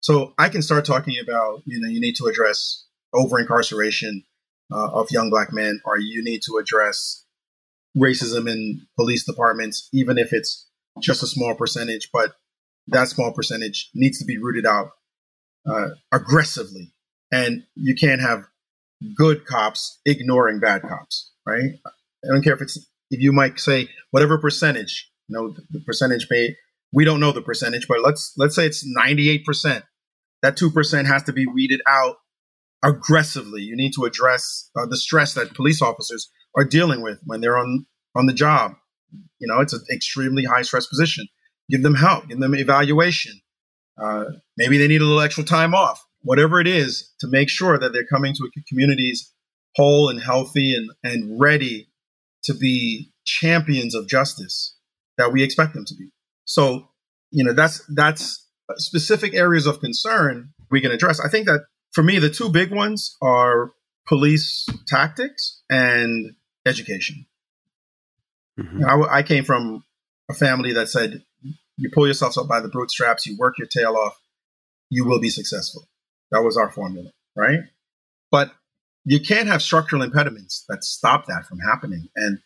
[0.01, 4.23] So I can start talking about, you know, you need to address over incarceration
[4.71, 7.25] uh, of young black men, or you need to address
[7.97, 10.67] racism in police departments, even if it's
[11.01, 12.33] just a small percentage, but
[12.87, 14.91] that small percentage needs to be rooted out
[15.69, 16.93] uh, aggressively.
[17.31, 18.45] And you can't have
[19.15, 21.71] good cops ignoring bad cops, right?
[21.85, 22.77] I don't care if it's,
[23.11, 26.55] if you might say whatever percentage, you know, the, the percentage may,
[26.91, 29.83] we don't know the percentage, but let's, let's say it's 98%.
[30.41, 32.15] That 2% has to be weeded out
[32.83, 33.61] aggressively.
[33.61, 37.57] You need to address uh, the stress that police officers are dealing with when they're
[37.57, 37.85] on
[38.15, 38.73] on the job.
[39.39, 41.27] You know, it's an extremely high stress position.
[41.69, 42.27] Give them help.
[42.27, 43.39] Give them evaluation.
[44.01, 44.25] Uh,
[44.57, 46.03] maybe they need a little extra time off.
[46.21, 49.31] Whatever it is, to make sure that they're coming to communities
[49.75, 51.89] whole and healthy and and ready
[52.43, 54.75] to be champions of justice
[55.17, 56.09] that we expect them to be.
[56.45, 56.89] So,
[57.31, 58.47] you know, that's that's
[58.77, 61.19] specific areas of concern we can address.
[61.19, 63.73] I think that for me, the two big ones are
[64.07, 66.35] police tactics and
[66.69, 67.25] education.
[68.59, 68.83] Mhm.
[68.85, 69.83] I, I came from
[70.29, 71.23] a family that said,
[71.77, 74.19] you pull yourself up by the bootstraps, you work your tail off,
[74.89, 75.87] you will be successful.
[76.31, 77.59] That was our formula, right?
[78.31, 78.51] But
[79.05, 82.09] you can't have structural impediments that stop that from happening.
[82.15, 82.39] And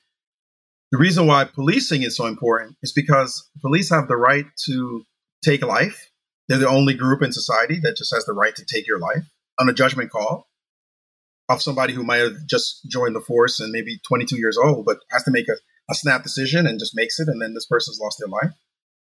[0.92, 5.06] the reason why policing is so important is because police have the right to
[5.44, 6.12] take life.
[6.48, 9.30] They're the only group in society that just has the right to take your life
[9.60, 10.48] on a judgment call
[11.54, 15.00] of somebody who might have just joined the force and maybe 22 years old, but
[15.12, 15.54] has to make a,
[15.90, 18.54] a snap decision and just makes it, and then this person's lost their life.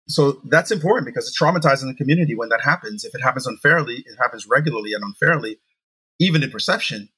[0.08, 3.04] So that's important because it's traumatizing the community when that happens.
[3.04, 5.58] If it happens unfairly, it happens regularly and unfairly,
[6.18, 7.08] even in perception,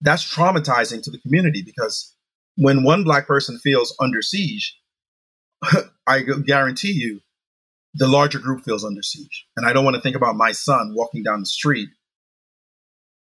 [0.00, 2.14] that's traumatizing to the community because
[2.56, 4.78] when one black person feels under siege,
[6.06, 7.20] I guarantee you
[7.94, 9.46] the larger group feels under siege.
[9.56, 11.88] And I don't want to think about my son walking down the street,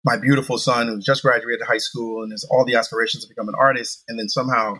[0.06, 3.49] my beautiful son who just graduated high school and has all the aspirations to become
[3.49, 4.76] an artist, and then somehow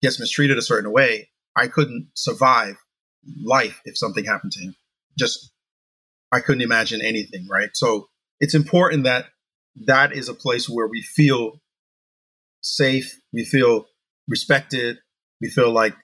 [0.00, 1.28] gets mistreated a certain way.
[1.56, 2.76] I couldn't survive
[3.44, 4.76] life if something happened to him.
[5.18, 5.50] Just,
[6.30, 7.70] I couldn't imagine anything, right?
[7.74, 8.06] So
[8.38, 9.26] it's important that
[9.86, 11.60] that is a place where we feel
[12.60, 13.86] safe, we feel
[14.28, 14.98] respected,
[15.40, 15.94] we feel like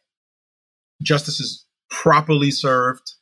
[1.00, 3.12] justice is properly served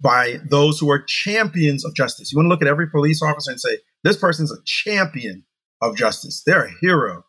[0.00, 2.32] by those who are champions of justice.
[2.32, 5.44] You want to look at every police officer and say, this person's a champion
[5.80, 6.42] of justice.
[6.44, 7.24] They're a hero.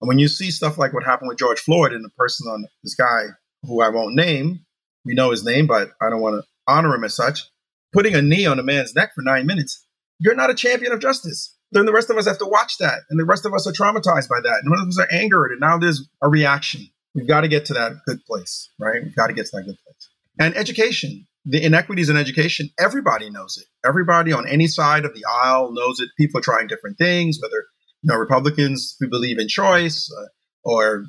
[0.00, 2.66] And when you see stuff like what happened with George Floyd and the person on
[2.82, 3.24] this guy
[3.62, 4.60] who I won't name,
[5.04, 7.44] we know his name, but I don't want to honor him as such,
[7.92, 9.86] putting a knee on a man's neck for nine minutes,
[10.18, 11.54] you're not a champion of justice.
[11.72, 13.00] Then the rest of us have to watch that.
[13.10, 14.60] And the rest of us are traumatized by that.
[14.62, 15.50] And one of us are angered.
[15.50, 16.88] And now there's a reaction.
[17.14, 19.02] We've got to get to that good place, right?
[19.02, 20.08] We've got to get to that good place.
[20.38, 23.66] And education, the inequities in education, everybody knows it.
[23.86, 26.08] Everybody on any side of the aisle knows it.
[26.18, 27.64] People are trying different things, whether,
[28.02, 30.26] you know, Republicans who believe in choice uh,
[30.64, 31.04] or,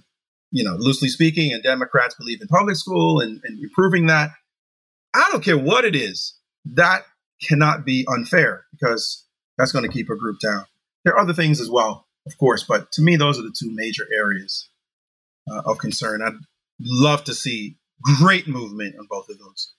[0.51, 4.29] you know, loosely speaking, and Democrats believe in public school and, and improving that.
[5.15, 6.37] I don't care what it is.
[6.65, 7.01] That
[7.41, 9.25] cannot be unfair because
[9.57, 10.65] that's going to keep a group down.
[11.03, 13.71] There are other things as well, of course, but to me, those are the two
[13.73, 14.69] major areas
[15.51, 16.21] uh, of concern.
[16.21, 16.33] I'd
[16.79, 17.77] love to see
[18.19, 19.73] great movement on both of those.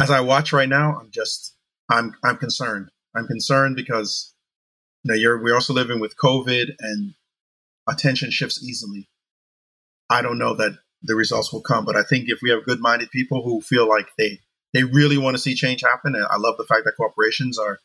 [0.00, 1.54] As I watch right now, I'm just
[1.90, 2.88] I'm I'm concerned.
[3.14, 4.34] I'm concerned because
[5.04, 7.12] you know you're we're also living with COVID and
[7.86, 9.10] attention shifts easily.
[10.08, 13.10] I don't know that the results will come, but I think if we have good-minded
[13.10, 14.40] people who feel like they
[14.72, 17.80] they really want to see change happen, and I love the fact that corporations are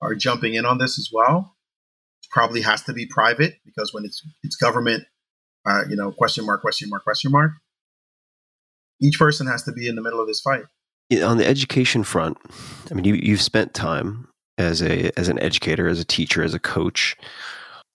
[0.00, 1.54] are jumping in on this as well.
[2.22, 5.04] It probably has to be private because when it's it's government,
[5.66, 7.52] uh, you know, question mark, question mark, question mark.
[9.02, 10.64] Each person has to be in the middle of this fight.
[11.10, 12.36] On the education front,
[12.90, 14.28] I mean, you, you've spent time
[14.58, 17.16] as a as an educator, as a teacher, as a coach.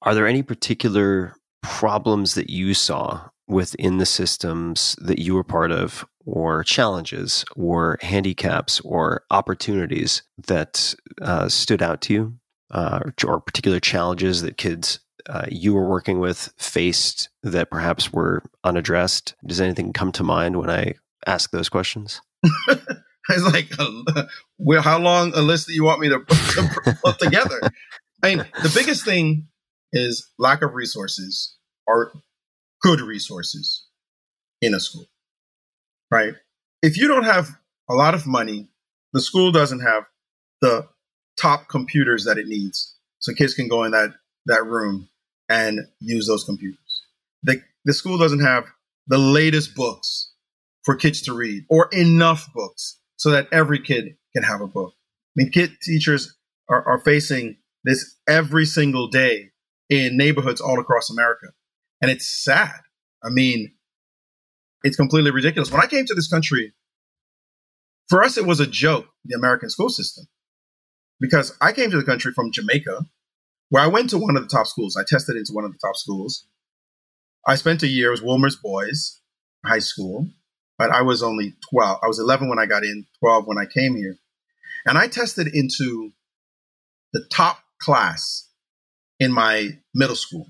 [0.01, 5.71] Are there any particular problems that you saw within the systems that you were part
[5.71, 12.33] of, or challenges, or handicaps, or opportunities that uh, stood out to you,
[12.71, 14.99] uh, or particular challenges that kids
[15.29, 19.35] uh, you were working with faced that perhaps were unaddressed?
[19.45, 20.95] Does anything come to mind when I
[21.27, 22.21] ask those questions?
[23.29, 24.23] it's like, uh,
[24.57, 27.59] well, how long a list do you want me to, to put together?
[28.21, 29.47] I mean, the biggest thing
[29.93, 31.55] is lack of resources
[31.87, 32.11] or
[32.81, 33.85] good resources
[34.61, 35.05] in a school,
[36.11, 36.33] right?
[36.81, 37.49] If you don't have
[37.89, 38.67] a lot of money,
[39.13, 40.03] the school doesn't have
[40.61, 40.87] the
[41.39, 44.11] top computers that it needs, so kids can go in that
[44.45, 45.07] that room
[45.47, 47.03] and use those computers.
[47.43, 48.65] The the school doesn't have
[49.07, 50.31] the latest books
[50.83, 54.91] for kids to read or enough books so that every kid can have a book.
[54.97, 56.35] I mean, kid teachers
[56.69, 57.55] are, are facing
[57.85, 59.51] this every single day
[59.89, 61.47] in neighborhoods all across America.
[62.01, 62.81] And it's sad.
[63.23, 63.75] I mean,
[64.83, 65.71] it's completely ridiculous.
[65.71, 66.73] When I came to this country,
[68.09, 70.25] for us, it was a joke, the American school system,
[71.21, 73.05] because I came to the country from Jamaica,
[73.69, 74.97] where I went to one of the top schools.
[74.97, 76.45] I tested into one of the top schools.
[77.47, 79.21] I spent a year, it Wolmer's Boys
[79.65, 80.27] High School,
[80.77, 81.99] but I was only 12.
[82.03, 84.17] I was 11 when I got in, 12 when I came here.
[84.85, 86.11] And I tested into
[87.13, 88.49] the top class
[89.19, 90.47] in my middle school.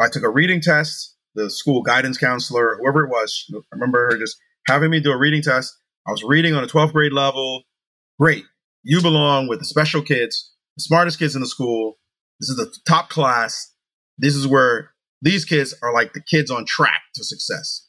[0.00, 1.16] I took a reading test.
[1.36, 5.16] The school guidance counselor, whoever it was, I remember her just having me do a
[5.16, 5.76] reading test.
[6.06, 7.62] I was reading on a 12th grade level.
[8.18, 8.44] Great.
[8.82, 11.98] You belong with the special kids, the smartest kids in the school.
[12.40, 13.72] This is the top class.
[14.18, 14.90] This is where
[15.22, 17.86] these kids are like the kids on track to success.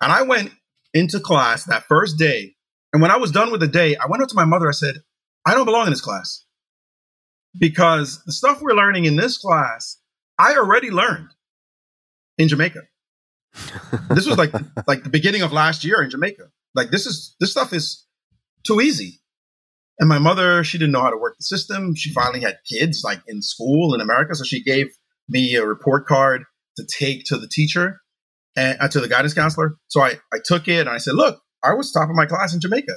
[0.00, 0.52] And I went
[0.96, 2.54] into class that first day.
[2.92, 4.68] And when I was done with the day, I went up to my mother.
[4.68, 4.96] I said,
[5.44, 6.44] I don't belong in this class
[7.58, 9.98] because the stuff we're learning in this class
[10.38, 11.30] I already learned
[12.38, 12.82] in Jamaica.
[14.10, 14.52] this was like
[14.86, 16.48] like the beginning of last year in Jamaica.
[16.74, 18.06] Like this is this stuff is
[18.66, 19.20] too easy.
[19.98, 21.94] And my mother, she didn't know how to work the system.
[21.94, 24.88] She finally had kids like in school in America, so she gave
[25.26, 26.44] me a report card
[26.76, 28.02] to take to the teacher
[28.56, 29.76] and uh, to the guidance counselor.
[29.88, 32.54] So I I took it and I said, "Look, I was top of my class
[32.54, 32.92] in Jamaica."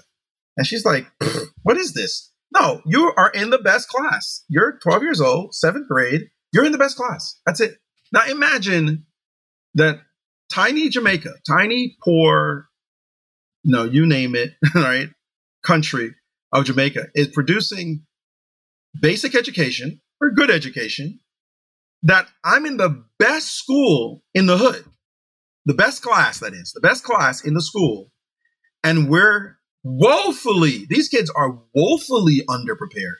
[0.58, 1.08] And she's like,
[1.64, 4.44] "What is this?" No, you are in the best class.
[4.50, 6.30] You're 12 years old, seventh grade.
[6.52, 7.40] You're in the best class.
[7.46, 7.78] That's it.
[8.12, 9.06] Now imagine
[9.76, 10.00] that
[10.52, 12.68] tiny Jamaica, tiny, poor,
[13.64, 15.10] no, you name it, right?
[15.64, 16.16] Country
[16.52, 18.06] of Jamaica is producing
[19.00, 21.20] basic education or good education
[22.04, 24.86] that I'm in the best school in the hood,
[25.70, 28.12] the best class, that is, the best class in the school.
[28.84, 33.20] And we're woefully, these kids are woefully underprepared.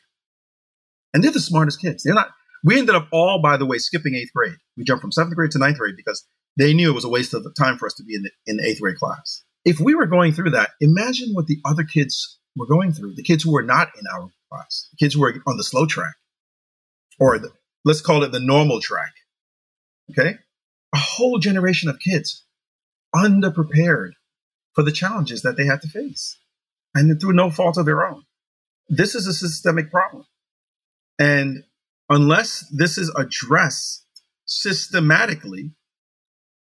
[1.14, 2.02] And they're the smartest kids.
[2.02, 2.32] They're not,
[2.64, 4.58] we ended up all, by the way, skipping eighth grade.
[4.76, 6.26] We jumped from seventh grade to ninth grade because
[6.58, 8.58] they knew it was a waste of time for us to be in the, in
[8.58, 9.44] the eighth grade class.
[9.64, 13.14] If we were going through that, imagine what the other kids were going through.
[13.14, 15.86] The kids who were not in our class, the kids who were on the slow
[15.86, 16.16] track,
[17.20, 17.52] or the,
[17.86, 19.12] let's call it the normal track.
[20.10, 20.40] Okay,
[20.94, 22.44] a whole generation of kids
[23.14, 24.12] underprepared
[24.74, 26.38] for the challenges that they had to face,
[26.94, 28.24] and through no fault of their own.
[28.88, 30.26] This is a systemic problem,
[31.20, 31.64] and
[32.10, 34.06] unless this is addressed
[34.46, 35.72] systematically,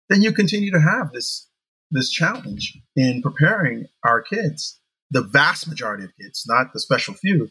[0.10, 1.48] then you continue to have this
[1.92, 4.80] this challenge in preparing our kids,
[5.10, 7.50] the vast majority of kids, not the special few,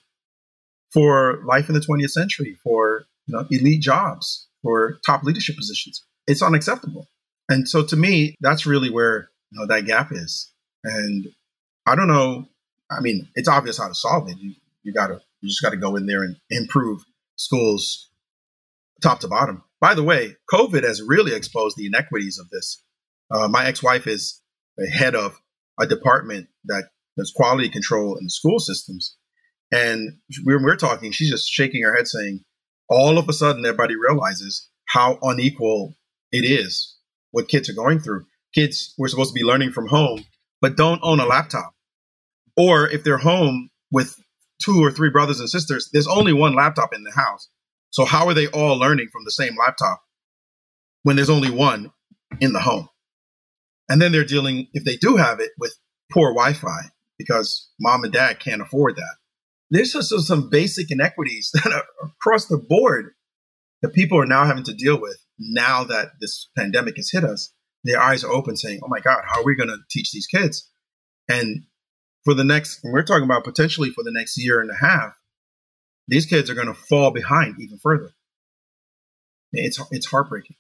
[0.93, 6.05] for life in the 20th century, for you know, elite jobs, for top leadership positions.
[6.31, 7.09] It's unacceptable.
[7.49, 10.53] And so to me, that's really where you know that gap is.
[10.85, 11.27] And
[11.87, 12.47] I don't know.
[12.91, 14.39] I mean, it's obvious how to solve it.
[14.39, 14.55] You
[14.85, 17.03] you gotta you just gotta go in there and improve
[17.37, 18.11] schools
[19.03, 19.65] top to bottom.
[19.81, 22.85] By the way, COVID has really exposed the inequities of this.
[23.31, 24.41] Uh, my ex-wife is
[24.77, 25.41] the head of
[25.81, 29.17] a department that does quality control in the school systems,
[29.73, 32.45] and we're talking, she's just shaking her head, saying,
[32.89, 35.97] "All of a sudden, everybody realizes how unequal
[36.33, 36.97] it is
[37.31, 38.27] what kids are going through.
[38.55, 40.25] Kids were supposed to be learning from home,
[40.61, 41.75] but don't own a laptop,
[42.57, 44.17] or if they're home with
[44.61, 47.49] two or three brothers and sisters, there's only one laptop in the house.
[47.91, 50.03] So how are they all learning from the same laptop
[51.03, 51.91] when there's only one
[52.41, 52.89] in the home?
[53.89, 55.75] And then they're dealing, if they do have it, with
[56.13, 59.17] poor Wi Fi because mom and dad can't afford that.
[59.71, 63.13] There's just some basic inequities that are across the board
[63.83, 67.53] that people are now having to deal with now that this pandemic has hit us.
[67.83, 70.27] Their eyes are open saying, oh my God, how are we going to teach these
[70.27, 70.71] kids?
[71.29, 71.65] And
[72.25, 75.15] for the next, we're talking about potentially for the next year and a half,
[76.07, 78.11] these kids are going to fall behind even further.
[79.53, 80.57] It's, it's heartbreaking.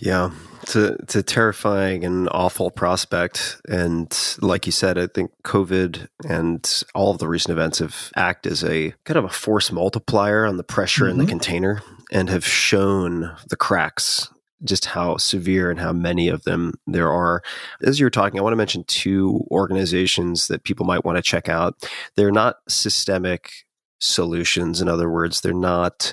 [0.00, 0.30] Yeah,
[0.62, 3.60] it's a, it's a terrifying and awful prospect.
[3.68, 4.10] And
[4.40, 8.64] like you said, I think COVID and all of the recent events have act as
[8.64, 11.20] a kind of a force multiplier on the pressure mm-hmm.
[11.20, 11.82] in the container
[12.12, 14.28] and have shown the cracks
[14.62, 17.42] just how severe and how many of them there are.
[17.82, 21.48] As you're talking, I want to mention two organizations that people might want to check
[21.48, 21.74] out.
[22.14, 23.50] They're not systemic
[23.98, 24.80] solutions.
[24.80, 26.12] In other words, they're not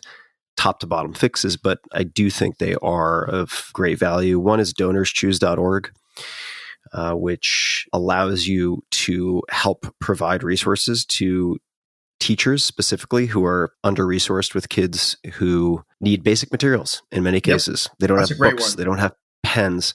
[0.57, 4.39] top to bottom fixes, but I do think they are of great value.
[4.39, 5.91] One is donorschoose.org.
[6.91, 11.59] Uh, which allows you to help provide resources to
[12.19, 17.87] teachers specifically who are under resourced with kids who need basic materials in many cases.
[17.89, 17.97] Yep.
[17.99, 19.13] They don't That's have books, they don't have
[19.43, 19.93] pens.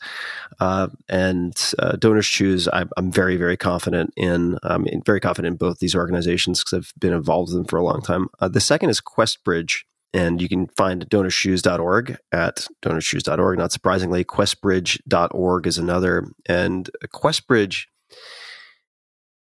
[0.61, 4.59] Uh, and uh, Donors Choose, I'm, I'm, very, very confident in.
[4.63, 7.85] I'm very confident in both these organizations because I've been involved with them for a
[7.85, 8.29] long time.
[8.41, 9.83] Uh, the second is QuestBridge,
[10.13, 13.59] and you can find donorschoose.org at donorschoose.org.
[13.59, 16.29] Not surprisingly, questbridge.org is another.
[16.47, 17.85] And QuestBridge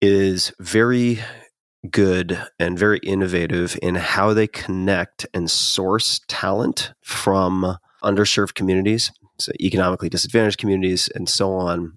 [0.00, 1.20] is very
[1.90, 9.52] good and very innovative in how they connect and source talent from underserved communities, so
[9.60, 11.96] economically disadvantaged communities, and so on,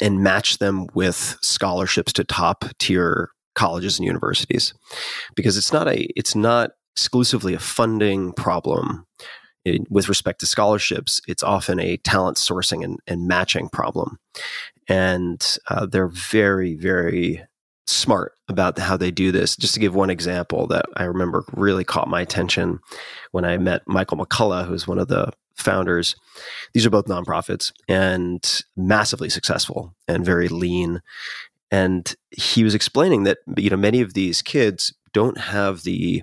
[0.00, 4.72] and match them with scholarships to top tier colleges and universities.
[5.34, 9.06] Because it's not a it's not exclusively a funding problem.
[9.62, 14.16] It, with respect to scholarships, it's often a talent sourcing and, and matching problem.
[14.88, 17.44] And uh, they're very, very
[17.90, 19.56] smart about how they do this.
[19.56, 22.80] Just to give one example that I remember really caught my attention
[23.32, 26.16] when I met Michael McCullough, who's one of the founders.
[26.72, 31.00] These are both nonprofits and massively successful and very lean.
[31.70, 36.22] And he was explaining that you know many of these kids don't have the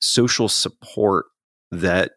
[0.00, 1.26] social support
[1.70, 2.12] that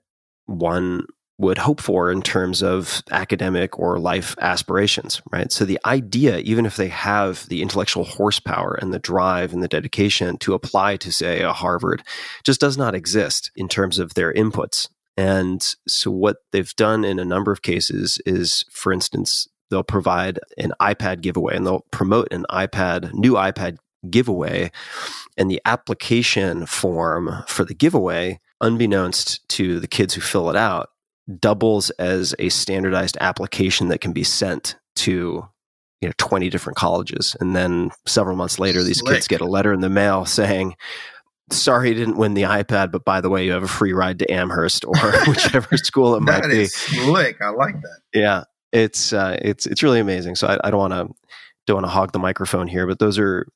[0.45, 1.05] one
[1.39, 5.51] would hope for in terms of academic or life aspirations, right?
[5.53, 9.69] So the idea, even if they have the intellectual horsepower and the drive and the
[9.69, 12.03] dedication to apply to, say, a Harvard,
[12.43, 14.89] just does not exist in terms of their inputs.
[15.15, 20.39] And so what they've done in a number of cases is, for instance, they'll provide
[20.57, 23.77] an iPad giveaway and they'll promote an iPad, new iPad
[24.09, 24.71] giveaway.
[25.37, 30.89] And the application form for the giveaway, unbeknownst to the kids who fill it out,
[31.39, 35.47] doubles as a standardized application that can be sent to
[36.01, 39.15] you know 20 different colleges and then several months later these Slick.
[39.15, 40.75] kids get a letter in the mail saying
[41.51, 44.17] sorry you didn't win the ipad but by the way you have a free ride
[44.19, 44.95] to amherst or
[45.27, 47.41] whichever school it might That be is slick.
[47.41, 47.99] I like that.
[48.13, 51.13] yeah it's uh, it's it's really amazing so i, I don't want to
[51.67, 53.47] don't want to hog the microphone here but those are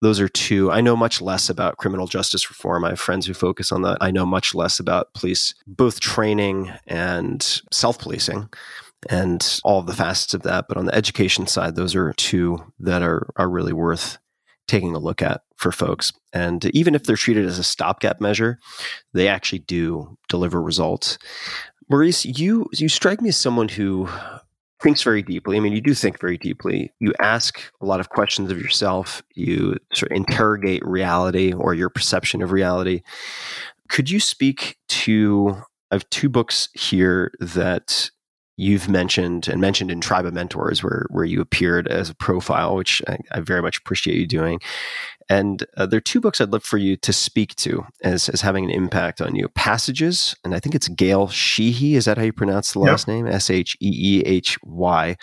[0.00, 0.70] those are two.
[0.70, 2.84] I know much less about criminal justice reform.
[2.84, 3.98] I have friends who focus on that.
[4.00, 7.42] I know much less about police both training and
[7.72, 8.48] self-policing
[9.08, 10.66] and all of the facets of that.
[10.68, 14.18] But on the education side those are two that are are really worth
[14.66, 16.12] taking a look at for folks.
[16.32, 18.58] And even if they're treated as a stopgap measure
[19.14, 21.18] they actually do deliver results.
[21.90, 24.08] Maurice you you strike me as someone who
[24.80, 25.56] thinks very deeply.
[25.56, 26.92] I mean, you do think very deeply.
[27.00, 29.22] You ask a lot of questions of yourself.
[29.34, 33.02] You sort of interrogate reality or your perception of reality.
[33.88, 35.56] Could you speak to?
[35.90, 38.10] I have two books here that
[38.56, 42.76] you've mentioned and mentioned in Tribe of Mentors, where where you appeared as a profile,
[42.76, 44.60] which I, I very much appreciate you doing.
[45.30, 48.40] And uh, there are two books I'd love for you to speak to as, as
[48.40, 49.48] having an impact on you.
[49.48, 51.96] Passages, and I think it's Gail Sheehy.
[51.96, 52.88] Is that how you pronounce the Yep.
[52.88, 53.26] last name?
[53.26, 55.16] S H E E H Y.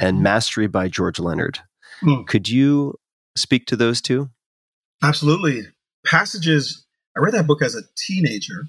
[0.00, 1.58] And Mastery by George Leonard.
[2.00, 2.22] Hmm.
[2.26, 2.94] Could you
[3.36, 4.30] speak to those two?
[5.02, 5.62] Absolutely.
[6.06, 6.86] Passages.
[7.16, 8.64] I read that book as a teenager,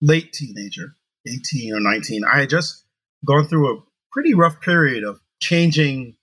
[0.00, 0.94] late teenager,
[1.26, 2.22] 18 or 19.
[2.24, 2.84] I had just
[3.26, 3.80] gone through a
[4.12, 6.14] pretty rough period of changing.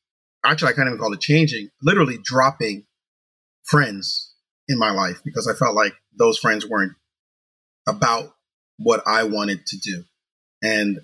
[0.46, 2.86] Actually, I can't even call it changing, literally dropping
[3.70, 4.34] friends
[4.68, 6.94] in my life because I felt like those friends weren't
[7.88, 8.34] about
[8.78, 10.04] what I wanted to do.
[10.62, 11.00] And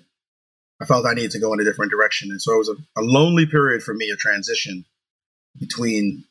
[0.80, 2.30] I felt I needed to go in a different direction.
[2.30, 4.84] And so it was a, a lonely period for me, a transition
[5.58, 6.24] between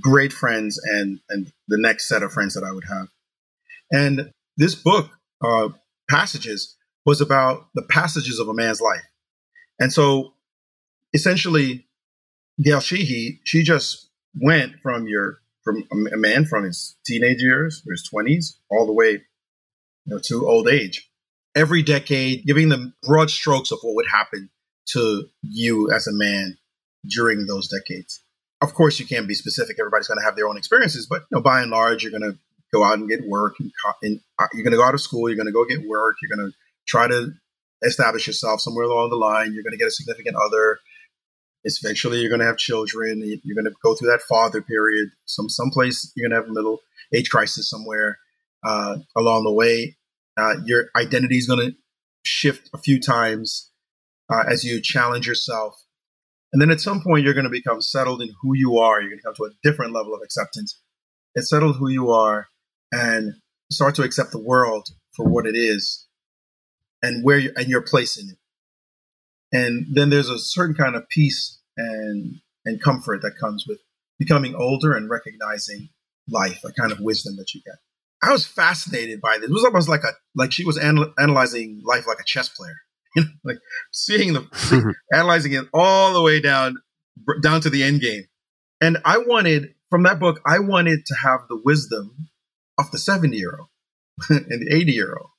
[0.00, 3.08] great friends and and the next set of friends that I would have.
[3.90, 5.10] And this book,
[5.42, 5.70] uh,
[6.10, 9.04] Passages, was about the passages of a man's life.
[9.80, 10.34] And so
[11.14, 11.86] essentially,
[12.62, 17.92] Gail Sheehy, she just went from your from a man from his teenage years, or
[17.92, 19.20] his twenties, all the way you
[20.06, 21.10] know, to old age.
[21.54, 24.50] Every decade, giving them broad strokes of what would happen
[24.92, 26.56] to you as a man
[27.06, 28.22] during those decades
[28.60, 31.36] of course you can't be specific everybody's going to have their own experiences but you
[31.36, 32.36] know by and large you're going to
[32.72, 33.70] go out and get work and,
[34.02, 36.16] and uh, you're going to go out of school you're going to go get work
[36.22, 36.56] you're going to
[36.86, 37.32] try to
[37.82, 40.78] establish yourself somewhere along the line you're going to get a significant other
[41.64, 45.10] eventually you're going to have children You- you're going to go through that father period
[45.26, 46.80] some someplace you're going to have a middle
[47.14, 48.18] age crisis somewhere
[48.64, 49.96] uh, along the way
[50.36, 51.76] uh, your identity is going to
[52.24, 53.70] shift a few times
[54.32, 55.74] uh, as you challenge yourself
[56.52, 59.00] and then at some point, you're going to become settled in who you are.
[59.00, 60.80] You're going to come to a different level of acceptance.
[61.36, 62.48] Get settled who you are
[62.90, 63.34] and
[63.70, 66.06] start to accept the world for what it is
[67.02, 68.37] and where you, and your place in it.
[69.52, 73.78] And then there's a certain kind of peace and, and comfort that comes with
[74.18, 75.88] becoming older and recognizing
[76.28, 77.76] life, a kind of wisdom that you get.
[78.22, 79.48] I was fascinated by this.
[79.48, 82.76] It was almost like a, like she was anal- analyzing life like a chess player.
[83.16, 83.58] You know, like
[83.90, 86.76] seeing the analyzing it all the way down
[87.42, 88.24] down to the end game.
[88.82, 92.28] And I wanted from that book, I wanted to have the wisdom
[92.78, 93.68] of the 70 year old
[94.28, 95.30] and the 80 year old.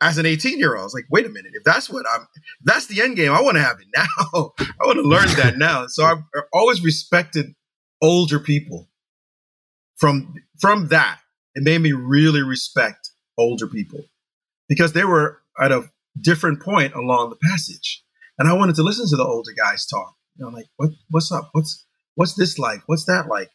[0.00, 2.26] As an 18 year old, I was like, wait a minute, if that's what I'm,
[2.64, 4.52] that's the end game, I want to have it now.
[4.58, 5.86] I want to learn that now.
[5.86, 6.22] So I've
[6.52, 7.54] always respected
[8.02, 8.88] older people
[9.96, 11.20] from, from that.
[11.54, 14.04] It made me really respect older people
[14.68, 15.90] because they were at a
[16.20, 18.02] different point along the passage.
[18.38, 20.14] And I wanted to listen to the older guys talk.
[20.36, 21.50] You know, like what what's up?
[21.52, 21.84] What's
[22.14, 22.80] what's this like?
[22.86, 23.50] What's that like?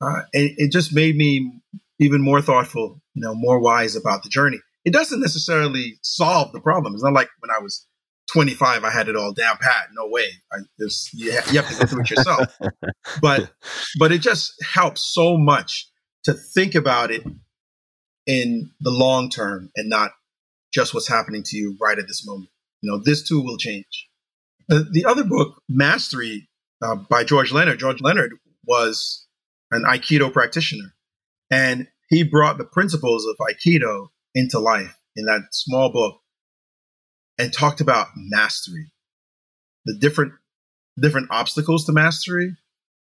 [0.00, 1.60] Uh, it, it just made me
[1.98, 4.60] even more thoughtful, you know, more wise about the journey.
[4.88, 6.94] It doesn't necessarily solve the problem.
[6.94, 7.86] It's not like when I was
[8.32, 9.88] 25, I had it all down pat.
[9.92, 10.28] No way.
[10.50, 12.58] I, there's, you, ha- you have to go through it yourself.
[13.20, 13.52] but
[13.98, 15.90] but it just helps so much
[16.24, 17.22] to think about it
[18.26, 20.12] in the long term and not
[20.72, 22.48] just what's happening to you right at this moment.
[22.80, 24.08] You know, this too will change.
[24.72, 26.48] Uh, the other book, Mastery,
[26.80, 27.78] uh, by George Leonard.
[27.78, 28.32] George Leonard
[28.64, 29.26] was
[29.70, 30.94] an Aikido practitioner,
[31.50, 36.20] and he brought the principles of Aikido into life in that small book
[37.38, 38.92] and talked about mastery,
[39.84, 40.32] the different
[41.00, 42.56] different obstacles to mastery.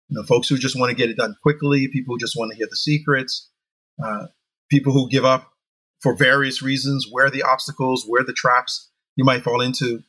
[0.10, 2.52] You know, folks who just want to get it done quickly, people who just want
[2.52, 3.50] to hear the secrets,
[4.04, 4.28] uh,
[4.70, 5.52] people who give up
[6.02, 10.04] for various reasons, where the obstacles, where the traps you might fall into.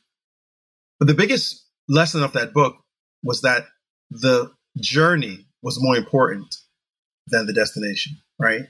[0.99, 2.77] But the biggest lesson of that book
[3.23, 3.67] was that
[4.09, 6.55] the journey was more important
[7.27, 8.61] than the destination, right?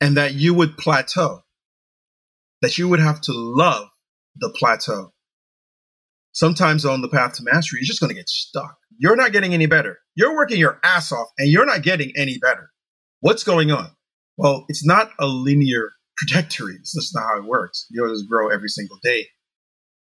[0.00, 1.43] And that you would plateau,
[2.64, 3.88] that you would have to love
[4.36, 5.12] the plateau.
[6.32, 8.78] Sometimes on the path to mastery, you're just going to get stuck.
[8.96, 9.98] You're not getting any better.
[10.14, 12.70] You're working your ass off and you're not getting any better.
[13.20, 13.90] What's going on?
[14.38, 16.76] Well, it's not a linear trajectory.
[16.76, 17.84] It's just not how it works.
[17.90, 19.26] You just grow every single day.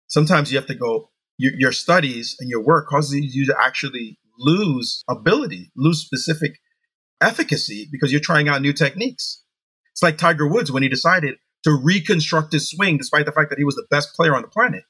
[0.08, 4.20] Sometimes you have to go, your, your studies and your work causes you to actually
[4.38, 6.58] lose ability, lose specific
[7.22, 9.42] efficacy because you're trying out new techniques.
[9.94, 13.60] It's like Tiger Woods when he decided to reconstruct his swing, despite the fact that
[13.60, 14.84] he was the best player on the planet.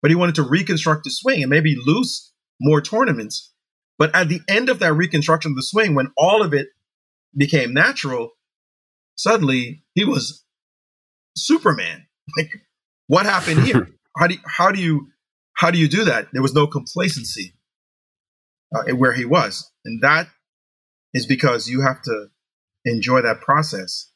[0.00, 3.52] But he wanted to reconstruct his swing and maybe lose more tournaments.
[3.98, 6.68] But at the end of that reconstruction of the swing, when all of it
[7.36, 8.30] became natural,
[9.16, 10.44] suddenly he was
[11.36, 12.06] Superman.
[12.38, 12.62] Like,
[13.08, 13.88] what happened here?
[14.16, 15.08] how do you, how do you
[15.54, 16.28] how do you do that?
[16.32, 17.54] There was no complacency
[18.74, 20.28] uh, where he was, and that
[21.12, 22.28] is because you have to
[22.84, 24.10] enjoy that process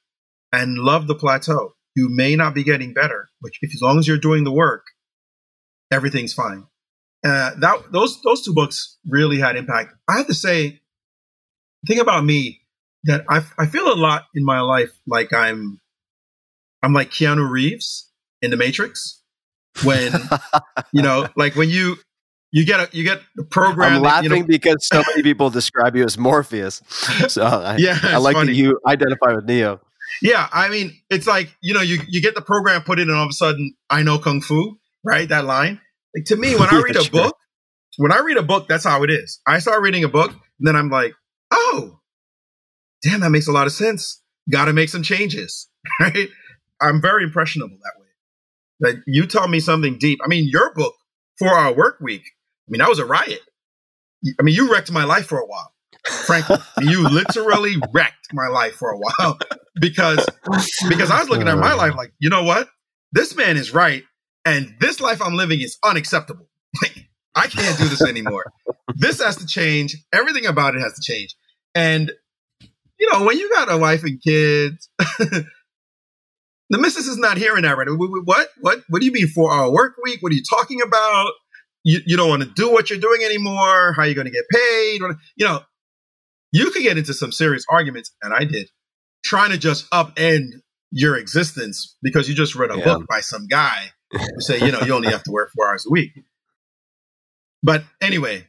[0.53, 1.76] and love the plateau.
[1.97, 4.85] You may not be getting better, but if as long as you're doing the work,
[5.91, 6.67] everything's fine.
[7.25, 9.95] Uh, that those those two books really had impact.
[10.07, 10.81] I have to say,
[11.87, 12.61] think about me
[13.05, 15.81] that I, I feel a lot in my life like I'm
[16.83, 18.11] I'm like Keanu Reeves
[18.43, 19.23] in The Matrix
[19.83, 20.13] when
[20.93, 21.97] you know like when you
[22.53, 23.95] you get a you get the program.
[23.95, 26.83] I'm laughing you know, because so many people describe you as Morpheus.
[27.29, 28.53] So I, Yeah, I like funny.
[28.53, 29.81] that you identify with Neo.
[30.23, 33.17] Yeah, I mean, it's like you know, you you get the program put in, and
[33.17, 35.29] all of a sudden, I know kung fu, right?
[35.29, 35.81] That line.
[36.15, 37.37] Like to me, when I read a book,
[37.99, 39.41] when I read a book, that's how it is.
[39.47, 41.15] I start reading a book, and then I'm like,
[41.51, 42.01] oh,
[43.03, 44.23] damn, that makes a lot of sense.
[44.51, 45.69] Got to make some changes,
[46.01, 46.29] right?
[46.81, 48.07] I'm very impressionable that way.
[48.81, 50.21] That you tell me something deep.
[50.25, 50.95] I mean, your book,
[51.39, 52.23] Four Hour Work Week.
[52.23, 53.41] I mean, that was a riot.
[54.39, 55.73] I mean, you wrecked my life for a while.
[56.27, 59.39] Frankly, you literally wrecked my life for a while
[59.81, 60.25] because
[60.89, 62.69] because I was looking at my life like, you know what?
[63.13, 64.03] This man is right,
[64.45, 66.49] and this life I'm living is unacceptable.
[66.83, 68.45] Like, I can't do this anymore.
[68.97, 69.97] this has to change.
[70.13, 71.35] Everything about it has to change.
[71.75, 72.11] And
[72.99, 75.45] you know, when you got a wife and kids, the
[76.71, 77.89] missus is not hearing that right.
[77.89, 78.49] Wh- wh- What?
[78.61, 78.83] What?
[78.89, 80.23] What do you mean four hour work week?
[80.23, 81.33] What are you talking about?
[81.85, 83.93] You, you don't want to do what you're doing anymore.
[83.93, 85.01] How are you going to get paid?
[85.37, 85.61] You know,
[86.53, 88.69] you could get into some serious arguments, and I did,
[89.27, 92.85] trying to just upend your existence because you just read a Yeah.
[92.85, 95.85] book by some guy who say, you know, you only have to work four hours
[95.87, 96.13] a week.
[97.63, 98.47] But anyway,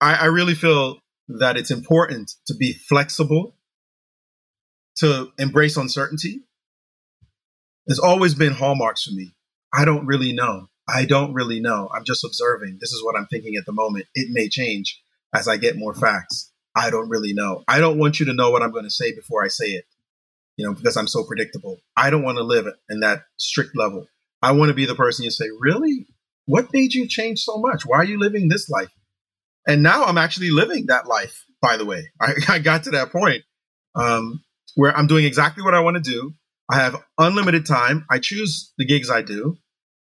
[0.00, 0.98] I, I really feel
[1.28, 3.54] that it's important to be flexible,
[4.96, 6.40] to embrace uncertainty.
[7.86, 9.34] There's always been hallmarks for me.
[9.74, 10.68] I don't really know.
[10.88, 11.90] I don't really know.
[11.94, 12.78] I'm just observing.
[12.80, 14.06] This is what I'm thinking at the moment.
[14.14, 15.02] It may change
[15.34, 16.52] as I get more facts.
[16.74, 17.64] I don't really know.
[17.68, 19.84] I don't want you to know what I'm going to say before I say it,
[20.56, 21.78] you know, because I'm so predictable.
[21.96, 24.06] I don't want to live in that strict level.
[24.42, 26.06] I want to be the person you say, really?
[26.46, 27.84] What made you change so much?
[27.84, 28.90] Why are you living this life?
[29.66, 32.08] And now I'm actually living that life, by the way.
[32.20, 33.42] I, I got to that point
[33.94, 34.42] um,
[34.74, 36.34] where I'm doing exactly what I want to do.
[36.70, 38.06] I have unlimited time.
[38.10, 39.58] I choose the gigs I do.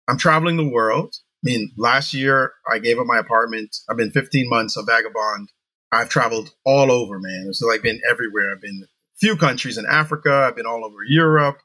[0.08, 1.16] I'm traveling the world.
[1.44, 3.76] I mean, last year I gave up my apartment.
[3.90, 5.50] I've been 15 months a vagabond.
[5.92, 7.46] I've traveled all over, man.
[7.50, 8.54] It's like been everywhere.
[8.54, 8.84] I've been
[9.22, 10.46] few countries in Africa.
[10.48, 11.58] I've been all over Europe.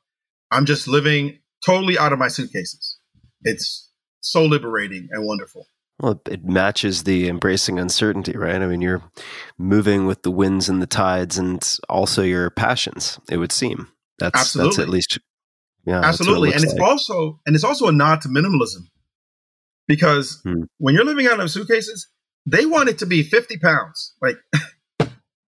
[0.53, 2.99] I'm just living totally out of my suitcases.
[3.43, 5.67] It's so liberating and wonderful.
[5.99, 8.61] Well, it matches the embracing uncertainty, right?
[8.61, 9.03] I mean, you're
[9.57, 13.19] moving with the winds and the tides, and also your passions.
[13.31, 13.89] It would seem
[14.19, 14.83] that's that's Absolutely.
[14.83, 15.19] at least
[15.87, 16.53] yeah, that's what it Absolutely.
[16.53, 16.83] And it's like.
[16.83, 18.89] also and it's also a nod to minimalism.
[19.89, 20.65] Because Hmm.
[20.79, 22.09] when you're living out of suitcases,
[22.45, 24.15] they want it to be 50 pounds.
[24.21, 24.37] Like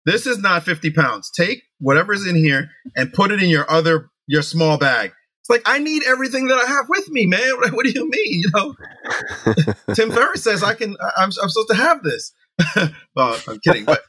[0.05, 1.31] this is not 50 pounds.
[1.31, 5.13] Take whatever's in here and put it in your other your small bag.
[5.41, 7.41] It's like I need everything that I have with me, man.
[7.73, 8.41] What do you mean?
[8.41, 8.75] You know,
[9.95, 10.97] Tim Ferriss says I can.
[11.17, 12.33] I'm, I'm supposed to have this.
[13.17, 14.03] well, I'm kidding, but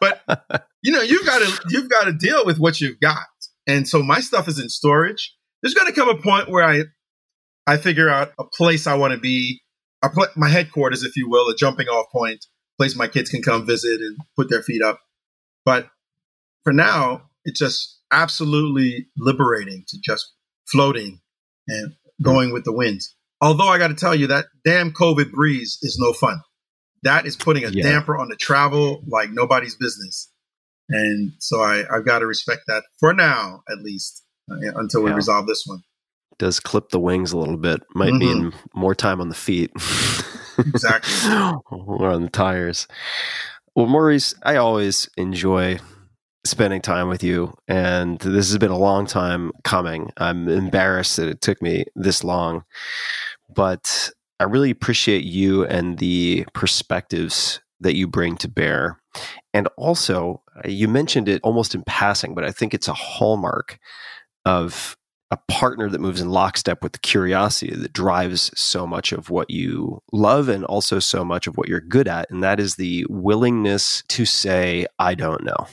[0.00, 3.26] but you know, you've got to you've got to deal with what you've got.
[3.66, 5.34] And so my stuff is in storage.
[5.62, 6.84] There's going to come a point where I
[7.66, 9.60] I figure out a place I want to be,
[10.02, 12.46] a pla my headquarters, if you will, a jumping off point,
[12.78, 15.00] place my kids can come visit and put their feet up.
[15.64, 15.88] But
[16.64, 20.32] for now, it's just absolutely liberating to just
[20.66, 21.20] floating
[21.66, 23.14] and going with the winds.
[23.40, 26.40] Although I got to tell you that damn COVID breeze is no fun.
[27.04, 27.84] That is putting a Yeah.
[27.84, 30.30] damper on the travel like nobody's business.
[30.88, 35.10] And so I, I've got to respect that for now, at least, uh, until we
[35.10, 35.16] Yeah.
[35.16, 35.82] resolve this one.
[36.38, 37.82] Does clip the wings a little bit.
[37.94, 38.18] Might Mhm.
[38.18, 39.70] mean more time on the feet.
[40.58, 41.30] Exactly.
[41.70, 42.86] or on the tires.
[43.74, 45.78] Well, Maurice, I always enjoy
[46.44, 50.10] spending time with you, and this has been a long time coming.
[50.16, 52.64] I'm embarrassed that it took me this long,
[53.54, 54.10] but
[54.40, 59.00] I really appreciate you and the perspectives that you bring to bear.
[59.54, 63.78] And also, you mentioned it almost in passing, but I think it's a hallmark
[64.44, 64.96] of
[65.30, 69.50] a partner that moves in lockstep with the curiosity that drives so much of what
[69.50, 72.30] you love and also so much of what you're good at.
[72.30, 75.66] And that is the willingness to say, I don't know.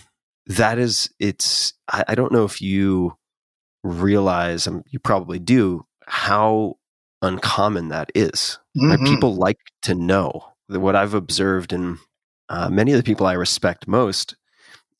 [0.47, 3.15] That is, it's, I, I don't know if you
[3.83, 6.75] realize, um, you probably do, how
[7.21, 8.59] uncommon that is.
[8.75, 8.99] Right?
[8.99, 9.05] Mhm.
[9.07, 10.51] People like to know.
[10.67, 11.97] That What I've observed in
[12.49, 14.35] uh, many of the people I respect most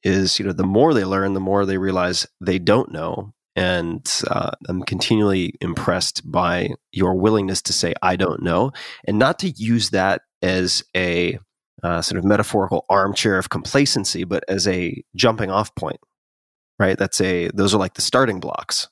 [0.03, 3.34] is, you know, the more they learn, the more they realize they don't know.
[3.56, 8.72] And uh, I'm continually impressed by your willingness to say, I don't know,
[9.06, 11.40] and not to use that as a
[11.84, 15.99] uh, sort of metaphorical armchair of complacency, but as a jumping off point,
[16.80, 16.98] right?
[16.98, 18.90] That's a, those are like the starting blocks.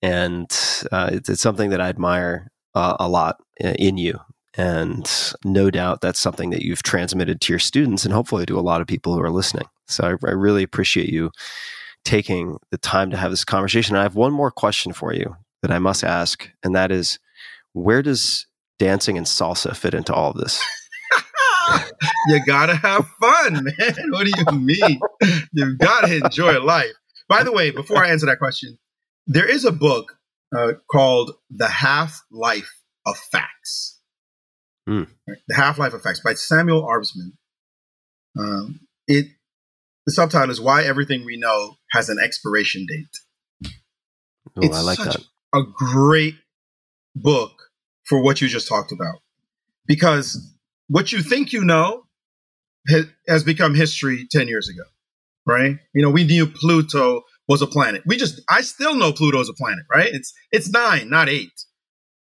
[0.00, 0.50] And
[0.90, 4.18] uh, it's, it's something that I admire uh, a lot uh, in you.
[4.54, 5.10] And
[5.44, 8.80] no doubt that's something that you've transmitted to your students and hopefully to a lot
[8.80, 9.66] of people who are listening.
[9.88, 11.30] So I, I really appreciate you
[12.04, 13.96] taking the time to have this conversation.
[13.96, 17.18] I have one more question for you that I must ask, and that is
[17.72, 18.46] where does
[18.78, 20.62] dancing and salsa fit into all of this?
[22.28, 24.10] you gotta have fun, man.
[24.10, 25.00] What do you mean?
[25.52, 26.92] You've got to enjoy life.
[27.28, 28.78] By the way, before I answer that question,
[29.26, 30.16] there is a book
[30.56, 32.70] uh, called "The Half Life
[33.06, 34.00] of Facts."
[35.28, 35.38] Right?
[35.48, 37.32] The Half Life of Facts by Samuel Arbesman.
[38.38, 39.26] Um, it
[40.06, 43.72] the subtitle is "Why Everything We Know Has an Expiration Date."
[44.56, 45.24] Oh, I like such that.
[45.54, 46.34] a great
[47.14, 47.52] book
[48.04, 49.20] for what you just talked about.
[49.86, 50.54] Because
[50.88, 52.04] what you think you know
[53.28, 54.82] has become history 10 years ago
[55.46, 55.78] right?
[55.94, 58.02] You know we knew pluto was a planet.
[58.06, 60.10] We just i still know pluto is a planet right?
[60.12, 61.52] It's it's nine not eight.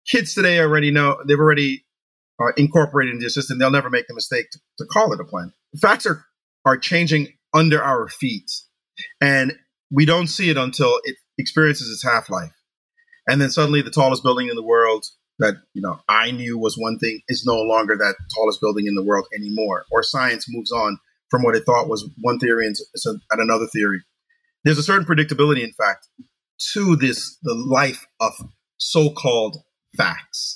[0.07, 1.85] Kids today already know they've already
[2.39, 3.59] uh, incorporated into their system.
[3.59, 5.53] They'll never make the mistake to, to call it a planet.
[5.79, 6.25] Facts are
[6.65, 8.51] are changing under our feet
[9.19, 9.53] and
[9.91, 12.53] we don't see it until it experiences its half-life
[13.27, 15.05] and then suddenly the tallest building in the world
[15.41, 18.95] that you know I knew was one thing is no longer that tallest building in
[18.95, 19.85] the world anymore.
[19.91, 20.97] Or science moves on
[21.29, 22.75] from what it thought was one theory and
[23.31, 24.01] another theory.
[24.63, 26.07] There's a certain predictability, in fact,
[26.73, 28.33] to this the life of
[28.77, 29.57] so-called
[29.97, 30.55] facts.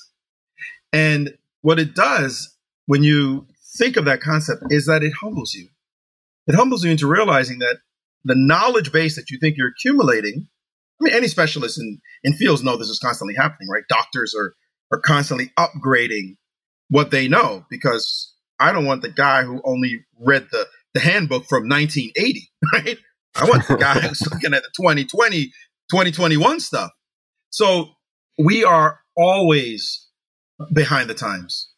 [0.94, 2.56] And what it does
[2.86, 3.48] when you
[3.78, 5.70] think of that concept is that it humbles you.
[6.48, 7.78] It humbles you into realizing that
[8.24, 10.48] the knowledge base that you think you're accumulating
[11.00, 13.84] I mean, any specialist in, in fields know this is constantly happening, right?
[13.90, 14.56] Doctors are,
[14.92, 16.38] are constantly upgrading
[16.90, 21.46] what they know because I don't want the guy who only read the, the handbook
[21.46, 22.98] from 1980, right?
[23.36, 25.48] I want the guy who's looking at the 2020,
[25.92, 26.92] 2021 stuff.
[27.50, 27.90] So
[28.40, 30.08] we are always
[30.72, 31.70] behind the times.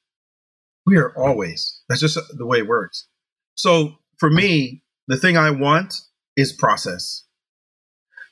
[0.85, 1.81] We are always.
[1.89, 3.07] That's just the way it works.
[3.55, 5.93] So for me, the thing I want
[6.35, 7.23] is process.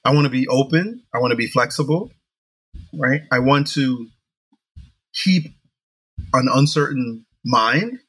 [0.04, 1.04] I want to be open.
[1.14, 2.12] I want to be flexible,
[2.94, 3.22] right?
[3.32, 4.08] I want to
[5.14, 5.46] keep
[6.34, 8.00] an uncertain mind.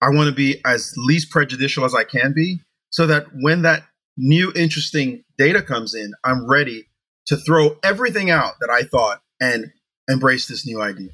[0.00, 2.60] I want to be as least prejudicial as I can be
[2.90, 3.82] so that when that
[4.16, 6.88] new interesting data comes in, I'm ready
[7.26, 9.72] to throw everything out that I thought and
[10.08, 11.10] embrace this new idea.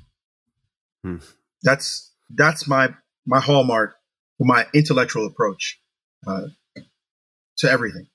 [1.02, 1.16] Hmm.
[1.62, 2.94] That's that's my
[3.26, 3.96] my hallmark,
[4.38, 5.80] my intellectual approach
[6.26, 6.46] uh,
[7.58, 8.06] to everything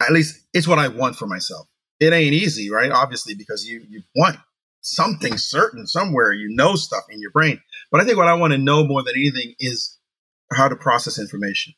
[0.00, 1.66] at least it's what I want for myself.
[2.00, 2.90] It ain't easy, right?
[2.90, 4.36] Obviously, because you you want
[4.80, 7.60] something certain somewhere, you know stuff in your brain.
[7.90, 9.98] But I think what I want to know more than anything is
[10.52, 11.74] how to process information.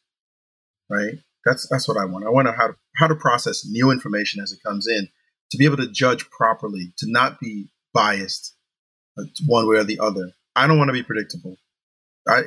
[0.88, 1.14] Right?
[1.44, 2.26] That's that's what I want.
[2.26, 5.08] I want to how to how to process new information as it comes in,
[5.50, 8.54] to be able to judge properly, to not be biased
[9.18, 10.32] uh, one way or the other.
[10.54, 11.56] I don't want to be predictable.
[12.28, 12.42] I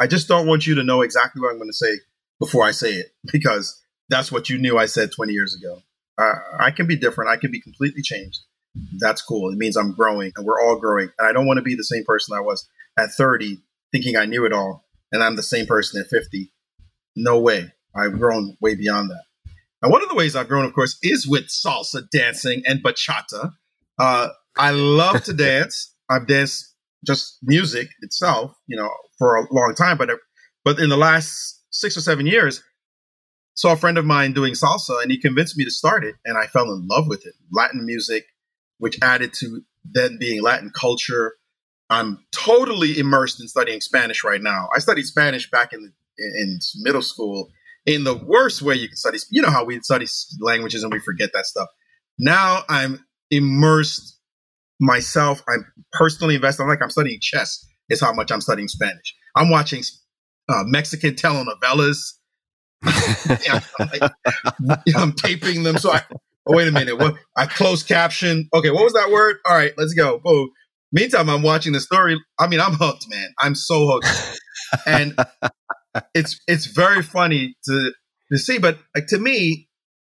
[0.00, 2.00] I just don't want you to know exactly what I'm going to say
[2.40, 5.82] before I say it because that's what you knew I said 20 years ago.
[6.18, 7.30] Uh, I can be different.
[7.30, 8.40] I can be completely changed.
[8.98, 9.50] That's cool.
[9.50, 11.10] It means I'm growing and we're all growing.
[11.18, 12.68] And I don't want to be the same person I was
[12.98, 13.58] at 30
[13.92, 16.52] thinking I knew it all and I'm the same person at 50.
[17.16, 17.72] No way.
[17.94, 19.22] I've grown way beyond that.
[19.82, 23.52] And one of the ways I've grown, of course, is with salsa dancing and bachata.
[23.98, 25.94] Uh, I love to dance.
[26.08, 26.73] I've danced
[27.06, 29.96] just music itself, you know, for a long time.
[29.96, 30.10] But
[30.64, 32.62] but in the last six or seven years,
[33.54, 36.36] saw a friend of mine doing salsa, and he convinced me to start it, and
[36.38, 37.34] I fell in love with it.
[37.52, 38.24] Latin music,
[38.78, 41.34] which added to then being Latin culture.
[41.90, 44.68] I'm totally immersed in studying Spanish right now.
[44.74, 47.50] I studied Spanish back in in middle school
[47.86, 49.18] in the worst way you can study.
[49.30, 50.06] You know how we study
[50.40, 51.68] languages and we forget that stuff.
[52.18, 54.13] Now I'm immersed
[54.80, 55.42] myself.
[55.48, 56.62] I'm personally invested.
[56.62, 57.66] I'm like I'm studying chess.
[57.90, 59.14] Is how much I'm studying Spanish.
[59.36, 59.82] I'm watching
[60.48, 61.98] uh, Mexican telenovelas.
[62.82, 64.12] I'm, like,
[64.96, 65.76] I'm taping them.
[65.76, 66.02] So I
[66.46, 66.98] oh, wait a minute.
[66.98, 68.48] What I closed caption.
[68.54, 69.36] Okay, what was that word?
[69.46, 70.18] All right, let's go.
[70.18, 70.50] Boom.
[70.92, 72.18] Meantime, I'm watching the story.
[72.38, 73.28] I mean, I'm hooked, man.
[73.38, 74.38] I'm so hooked.
[74.86, 75.14] and
[76.14, 77.92] it's it's very funny to
[78.32, 79.68] to see, but like to me,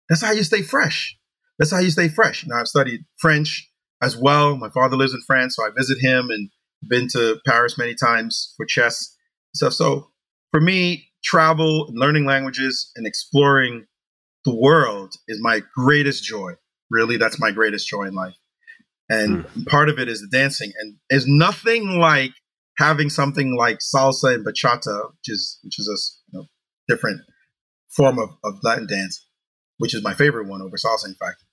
[0.09, 1.17] that's how you stay fresh.
[1.59, 2.45] That's how you stay fresh.
[2.47, 3.69] Now I've studied French
[4.01, 4.57] as well.
[4.57, 6.49] My father lives in France, so I visit him and
[6.87, 9.15] been to Paris many times for chess
[9.53, 9.73] stuff.
[9.73, 10.11] So
[10.51, 13.87] for me, travel, learning languages, and exploring
[14.45, 16.53] the world is my greatest joy.
[16.91, 18.35] Really, that's my greatest joy in life.
[19.09, 19.67] And mm.
[19.67, 20.71] part of it is the dancing.
[20.79, 22.31] And there's nothing like
[22.77, 25.97] having something like salsa and bachata, which is which is a
[26.31, 26.45] you know,
[26.87, 27.21] different
[27.95, 29.25] form of, of Latin dance,
[29.77, 31.43] which is my favorite one over salsa, in fact.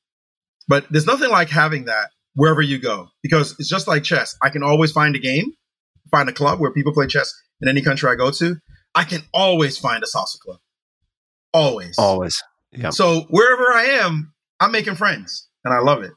[0.69, 4.37] But there's nothing like having that wherever you go because it's just like chess.
[4.43, 5.53] I can always find a game,
[6.11, 8.57] find a club where people play chess in any country I go to.
[8.95, 10.59] I can always find a salsa club.
[11.55, 11.99] Always.
[11.99, 12.43] Always.
[12.73, 12.91] Yeah.
[12.91, 16.13] So wherever I am, I'm making friends and I love it.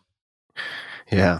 [1.11, 1.39] Yeah.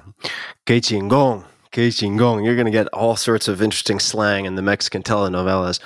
[0.66, 1.46] Que chingón.
[1.72, 2.44] Que chingón.
[2.44, 5.80] You're going to get all sorts of interesting slang in the Mexican telenovelas.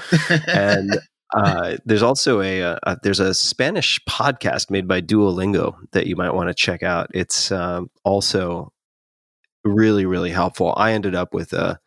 [0.48, 0.99] and
[1.36, 6.16] uh, there's also a, a, a, there's a Spanish podcast made by Duolingo that you
[6.16, 7.10] might want to check out.
[7.14, 8.74] It's um, also
[9.64, 10.73] really really helpful.
[10.77, 11.80] I ended up with a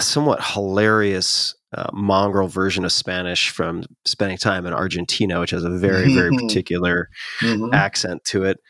[0.00, 5.70] somewhat hilarious uh, mongrel version of Spanish from spending time in Argentina, which has a
[5.70, 7.08] very very particular
[7.40, 7.74] mm-hmm.
[7.74, 8.60] accent to it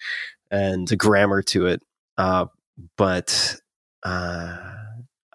[0.50, 1.82] and grammar to it.
[2.16, 2.46] Uh,
[2.96, 3.56] but
[4.02, 4.56] uh,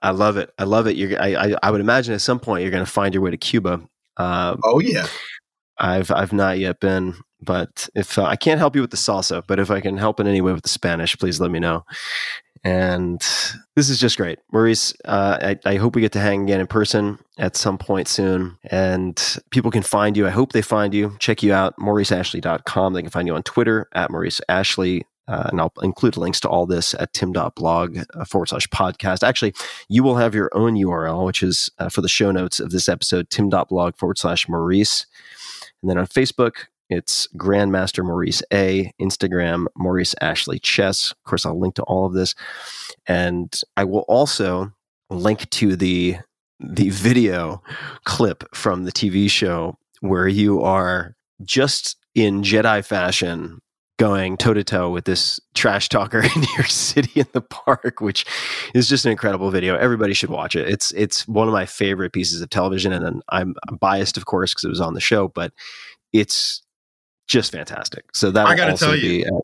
[0.02, 0.52] I love it.
[0.58, 0.96] I love it.
[0.96, 3.32] You're, I, I, I would imagine at some point you're going to find your way
[3.32, 3.82] to Cuba.
[4.18, 5.08] Uh, oh yeah.
[5.80, 9.44] I've I've not yet been, but if uh, I can't help you with the salsa,
[9.48, 11.86] but if I can help in any way with the Spanish, please let me know.
[12.64, 13.22] And
[13.76, 14.94] this is just great, Maurice.
[15.06, 18.58] Uh, I, I hope we get to hang again in person at some point soon,
[18.66, 20.28] and people can find you.
[20.28, 21.16] I hope they find you.
[21.20, 22.94] Check you out, mauriceashley.com.
[22.94, 25.06] They can find you on Twitter at Maurice Ashley.
[25.30, 29.22] Uh, and I'll include links to all this at tim.blog uh, forward slash podcast.
[29.22, 29.54] Actually,
[29.88, 32.90] you will have your own URL, which is uh, for the show notes of this
[32.90, 35.06] episode, tim.blog forward slash Maurice.
[35.82, 41.12] And then on Facebook, it's Grandmaster Maurice A, Instagram, Maurice Ashley Chess.
[41.12, 42.34] Of course, I'll link to all of this.
[43.08, 44.72] And I will also
[45.10, 46.18] link to the
[46.60, 47.64] the video
[48.04, 53.60] clip from the TV show where you are just in Jedi fashion
[54.00, 58.02] going toe to toe with this trash talker in New York City in the park,
[58.02, 58.26] which
[58.74, 59.76] is just an incredible video.
[59.78, 60.68] Everybody should watch it.
[60.68, 64.54] It's it's one of my favorite pieces of television, and I'm, I'm biased, of course,
[64.54, 65.54] because it was on the show, but
[66.12, 66.64] it's
[67.28, 68.06] just fantastic.
[68.16, 69.40] So that I got to tell you, uh,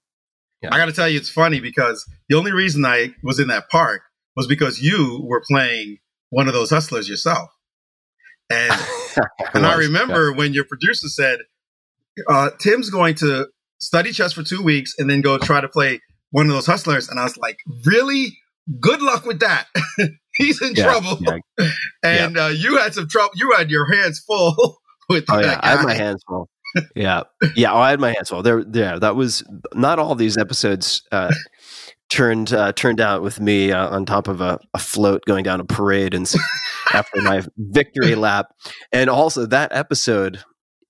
[0.64, 0.70] yeah.
[0.72, 3.70] I got to tell you, it's funny because the only reason I was in that
[3.70, 4.02] park
[4.36, 6.00] was because you were playing
[6.30, 7.50] one of those hustlers yourself,
[8.50, 8.74] and
[9.54, 10.38] and I remember yeah.
[10.38, 11.40] when your producer said.
[12.30, 13.50] Uh, Tim's going to
[13.80, 17.10] study chess for two weeks, and then go try to play one of those hustlers.
[17.10, 18.38] And I was like, really?
[18.80, 19.68] Good luck with that.
[20.36, 21.18] He's in yeah, trouble.
[21.22, 21.70] Yeah.
[22.04, 22.46] and yeah.
[22.46, 23.32] Uh, you had some trouble.
[23.36, 24.78] You had your hands full
[25.10, 25.60] with oh, yeah.
[25.62, 26.50] I had my hands full.
[26.96, 27.24] yeah,
[27.56, 27.72] yeah.
[27.72, 28.42] Oh, I had my hands full.
[28.42, 29.00] There, yeah.
[29.00, 29.44] That was
[29.74, 31.04] not all these episodes.
[31.12, 31.32] Uh,
[32.10, 35.60] turned uh, turned out with me uh, on top of a, a, float going down
[35.60, 36.32] a parade and
[36.94, 38.48] after my victory lap
[38.92, 40.44] and also that episode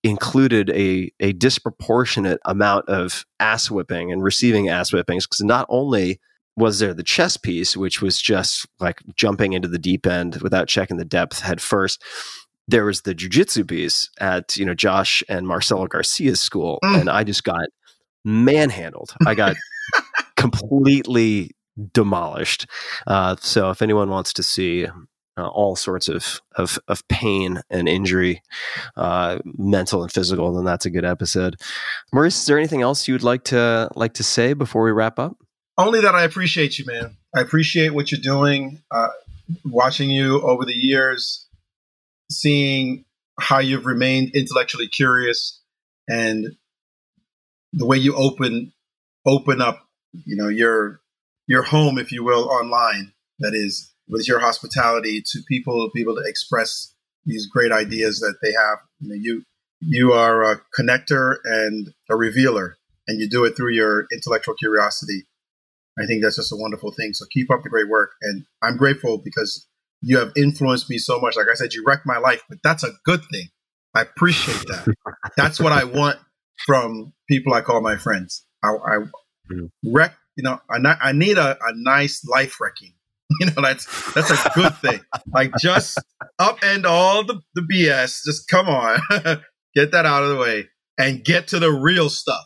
[0.06, 6.20] included a, a disproportionate amount of ass whipping and receiving ass whippings because not only
[6.56, 10.68] was there the chess piece, which was just like jumping into the deep end without
[10.68, 12.04] checking the depth head first.
[12.68, 17.00] There was the jujitsu piece at you know Josh and Marcelo Garcia's school, mm.
[17.00, 17.68] and I just got
[18.24, 19.14] manhandled.
[19.26, 19.56] I got
[20.38, 21.52] completely
[21.94, 22.68] demolished.
[23.08, 24.88] Uh, so if anyone wants to see
[25.38, 28.42] uh, all sorts of, of, of pain and injury,
[28.96, 31.56] uh, mental and physical, then that's a good episode.
[32.14, 35.20] Maurice, is there anything else you would like to like to say before we wrap
[35.20, 35.38] up?
[35.78, 37.18] Only that I appreciate you, man.
[37.36, 38.82] I appreciate what you're doing.
[38.92, 39.10] Uh,
[39.66, 41.46] watching you over the years,
[42.32, 43.06] seeing
[43.40, 45.62] how you've remained intellectually curious,
[46.08, 46.56] and
[47.74, 48.72] the way you open
[49.26, 51.02] open up, you know, your
[51.48, 53.12] your home, if you will, online.
[53.40, 56.94] That is, with your hospitality to people, be able to express
[57.26, 58.80] these great ideas that they have.
[59.00, 59.44] You know, you
[59.82, 62.78] you are a connector and a revealer,
[63.08, 65.24] and you do it through your intellectual curiosity.
[65.98, 67.14] I think that's just a wonderful thing.
[67.14, 69.68] So keep up the great work, and I'm grateful because
[70.02, 71.36] you have influenced me so much.
[71.36, 73.48] Like I said, you wrecked my life, but that's a good thing.
[73.96, 74.94] I appreciate that.
[75.38, 76.20] that's what I want
[76.66, 78.46] from people I call my friends.
[78.64, 78.98] I, I
[79.52, 79.70] Mm.
[79.84, 82.94] wreck, you know, I, I need a, a nice life wrecking.
[83.42, 85.00] You know, that's that's a good thing.
[85.34, 85.98] Like just
[86.40, 88.22] upend all the, the BS.
[88.26, 89.00] Just come on,
[89.76, 90.68] get that out of the way
[90.98, 92.44] and get to the real stuff.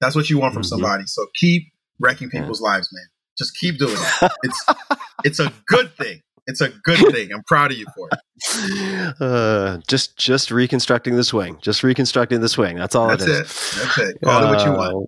[0.00, 0.66] That's what you want from Mhm.
[0.66, 1.04] somebody.
[1.06, 1.64] So keep
[2.00, 3.04] wrecking people's lives, man.
[3.38, 4.32] Just keep doing it.
[4.42, 4.64] It's
[5.24, 6.20] it's a good thing.
[6.46, 7.32] It's a good thing.
[7.32, 8.18] I'm proud of you for it.
[9.20, 11.58] Uh, just just reconstructing the swing.
[11.62, 12.76] Just reconstructing the swing.
[12.76, 13.46] That's all That's it it.
[13.46, 13.72] is.
[13.82, 14.16] That's it.
[14.24, 14.94] Call it what you want.
[14.94, 15.06] Uh,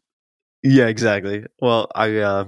[0.62, 1.44] Yeah, exactly.
[1.60, 2.44] Well, I uh,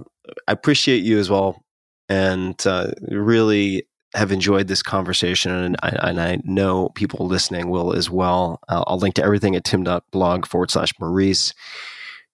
[0.49, 1.63] I appreciate you as well,
[2.11, 7.95] and uh, really have enjoyed this conversation, and I, and I know people listening will
[7.95, 8.61] as well.
[8.69, 11.55] I'll, link to everything at tim.blog forward slash Maurice.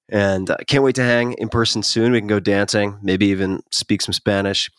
[0.09, 2.12] And I can't wait to hang in person soon.
[2.12, 4.70] We can go dancing, maybe even speak some Spanish,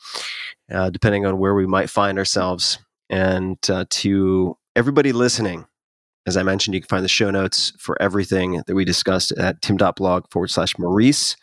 [0.72, 2.80] uh, depending on where we might find ourselves.
[3.10, 5.68] And uh, to everybody listening,
[6.26, 9.61] as I mentioned, you can find the show notes for everything that we discussed at
[9.61, 11.36] tim.blog forward slash Maurice.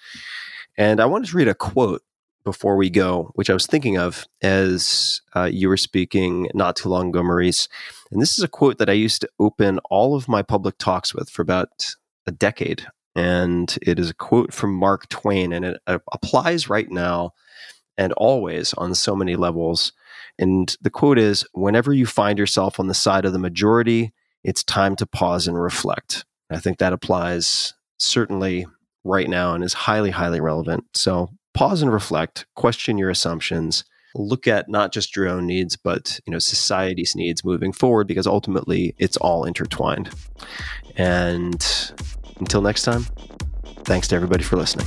[0.77, 2.03] And I wanted to read a quote
[2.45, 6.89] before we go, which I was thinking of as uh, you were speaking not too
[6.89, 7.69] long ago, Maurice.
[8.11, 11.15] And this is a quote that I used to open all of my public talks
[11.15, 11.95] with for about
[12.27, 12.87] a decade.
[13.17, 17.33] And it is a quote from Mark Twain, and it uh, applies right now
[17.97, 19.93] and always on so many levels.
[20.39, 24.13] And the quote is Whenever you find yourself on the side of the majority,
[24.43, 26.25] it's time to pause and reflect.
[26.51, 28.67] I think that applies certainly
[29.05, 30.85] right now and is highly, highly relevant.
[30.95, 36.21] So pause and reflect, question your assumptions, look at not just your own needs, but
[36.27, 40.11] you know, society's needs moving forward, because ultimately it's all intertwined.
[40.97, 41.65] And
[42.39, 43.07] until next time,
[43.85, 44.87] thanks to everybody for listening.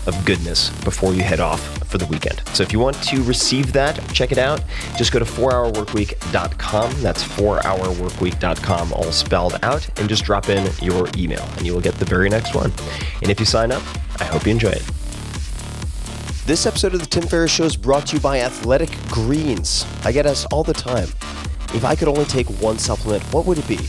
[0.07, 2.41] of goodness before you head off for the weekend.
[2.53, 4.63] So if you want to receive that, check it out.
[4.97, 7.01] Just go to 4hourworkweek.com.
[7.01, 11.95] That's 4hourworkweek.com, all spelled out, and just drop in your email, and you will get
[11.95, 12.71] the very next one.
[13.21, 13.83] And if you sign up,
[14.19, 14.83] I hope you enjoy it.
[16.45, 19.85] This episode of the Tim Ferriss Show is brought to you by Athletic Greens.
[20.03, 21.07] I get asked all the time
[21.73, 23.79] if I could only take one supplement, what would it be?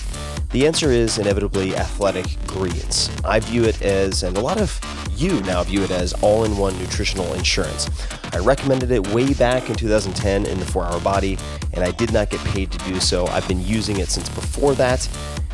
[0.53, 3.09] The answer is inevitably Athletic Greens.
[3.25, 4.79] I view it as, and a lot of
[5.17, 7.89] you now view it as, all in one nutritional insurance.
[8.35, 11.39] I recommended it way back in 2010 in the 4 Hour Body,
[11.73, 13.27] and I did not get paid to do so.
[13.29, 15.09] I've been using it since before that,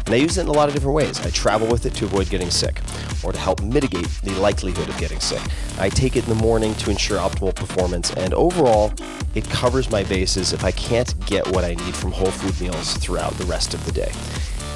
[0.06, 1.24] and I use it in a lot of different ways.
[1.24, 2.80] I travel with it to avoid getting sick,
[3.22, 5.42] or to help mitigate the likelihood of getting sick.
[5.78, 8.92] I take it in the morning to ensure optimal performance, and overall,
[9.36, 12.94] it covers my bases if I can't get what I need from whole food meals
[12.94, 14.10] throughout the rest of the day.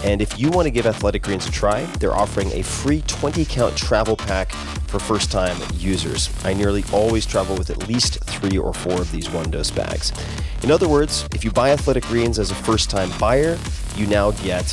[0.04, 3.44] And if you want to give Athletic Greens a try, they're offering a free 20
[3.44, 4.50] count travel pack
[4.88, 6.28] for first time users.
[6.44, 10.12] I nearly always travel with at least three or four of these one dose bags.
[10.62, 13.58] In other words, if you buy Athletic Greens as a first time buyer,
[13.96, 14.64] you now get,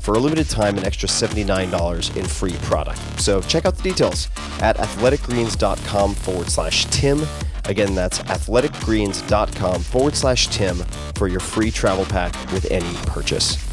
[0.00, 3.00] for a limited time, an extra $79 in free product.
[3.20, 4.28] So check out the details
[4.60, 7.22] at athleticgreens.com forward slash Tim.
[7.64, 10.76] Again, that's athleticgreens.com forward slash Tim
[11.16, 13.65] for your free travel pack with any purchase.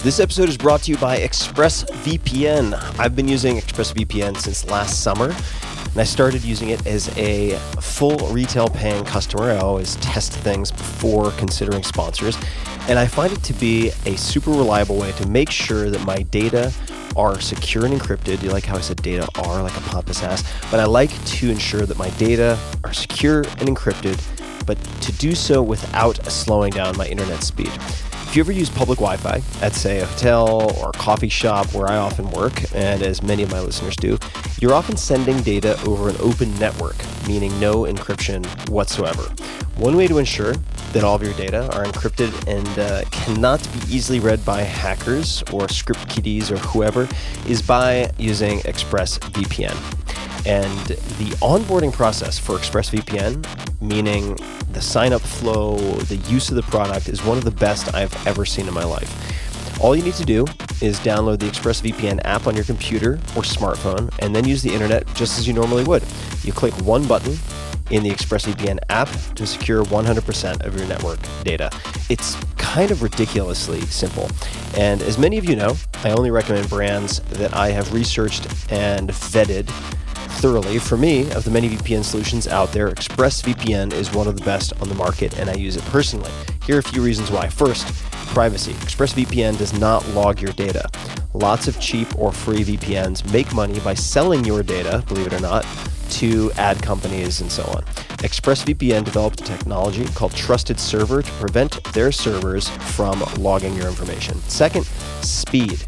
[0.00, 3.00] This episode is brought to you by ExpressVPN.
[3.00, 5.34] I've been using ExpressVPN since last summer,
[5.90, 9.50] and I started using it as a full retail paying customer.
[9.50, 12.38] I always test things before considering sponsors,
[12.88, 16.22] and I find it to be a super reliable way to make sure that my
[16.22, 16.72] data
[17.16, 18.40] are secure and encrypted.
[18.40, 21.50] You like how I said data are like a pompous ass, but I like to
[21.50, 24.16] ensure that my data are secure and encrypted,
[24.64, 27.72] but to do so without slowing down my internet speed.
[28.28, 31.72] If you ever use public Wi Fi at, say, a hotel or a coffee shop
[31.72, 34.18] where I often work, and as many of my listeners do,
[34.60, 36.96] you're often sending data over an open network,
[37.26, 39.22] meaning no encryption whatsoever.
[39.76, 40.52] One way to ensure
[40.92, 45.42] that all of your data are encrypted and uh, cannot be easily read by hackers
[45.50, 47.08] or script kiddies or whoever
[47.46, 50.37] is by using ExpressVPN.
[50.48, 50.86] And
[51.18, 54.34] the onboarding process for ExpressVPN, meaning
[54.72, 58.26] the sign up flow, the use of the product, is one of the best I've
[58.26, 59.78] ever seen in my life.
[59.78, 60.46] All you need to do
[60.80, 65.06] is download the ExpressVPN app on your computer or smartphone and then use the internet
[65.14, 66.02] just as you normally would.
[66.42, 67.36] You click one button
[67.90, 71.70] in the ExpressVPN app to secure 100% of your network data.
[72.08, 74.30] It's kind of ridiculously simple.
[74.76, 79.10] And as many of you know, I only recommend brands that I have researched and
[79.10, 79.70] vetted
[80.28, 80.78] thoroughly.
[80.78, 84.72] For me, of the many VPN solutions out there, ExpressVPN is one of the best
[84.80, 86.30] on the market, and I use it personally.
[86.64, 87.48] Here are a few reasons why.
[87.48, 87.88] First,
[88.28, 88.72] privacy.
[88.74, 90.88] ExpressVPN does not log your data.
[91.34, 95.40] Lots of cheap or free VPNs make money by selling your data, believe it or
[95.40, 95.66] not,
[96.10, 97.82] to ad companies and so on.
[98.18, 104.34] ExpressVPN developed a technology called Trusted Server to prevent their servers from logging your information.
[104.42, 104.84] Second,
[105.22, 105.84] speed.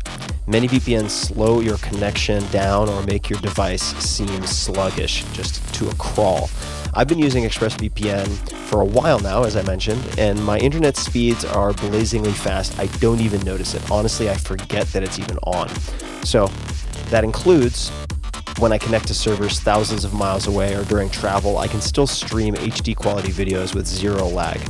[0.47, 5.95] Many VPNs slow your connection down or make your device seem sluggish, just to a
[5.95, 6.51] crawl.
[6.93, 8.27] I've been using ExpressVPN
[8.69, 12.79] for a while now, as I mentioned, and my internet speeds are blazingly fast.
[12.81, 13.91] I don't even notice it.
[13.91, 15.69] Honestly, I forget that it's even on.
[16.25, 16.49] So
[17.11, 17.91] that includes
[18.59, 22.09] when I connect to servers thousands of miles away or during travel, I can still
[22.09, 24.61] stream HD quality videos with zero lag.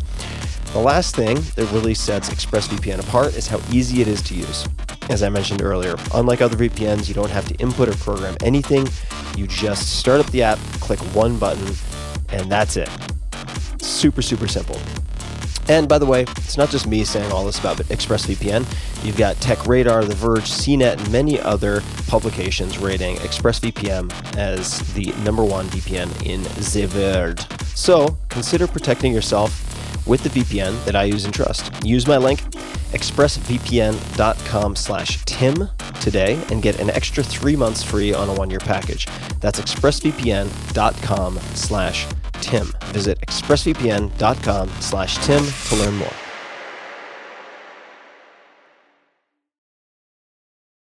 [0.73, 4.69] The last thing that really sets ExpressVPN apart is how easy it is to use.
[5.09, 8.87] As I mentioned earlier, unlike other VPNs, you don't have to input or program anything.
[9.37, 11.75] You just start up the app, click one button,
[12.33, 12.89] and that's it.
[13.81, 14.79] Super, super simple.
[15.69, 18.67] And by the way, it's not just me saying all this about ExpressVPN.
[19.05, 25.45] You've got TechRadar, The Verge, CNET, and many other publications rating ExpressVPN as the number
[25.45, 27.47] one VPN in the world.
[27.77, 29.70] So consider protecting yourself
[30.07, 31.73] with the VPN that I use and trust.
[31.85, 32.41] Use my link,
[32.93, 35.69] expressvpn.com slash tim
[36.01, 39.07] today and get an extra three months free on a one-year package.
[39.41, 42.07] That's expressvpn.com slash
[42.41, 42.73] tim.
[42.87, 46.30] Visit expressvpn.com slash tim to learn more.